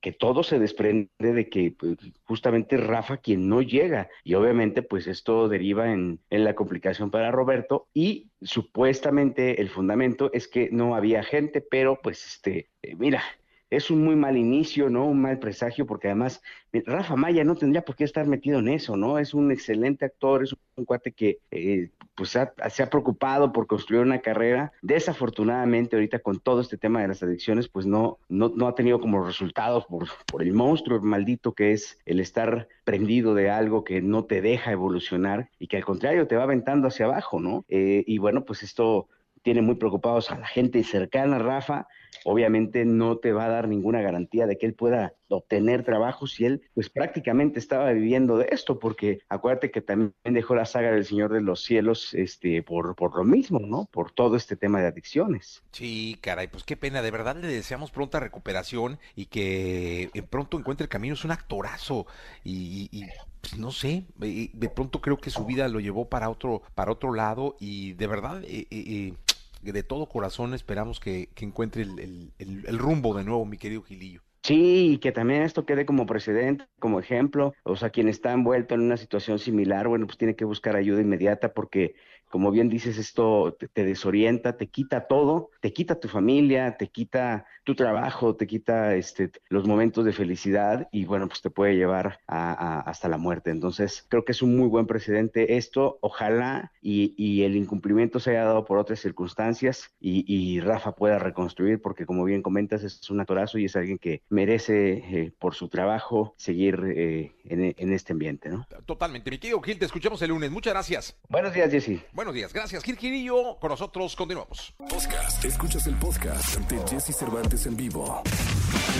que, 0.00 0.12
todo 0.12 0.42
se 0.42 0.58
desprende 0.58 1.10
de 1.18 1.50
que 1.50 1.72
pues, 1.78 1.98
justamente 2.24 2.78
Rafa 2.78 3.18
quien 3.18 3.46
no 3.46 3.60
llega. 3.60 4.08
Y 4.24 4.34
obviamente 4.34 4.80
pues 4.82 5.06
esto 5.06 5.48
deriva 5.48 5.92
en, 5.92 6.20
en 6.30 6.44
la 6.44 6.54
complicación 6.54 7.10
para 7.10 7.30
Roberto 7.30 7.88
y 7.92 8.30
supuestamente 8.40 9.60
el 9.60 9.68
fundamento 9.68 10.30
es 10.32 10.48
que 10.48 10.70
no 10.72 10.94
había 10.94 11.22
gente, 11.22 11.60
pero 11.60 11.98
pues 12.02 12.26
este, 12.26 12.70
eh, 12.80 12.94
mira, 12.96 13.22
es 13.70 13.90
un 13.90 14.04
muy 14.04 14.16
mal 14.16 14.36
inicio, 14.36 14.88
¿no? 14.90 15.06
Un 15.06 15.20
mal 15.20 15.38
presagio, 15.38 15.86
porque 15.86 16.08
además 16.08 16.42
eh, 16.72 16.82
Rafa 16.86 17.16
Maya 17.16 17.44
no 17.44 17.56
tendría 17.56 17.84
por 17.84 17.96
qué 17.96 18.04
estar 18.04 18.26
metido 18.26 18.58
en 18.60 18.68
eso, 18.68 18.96
¿no? 18.96 19.18
Es 19.18 19.34
un 19.34 19.52
excelente 19.52 20.04
actor, 20.04 20.42
es 20.42 20.54
un 20.76 20.84
cuate 20.84 21.12
que 21.12 21.38
eh, 21.50 21.90
pues 22.14 22.30
se 22.30 22.82
ha 22.82 22.90
preocupado 22.90 23.52
por 23.52 23.66
construir 23.66 24.02
una 24.02 24.20
carrera. 24.20 24.72
Desafortunadamente, 24.82 25.96
ahorita 25.96 26.18
con 26.18 26.40
todo 26.40 26.60
este 26.60 26.76
tema 26.76 27.00
de 27.00 27.08
las 27.08 27.22
adicciones, 27.22 27.68
pues 27.68 27.86
no, 27.86 28.18
no, 28.28 28.52
no 28.54 28.66
ha 28.66 28.74
tenido 28.74 29.00
como 29.00 29.24
resultados 29.24 29.86
por, 29.86 30.08
por 30.26 30.42
el 30.42 30.52
monstruo 30.52 31.00
maldito 31.00 31.52
que 31.52 31.72
es 31.72 31.98
el 32.06 32.20
estar 32.20 32.68
prendido 32.84 33.34
de 33.34 33.50
algo 33.50 33.84
que 33.84 34.02
no 34.02 34.24
te 34.24 34.40
deja 34.40 34.72
evolucionar 34.72 35.50
y 35.58 35.68
que 35.68 35.76
al 35.76 35.84
contrario 35.84 36.26
te 36.26 36.36
va 36.36 36.42
aventando 36.44 36.88
hacia 36.88 37.06
abajo, 37.06 37.38
¿no? 37.38 37.64
Eh, 37.68 38.02
y 38.06 38.18
bueno, 38.18 38.44
pues 38.44 38.62
esto 38.62 39.08
tiene 39.48 39.62
muy 39.62 39.76
preocupados 39.76 40.30
a 40.30 40.38
la 40.38 40.46
gente 40.46 40.84
cercana 40.84 41.38
Rafa. 41.38 41.86
Obviamente 42.24 42.84
no 42.84 43.16
te 43.16 43.32
va 43.32 43.46
a 43.46 43.48
dar 43.48 43.66
ninguna 43.66 44.02
garantía 44.02 44.46
de 44.46 44.58
que 44.58 44.66
él 44.66 44.74
pueda 44.74 45.14
obtener 45.28 45.84
trabajo 45.84 46.26
si 46.26 46.44
él 46.44 46.60
pues 46.74 46.90
prácticamente 46.90 47.58
estaba 47.58 47.90
viviendo 47.92 48.36
de 48.36 48.48
esto, 48.50 48.78
porque 48.78 49.20
acuérdate 49.30 49.70
que 49.70 49.80
también 49.80 50.12
dejó 50.24 50.54
la 50.54 50.66
saga 50.66 50.90
del 50.90 51.06
Señor 51.06 51.32
de 51.32 51.40
los 51.40 51.62
Cielos 51.62 52.12
este 52.12 52.62
por, 52.62 52.94
por 52.94 53.16
lo 53.16 53.24
mismo, 53.24 53.58
¿no? 53.58 53.88
Por 53.90 54.12
todo 54.12 54.36
este 54.36 54.54
tema 54.54 54.82
de 54.82 54.88
adicciones. 54.88 55.62
Sí, 55.72 56.18
caray, 56.20 56.48
pues 56.48 56.64
qué 56.64 56.76
pena, 56.76 57.00
de 57.00 57.10
verdad 57.10 57.36
le 57.36 57.46
deseamos 57.48 57.90
pronta 57.90 58.20
recuperación 58.20 58.98
y 59.16 59.26
que 59.26 60.10
eh, 60.12 60.22
pronto 60.28 60.58
encuentre 60.58 60.84
el 60.84 60.90
camino, 60.90 61.14
es 61.14 61.24
un 61.24 61.30
actorazo 61.30 62.06
y, 62.44 62.90
y, 62.92 63.06
pues, 63.40 63.56
no 63.58 63.70
sé, 63.70 64.04
eh, 64.22 64.50
de 64.52 64.68
pronto 64.68 65.00
creo 65.00 65.18
que 65.18 65.30
su 65.30 65.44
vida 65.44 65.68
lo 65.68 65.80
llevó 65.80 66.08
para 66.08 66.28
otro, 66.28 66.62
para 66.74 66.92
otro 66.92 67.14
lado 67.14 67.56
y 67.60 67.92
de 67.94 68.06
verdad, 68.06 68.42
eh, 68.44 68.66
eh, 68.70 68.84
eh, 68.86 69.14
de 69.62 69.82
todo 69.82 70.08
corazón 70.08 70.54
esperamos 70.54 71.00
que, 71.00 71.28
que 71.34 71.44
encuentre 71.44 71.82
el, 71.82 71.98
el- 72.00 72.32
el- 72.38 72.66
el 72.66 72.78
rumbo 72.78 73.16
de 73.16 73.24
nuevo, 73.24 73.44
mi 73.46 73.58
querido 73.58 73.82
Gilillo. 73.82 74.22
Sí, 74.42 74.92
y 74.94 74.98
que 74.98 75.12
también 75.12 75.42
esto 75.42 75.66
quede 75.66 75.84
como 75.84 76.06
precedente, 76.06 76.66
como 76.78 77.00
ejemplo. 77.00 77.52
O 77.64 77.76
sea, 77.76 77.90
quien 77.90 78.08
está 78.08 78.32
envuelto 78.32 78.74
en 78.74 78.80
una 78.80 78.96
situación 78.96 79.38
similar, 79.38 79.88
bueno, 79.88 80.06
pues 80.06 80.16
tiene 80.16 80.36
que 80.36 80.44
buscar 80.46 80.74
ayuda 80.76 81.02
inmediata 81.02 81.52
porque, 81.52 81.94
como 82.28 82.50
bien 82.50 82.68
dices, 82.68 82.98
esto 82.98 83.56
te, 83.58 83.68
te 83.68 83.84
desorienta, 83.84 84.56
te 84.56 84.68
quita 84.68 85.06
todo, 85.06 85.50
te 85.60 85.72
quita 85.72 85.98
tu 86.00 86.08
familia, 86.08 86.76
te 86.76 86.88
quita 86.88 87.46
tu 87.64 87.74
trabajo, 87.74 88.36
te 88.36 88.46
quita 88.46 88.94
este, 88.94 89.30
los 89.48 89.66
momentos 89.66 90.04
de 90.04 90.12
felicidad 90.12 90.88
y, 90.92 91.04
bueno, 91.04 91.28
pues 91.28 91.40
te 91.42 91.50
puede 91.50 91.76
llevar 91.76 92.20
a- 92.26 92.52
a- 92.52 92.80
hasta 92.80 93.08
la 93.08 93.18
muerte. 93.18 93.50
Entonces, 93.50 94.04
creo 94.08 94.24
que 94.24 94.32
es 94.32 94.42
un 94.42 94.56
muy 94.56 94.68
buen 94.68 94.86
precedente 94.86 95.56
esto. 95.56 95.98
Ojalá 96.00 96.72
y, 96.80 97.14
y 97.16 97.42
el 97.44 97.56
incumplimiento 97.56 98.20
se 98.20 98.30
haya 98.30 98.44
dado 98.44 98.64
por 98.64 98.78
otras 98.78 99.00
circunstancias 99.00 99.90
y, 100.00 100.24
y 100.32 100.60
Rafa 100.60 100.92
pueda 100.92 101.18
reconstruir 101.18 101.80
porque, 101.82 102.06
como 102.06 102.24
bien 102.24 102.42
comentas, 102.42 102.82
es 102.84 103.08
un 103.10 103.20
actorazo 103.20 103.58
y 103.58 103.64
es 103.66 103.76
alguien 103.76 103.98
que 103.98 104.22
merece 104.28 104.92
eh, 104.94 105.32
por 105.38 105.54
su 105.54 105.68
trabajo 105.68 106.34
seguir 106.36 106.80
eh, 106.94 107.32
en, 107.44 107.74
en 107.76 107.92
este 107.92 108.12
ambiente, 108.12 108.48
¿no? 108.48 108.66
Totalmente, 108.86 109.30
mi 109.30 109.38
querido 109.38 109.60
Gil, 109.60 109.78
te 109.78 109.84
escuchamos 109.84 110.20
el 110.22 110.30
lunes, 110.30 110.50
muchas 110.50 110.72
gracias. 110.72 111.16
Buenos 111.28 111.52
días, 111.52 111.70
Jesse. 111.70 112.00
Buenos 112.18 112.34
días, 112.34 112.52
gracias 112.52 112.82
Gil 112.82 112.96
Gilillo, 112.96 113.60
con 113.60 113.70
nosotros 113.70 114.16
continuamos. 114.16 114.74
Podcast. 114.90 115.44
Escuchas 115.44 115.86
el 115.86 115.94
podcast 115.94 116.58
de 116.68 116.76
Jesse 116.88 117.16
Cervantes 117.16 117.64
en 117.66 117.76
vivo. 117.76 118.24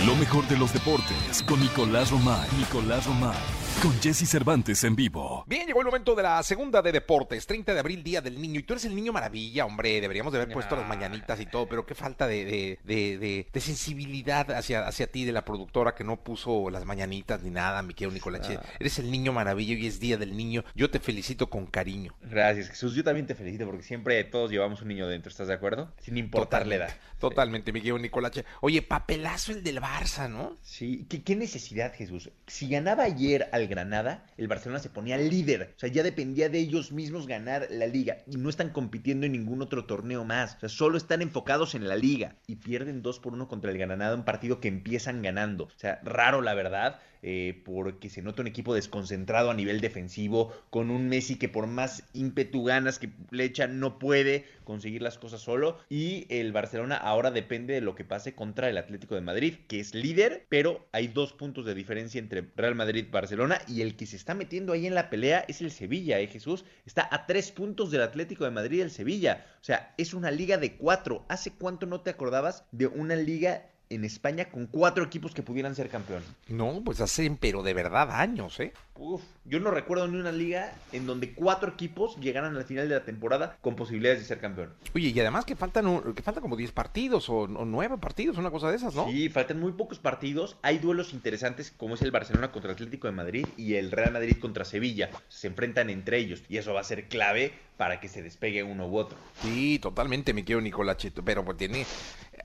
Lo 0.05 0.15
mejor 0.15 0.47
de 0.47 0.57
los 0.57 0.73
deportes 0.73 1.43
con 1.45 1.59
Nicolás 1.59 2.11
Romay. 2.11 2.47
Nicolás 2.57 3.05
Romay. 3.05 3.37
Con 3.83 3.93
Jesse 4.01 4.27
Cervantes 4.27 4.83
en 4.83 4.93
vivo. 4.95 5.45
Bien, 5.47 5.65
llegó 5.65 5.79
el 5.79 5.85
momento 5.85 6.13
de 6.13 6.23
la 6.23 6.43
segunda 6.43 6.81
de 6.81 6.91
deportes, 6.91 7.45
30 7.47 7.73
de 7.73 7.79
abril, 7.79 8.03
Día 8.03 8.19
del 8.19 8.41
Niño. 8.41 8.59
Y 8.59 8.63
tú 8.63 8.73
eres 8.73 8.83
el 8.83 8.93
niño 8.95 9.13
maravilla, 9.13 9.65
hombre. 9.65 10.01
Deberíamos 10.01 10.33
de 10.33 10.41
haber 10.41 10.53
puesto 10.53 10.75
las 10.75 10.85
mañanitas 10.85 11.39
y 11.39 11.45
todo, 11.45 11.65
pero 11.69 11.85
qué 11.85 11.95
falta 11.95 12.27
de, 12.27 12.43
de, 12.43 12.79
de, 12.83 13.17
de- 13.17 13.47
de 13.53 13.61
sensibilidad 13.61 14.51
hacia, 14.51 14.85
hacia 14.85 15.07
ti 15.07 15.23
de 15.23 15.31
la 15.31 15.45
productora 15.45 15.95
que 15.95 16.03
no 16.03 16.17
puso 16.17 16.69
las 16.69 16.83
mañanitas 16.83 17.41
ni 17.41 17.51
nada, 17.51 17.81
mi 17.81 17.93
querido 17.93 18.11
Nicolache. 18.13 18.57
Ah. 18.57 18.65
Eres 18.79 18.99
el 18.99 19.09
niño 19.11 19.31
maravilla 19.31 19.75
y 19.75 19.87
es 19.87 19.99
Día 20.01 20.17
del 20.17 20.35
Niño. 20.35 20.65
Yo 20.75 20.89
te 20.89 20.99
felicito 20.99 21.49
con 21.49 21.65
cariño. 21.65 22.13
Gracias, 22.21 22.67
Jesús. 22.69 22.95
Yo 22.95 23.03
también 23.05 23.27
te 23.27 23.35
felicito 23.35 23.65
porque 23.65 23.83
siempre 23.83 24.21
todos 24.25 24.51
llevamos 24.51 24.81
un 24.81 24.89
niño 24.89 25.07
dentro, 25.07 25.29
¿estás 25.29 25.47
de 25.47 25.53
acuerdo? 25.53 25.89
Sin 26.01 26.17
importar 26.17 26.67
la 26.67 26.75
edad. 26.75 26.95
Totalmente, 27.17 27.71
mi 27.71 27.79
querido 27.79 27.97
Nicolache. 27.99 28.43
Oye, 28.59 28.81
papelazo 28.81 29.53
el 29.53 29.58
del 29.63 29.81
Barça, 29.81 30.29
¿no? 30.29 30.57
Sí, 30.61 31.05
¿Qué, 31.09 31.23
qué 31.23 31.35
necesidad, 31.35 31.93
Jesús. 31.93 32.29
Si 32.47 32.67
ganaba 32.67 33.03
ayer 33.03 33.49
al 33.51 33.67
Granada, 33.67 34.25
el 34.37 34.47
Barcelona 34.47 34.79
se 34.79 34.89
ponía 34.89 35.17
líder. 35.17 35.73
O 35.75 35.79
sea, 35.79 35.89
ya 35.89 36.03
dependía 36.03 36.49
de 36.49 36.59
ellos 36.59 36.91
mismos 36.91 37.27
ganar 37.27 37.67
la 37.69 37.87
liga. 37.87 38.17
Y 38.27 38.37
no 38.37 38.49
están 38.49 38.69
compitiendo 38.69 39.25
en 39.25 39.33
ningún 39.33 39.61
otro 39.61 39.85
torneo 39.85 40.25
más. 40.25 40.55
O 40.55 40.59
sea, 40.61 40.69
solo 40.69 40.97
están 40.97 41.21
enfocados 41.21 41.75
en 41.75 41.87
la 41.87 41.95
liga. 41.95 42.35
Y 42.47 42.55
pierden 42.55 43.01
2 43.01 43.19
por 43.19 43.33
1 43.33 43.47
contra 43.47 43.71
el 43.71 43.77
Granada, 43.77 44.15
un 44.15 44.25
partido 44.25 44.59
que 44.59 44.67
empiezan 44.67 45.21
ganando. 45.21 45.65
O 45.65 45.79
sea, 45.79 45.99
raro 46.03 46.41
la 46.41 46.53
verdad. 46.53 46.99
Eh, 47.21 47.61
porque 47.65 48.09
se 48.09 48.21
nota 48.21 48.41
un 48.41 48.47
equipo 48.47 48.73
desconcentrado 48.73 49.51
a 49.51 49.53
nivel 49.53 49.81
defensivo, 49.81 50.53
con 50.69 50.89
un 50.89 51.09
Messi 51.09 51.35
que 51.35 51.49
por 51.49 51.67
más 51.67 52.03
ímpetu 52.13 52.63
ganas 52.63 52.99
que 52.99 53.09
le 53.31 53.43
echa 53.43 53.67
no 53.67 53.99
puede 53.99 54.45
conseguir 54.63 55.01
las 55.01 55.17
cosas 55.17 55.41
solo, 55.41 55.79
y 55.89 56.25
el 56.29 56.51
Barcelona 56.51 56.95
ahora 56.95 57.31
depende 57.31 57.73
de 57.73 57.81
lo 57.81 57.95
que 57.95 58.05
pase 58.05 58.33
contra 58.33 58.69
el 58.69 58.77
Atlético 58.77 59.15
de 59.15 59.21
Madrid, 59.21 59.55
que 59.67 59.79
es 59.79 59.95
líder, 59.95 60.45
pero 60.49 60.87
hay 60.91 61.07
dos 61.07 61.33
puntos 61.33 61.65
de 61.65 61.75
diferencia 61.75 62.19
entre 62.19 62.45
Real 62.55 62.75
Madrid 62.75 63.05
y 63.07 63.11
Barcelona, 63.11 63.59
y 63.67 63.81
el 63.81 63.95
que 63.95 64.05
se 64.05 64.15
está 64.15 64.35
metiendo 64.35 64.73
ahí 64.73 64.85
en 64.85 64.95
la 64.95 65.09
pelea 65.09 65.45
es 65.47 65.61
el 65.61 65.71
Sevilla, 65.71 66.19
¿eh, 66.19 66.27
Jesús? 66.27 66.65
Está 66.85 67.07
a 67.11 67.25
tres 67.25 67.51
puntos 67.51 67.91
del 67.91 68.03
Atlético 68.03 68.45
de 68.45 68.51
Madrid 68.51 68.77
y 68.77 68.81
el 68.81 68.91
Sevilla, 68.91 69.45
o 69.59 69.63
sea, 69.63 69.93
es 69.97 70.13
una 70.13 70.31
liga 70.31 70.57
de 70.57 70.77
cuatro. 70.77 71.25
¿Hace 71.27 71.51
cuánto 71.51 71.85
no 71.85 72.01
te 72.01 72.09
acordabas 72.09 72.65
de 72.71 72.87
una 72.87 73.15
liga 73.15 73.69
en 73.89 74.05
España 74.05 74.49
con 74.49 74.67
cuatro 74.67 75.03
equipos 75.03 75.33
que 75.33 75.43
pudieran 75.43 75.75
ser 75.75 75.89
campeón? 75.89 76.23
No, 76.47 76.81
pues 76.83 77.01
hacen, 77.01 77.37
pero 77.37 77.63
de 77.63 77.73
verdad, 77.73 78.11
años, 78.11 78.59
¿eh? 78.59 78.73
Uf, 79.01 79.23
yo 79.45 79.61
no 79.61 79.71
recuerdo 79.71 80.09
ni 80.09 80.19
una 80.19 80.33
liga 80.33 80.73
en 80.91 81.05
donde 81.05 81.33
cuatro 81.33 81.71
equipos 81.71 82.17
llegaran 82.17 82.57
al 82.57 82.65
final 82.65 82.89
de 82.89 82.95
la 82.95 83.05
temporada 83.05 83.57
con 83.61 83.77
posibilidades 83.77 84.19
de 84.19 84.25
ser 84.25 84.39
campeón. 84.41 84.73
Oye, 84.93 85.07
y 85.15 85.19
además 85.21 85.45
que 85.45 85.55
faltan, 85.55 85.87
un- 85.87 86.13
que 86.13 86.21
faltan 86.21 86.41
como 86.41 86.57
10 86.57 86.73
partidos 86.73 87.29
o, 87.29 87.43
o 87.43 87.65
9 87.65 87.97
partidos, 87.97 88.37
una 88.37 88.51
cosa 88.51 88.69
de 88.69 88.75
esas, 88.75 88.93
¿no? 88.95 89.09
Sí, 89.09 89.29
faltan 89.29 89.57
muy 89.57 89.71
pocos 89.71 89.99
partidos. 89.99 90.57
Hay 90.63 90.79
duelos 90.79 91.13
interesantes 91.13 91.71
como 91.71 91.95
es 91.95 92.01
el 92.01 92.11
Barcelona 92.11 92.51
contra 92.51 92.73
Atlético 92.73 93.07
de 93.07 93.13
Madrid 93.13 93.45
y 93.55 93.75
el 93.75 93.89
Real 93.91 94.11
Madrid 94.11 94.37
contra 94.41 94.65
Sevilla. 94.65 95.09
Se 95.29 95.47
enfrentan 95.47 95.89
entre 95.89 96.17
ellos 96.17 96.43
y 96.49 96.57
eso 96.57 96.73
va 96.73 96.81
a 96.81 96.83
ser 96.83 97.07
clave 97.07 97.53
para 97.77 98.01
que 98.01 98.09
se 98.09 98.21
despegue 98.21 98.63
uno 98.63 98.85
u 98.89 98.97
otro. 98.97 99.17
Sí, 99.41 99.79
totalmente, 99.79 100.33
mi 100.33 100.43
querido 100.43 100.59
Nicolache. 100.59 101.11
Pero 101.23 101.45
pues 101.45 101.55
tiene, 101.55 101.85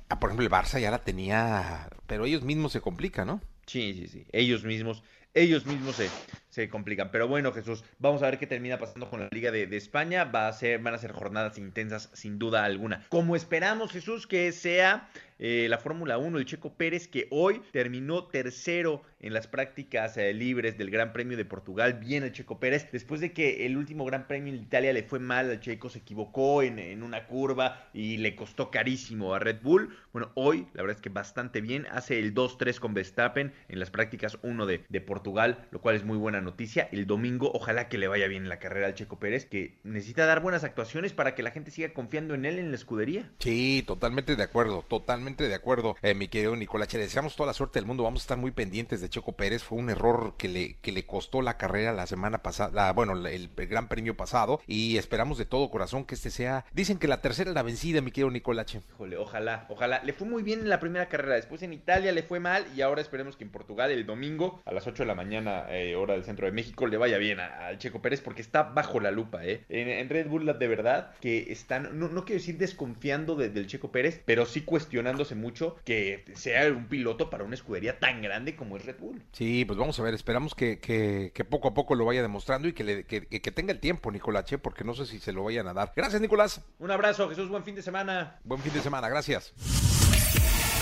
ah, 0.08 0.20
por 0.20 0.30
ejemplo, 0.30 0.46
el 0.46 0.52
Barça 0.52 0.78
ya 0.80 0.92
la 0.92 1.02
tenía, 1.02 1.88
pero 2.06 2.26
ellos 2.26 2.42
mismos 2.42 2.70
se 2.70 2.80
complican, 2.80 3.26
¿no? 3.26 3.40
Sí, 3.66 3.92
sí, 3.94 4.06
sí. 4.06 4.26
Ellos 4.30 4.62
mismos, 4.62 5.02
ellos 5.32 5.64
mismos 5.66 5.96
se, 5.96 6.10
se 6.54 6.68
complican. 6.68 7.10
Pero 7.10 7.26
bueno, 7.26 7.52
Jesús, 7.52 7.84
vamos 7.98 8.22
a 8.22 8.26
ver 8.26 8.38
qué 8.38 8.46
termina 8.46 8.78
pasando 8.78 9.10
con 9.10 9.18
la 9.18 9.28
Liga 9.32 9.50
de, 9.50 9.76
España. 9.76 10.22
Va 10.24 10.46
a 10.46 10.52
ser, 10.52 10.78
van 10.78 10.94
a 10.94 10.98
ser 10.98 11.10
jornadas 11.10 11.58
intensas, 11.58 12.10
sin 12.12 12.38
duda 12.38 12.64
alguna. 12.64 13.04
Como 13.08 13.34
esperamos, 13.34 13.90
Jesús, 13.90 14.28
que 14.28 14.52
sea 14.52 15.08
eh, 15.40 15.66
la 15.68 15.78
Fórmula 15.78 16.16
1, 16.16 16.38
el 16.38 16.44
Checo 16.44 16.74
Pérez, 16.74 17.08
que 17.08 17.26
hoy 17.30 17.60
terminó 17.72 18.26
tercero 18.28 19.02
en 19.18 19.32
las 19.32 19.48
prácticas 19.48 20.16
eh, 20.16 20.32
libres 20.32 20.78
del 20.78 20.90
Gran 20.90 21.12
Premio 21.12 21.36
de 21.36 21.44
Portugal. 21.44 21.94
Bien 21.94 22.22
el 22.22 22.30
Checo 22.30 22.60
Pérez, 22.60 22.88
después 22.92 23.20
de 23.20 23.32
que 23.32 23.66
el 23.66 23.76
último 23.76 24.04
Gran 24.04 24.28
Premio 24.28 24.52
en 24.52 24.60
Italia 24.60 24.92
le 24.92 25.02
fue 25.02 25.18
mal 25.18 25.50
al 25.50 25.58
Checo, 25.58 25.90
se 25.90 25.98
equivocó 25.98 26.62
en, 26.62 26.78
en 26.78 27.02
una 27.02 27.26
curva 27.26 27.88
y 27.92 28.18
le 28.18 28.36
costó 28.36 28.70
carísimo 28.70 29.34
a 29.34 29.40
Red 29.40 29.60
Bull. 29.60 29.96
Bueno, 30.12 30.30
hoy 30.34 30.68
la 30.72 30.82
verdad 30.82 30.98
es 30.98 31.02
que 31.02 31.08
bastante 31.08 31.60
bien. 31.60 31.86
Hace 31.90 32.20
el 32.20 32.32
2-3 32.32 32.78
con 32.78 32.94
Verstappen 32.94 33.52
en 33.68 33.80
las 33.80 33.90
prácticas 33.90 34.38
1 34.42 34.66
de, 34.66 34.84
de 34.88 35.00
Portugal, 35.00 35.66
lo 35.72 35.80
cual 35.80 35.96
es 35.96 36.04
muy 36.04 36.16
buena 36.16 36.40
noticia. 36.44 36.88
El 36.92 37.06
domingo, 37.06 37.50
ojalá 37.52 37.88
que 37.88 37.98
le 37.98 38.08
vaya 38.08 38.28
bien 38.28 38.44
en 38.44 38.48
la 38.48 38.58
carrera 38.58 38.86
al 38.86 38.94
Checo 38.94 39.18
Pérez, 39.18 39.46
que 39.46 39.78
necesita 39.82 40.26
dar 40.26 40.40
buenas 40.40 40.64
actuaciones 40.64 41.12
para 41.12 41.34
que 41.34 41.42
la 41.42 41.50
gente 41.50 41.70
siga 41.70 41.92
confiando 41.92 42.34
en 42.34 42.44
él 42.44 42.58
en 42.58 42.70
la 42.70 42.76
escudería. 42.76 43.30
Sí, 43.38 43.82
totalmente 43.86 44.36
de 44.36 44.42
acuerdo, 44.42 44.84
totalmente 44.88 45.48
de 45.48 45.54
acuerdo, 45.54 45.96
eh, 46.02 46.14
mi 46.14 46.28
querido 46.28 46.54
Nicolache. 46.54 46.98
Le 46.98 47.04
deseamos 47.04 47.34
toda 47.36 47.48
la 47.48 47.54
suerte 47.54 47.78
del 47.78 47.86
mundo. 47.86 48.04
Vamos 48.04 48.22
a 48.22 48.24
estar 48.24 48.38
muy 48.38 48.52
pendientes 48.52 49.00
de 49.00 49.08
Checo 49.08 49.32
Pérez. 49.32 49.62
Fue 49.62 49.78
un 49.78 49.90
error 49.90 50.34
que 50.38 50.48
le, 50.48 50.76
que 50.80 50.92
le 50.92 51.06
costó 51.06 51.42
la 51.42 51.56
carrera 51.56 51.92
la 51.92 52.06
semana 52.06 52.42
pasada, 52.42 52.92
bueno, 52.92 53.26
el 53.26 53.50
Gran 53.56 53.88
Premio 53.88 54.16
pasado. 54.16 54.60
Y 54.66 54.98
esperamos 54.98 55.38
de 55.38 55.46
todo 55.46 55.70
corazón 55.70 56.04
que 56.04 56.14
este 56.14 56.30
sea. 56.30 56.64
Dicen 56.72 56.98
que 56.98 57.08
la 57.08 57.20
tercera 57.20 57.50
es 57.50 57.54
la 57.54 57.62
vencida, 57.62 58.00
mi 58.00 58.10
querido 58.10 58.30
Nicolache. 58.30 58.82
Híjole, 58.90 59.16
ojalá, 59.16 59.66
ojalá. 59.68 60.02
Le 60.04 60.12
fue 60.12 60.26
muy 60.26 60.42
bien 60.42 60.60
en 60.60 60.68
la 60.68 60.80
primera 60.80 61.08
carrera, 61.08 61.36
después 61.36 61.62
en 61.62 61.72
Italia 61.72 62.12
le 62.12 62.22
fue 62.22 62.40
mal 62.40 62.66
y 62.76 62.82
ahora 62.82 63.00
esperemos 63.00 63.36
que 63.36 63.44
en 63.44 63.50
Portugal 63.50 63.90
el 63.90 64.06
domingo 64.06 64.62
a 64.64 64.72
las 64.72 64.86
8 64.86 65.02
de 65.02 65.06
la 65.06 65.14
mañana, 65.14 65.66
eh, 65.70 65.96
hora 65.96 66.14
del 66.14 66.24
centro 66.24 66.33
de 66.46 66.52
México, 66.52 66.86
le 66.86 66.96
vaya 66.96 67.18
bien 67.18 67.40
al 67.40 67.78
Checo 67.78 68.02
Pérez 68.02 68.20
porque 68.20 68.42
está 68.42 68.62
bajo 68.64 69.00
la 69.00 69.10
lupa, 69.10 69.44
¿eh? 69.44 69.64
En, 69.68 69.88
en 69.88 70.08
Red 70.08 70.26
Bull 70.28 70.44
de 70.58 70.68
verdad 70.68 71.12
que 71.20 71.52
están, 71.52 71.98
no, 71.98 72.08
no 72.08 72.24
quiero 72.24 72.40
decir 72.40 72.58
desconfiando 72.58 73.36
de- 73.36 73.48
del 73.48 73.66
Checo 73.66 73.90
Pérez, 73.92 74.20
pero 74.24 74.44
sí 74.46 74.62
cuestionándose 74.62 75.34
mucho 75.34 75.76
que 75.84 76.24
sea 76.34 76.66
un 76.72 76.86
piloto 76.86 77.30
para 77.30 77.44
una 77.44 77.54
escudería 77.54 77.98
tan 77.98 78.20
grande 78.22 78.56
como 78.56 78.76
es 78.76 78.84
Red 78.84 78.96
Bull. 78.98 79.22
Sí, 79.32 79.64
pues 79.64 79.78
vamos 79.78 79.98
a 79.98 80.02
ver, 80.02 80.14
esperamos 80.14 80.54
que, 80.54 80.78
que, 80.78 81.30
que 81.34 81.44
poco 81.44 81.68
a 81.68 81.74
poco 81.74 81.94
lo 81.94 82.04
vaya 82.04 82.22
demostrando 82.22 82.68
y 82.68 82.72
que, 82.72 82.84
le, 82.84 83.04
que, 83.04 83.26
que- 83.26 83.40
que 83.40 83.50
tenga 83.52 83.72
el 83.72 83.80
tiempo, 83.80 84.10
Nicolache, 84.10 84.58
porque 84.58 84.84
no 84.84 84.94
sé 84.94 85.06
si 85.06 85.18
se 85.20 85.32
lo 85.32 85.44
vayan 85.44 85.68
a 85.68 85.72
dar. 85.74 85.92
Gracias, 85.94 86.20
Nicolás. 86.20 86.60
Un 86.78 86.90
abrazo, 86.90 87.28
Jesús, 87.28 87.48
buen 87.48 87.62
fin 87.64 87.74
de 87.74 87.82
semana. 87.82 88.38
Buen 88.44 88.60
fin 88.60 88.72
de 88.72 88.80
semana, 88.80 89.08
gracias. 89.08 89.52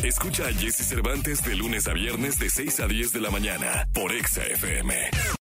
Escucha 0.04 0.46
a 0.48 0.52
Jesse 0.52 0.84
Cervantes 0.88 1.44
de 1.44 1.54
lunes 1.54 1.86
a 1.86 1.92
viernes 1.92 2.38
de 2.38 2.50
6 2.50 2.80
a 2.80 2.86
10 2.88 3.12
de 3.12 3.20
la 3.20 3.30
mañana 3.30 3.88
por 3.92 4.12
Exa 4.12 4.42
FM. 4.44 5.10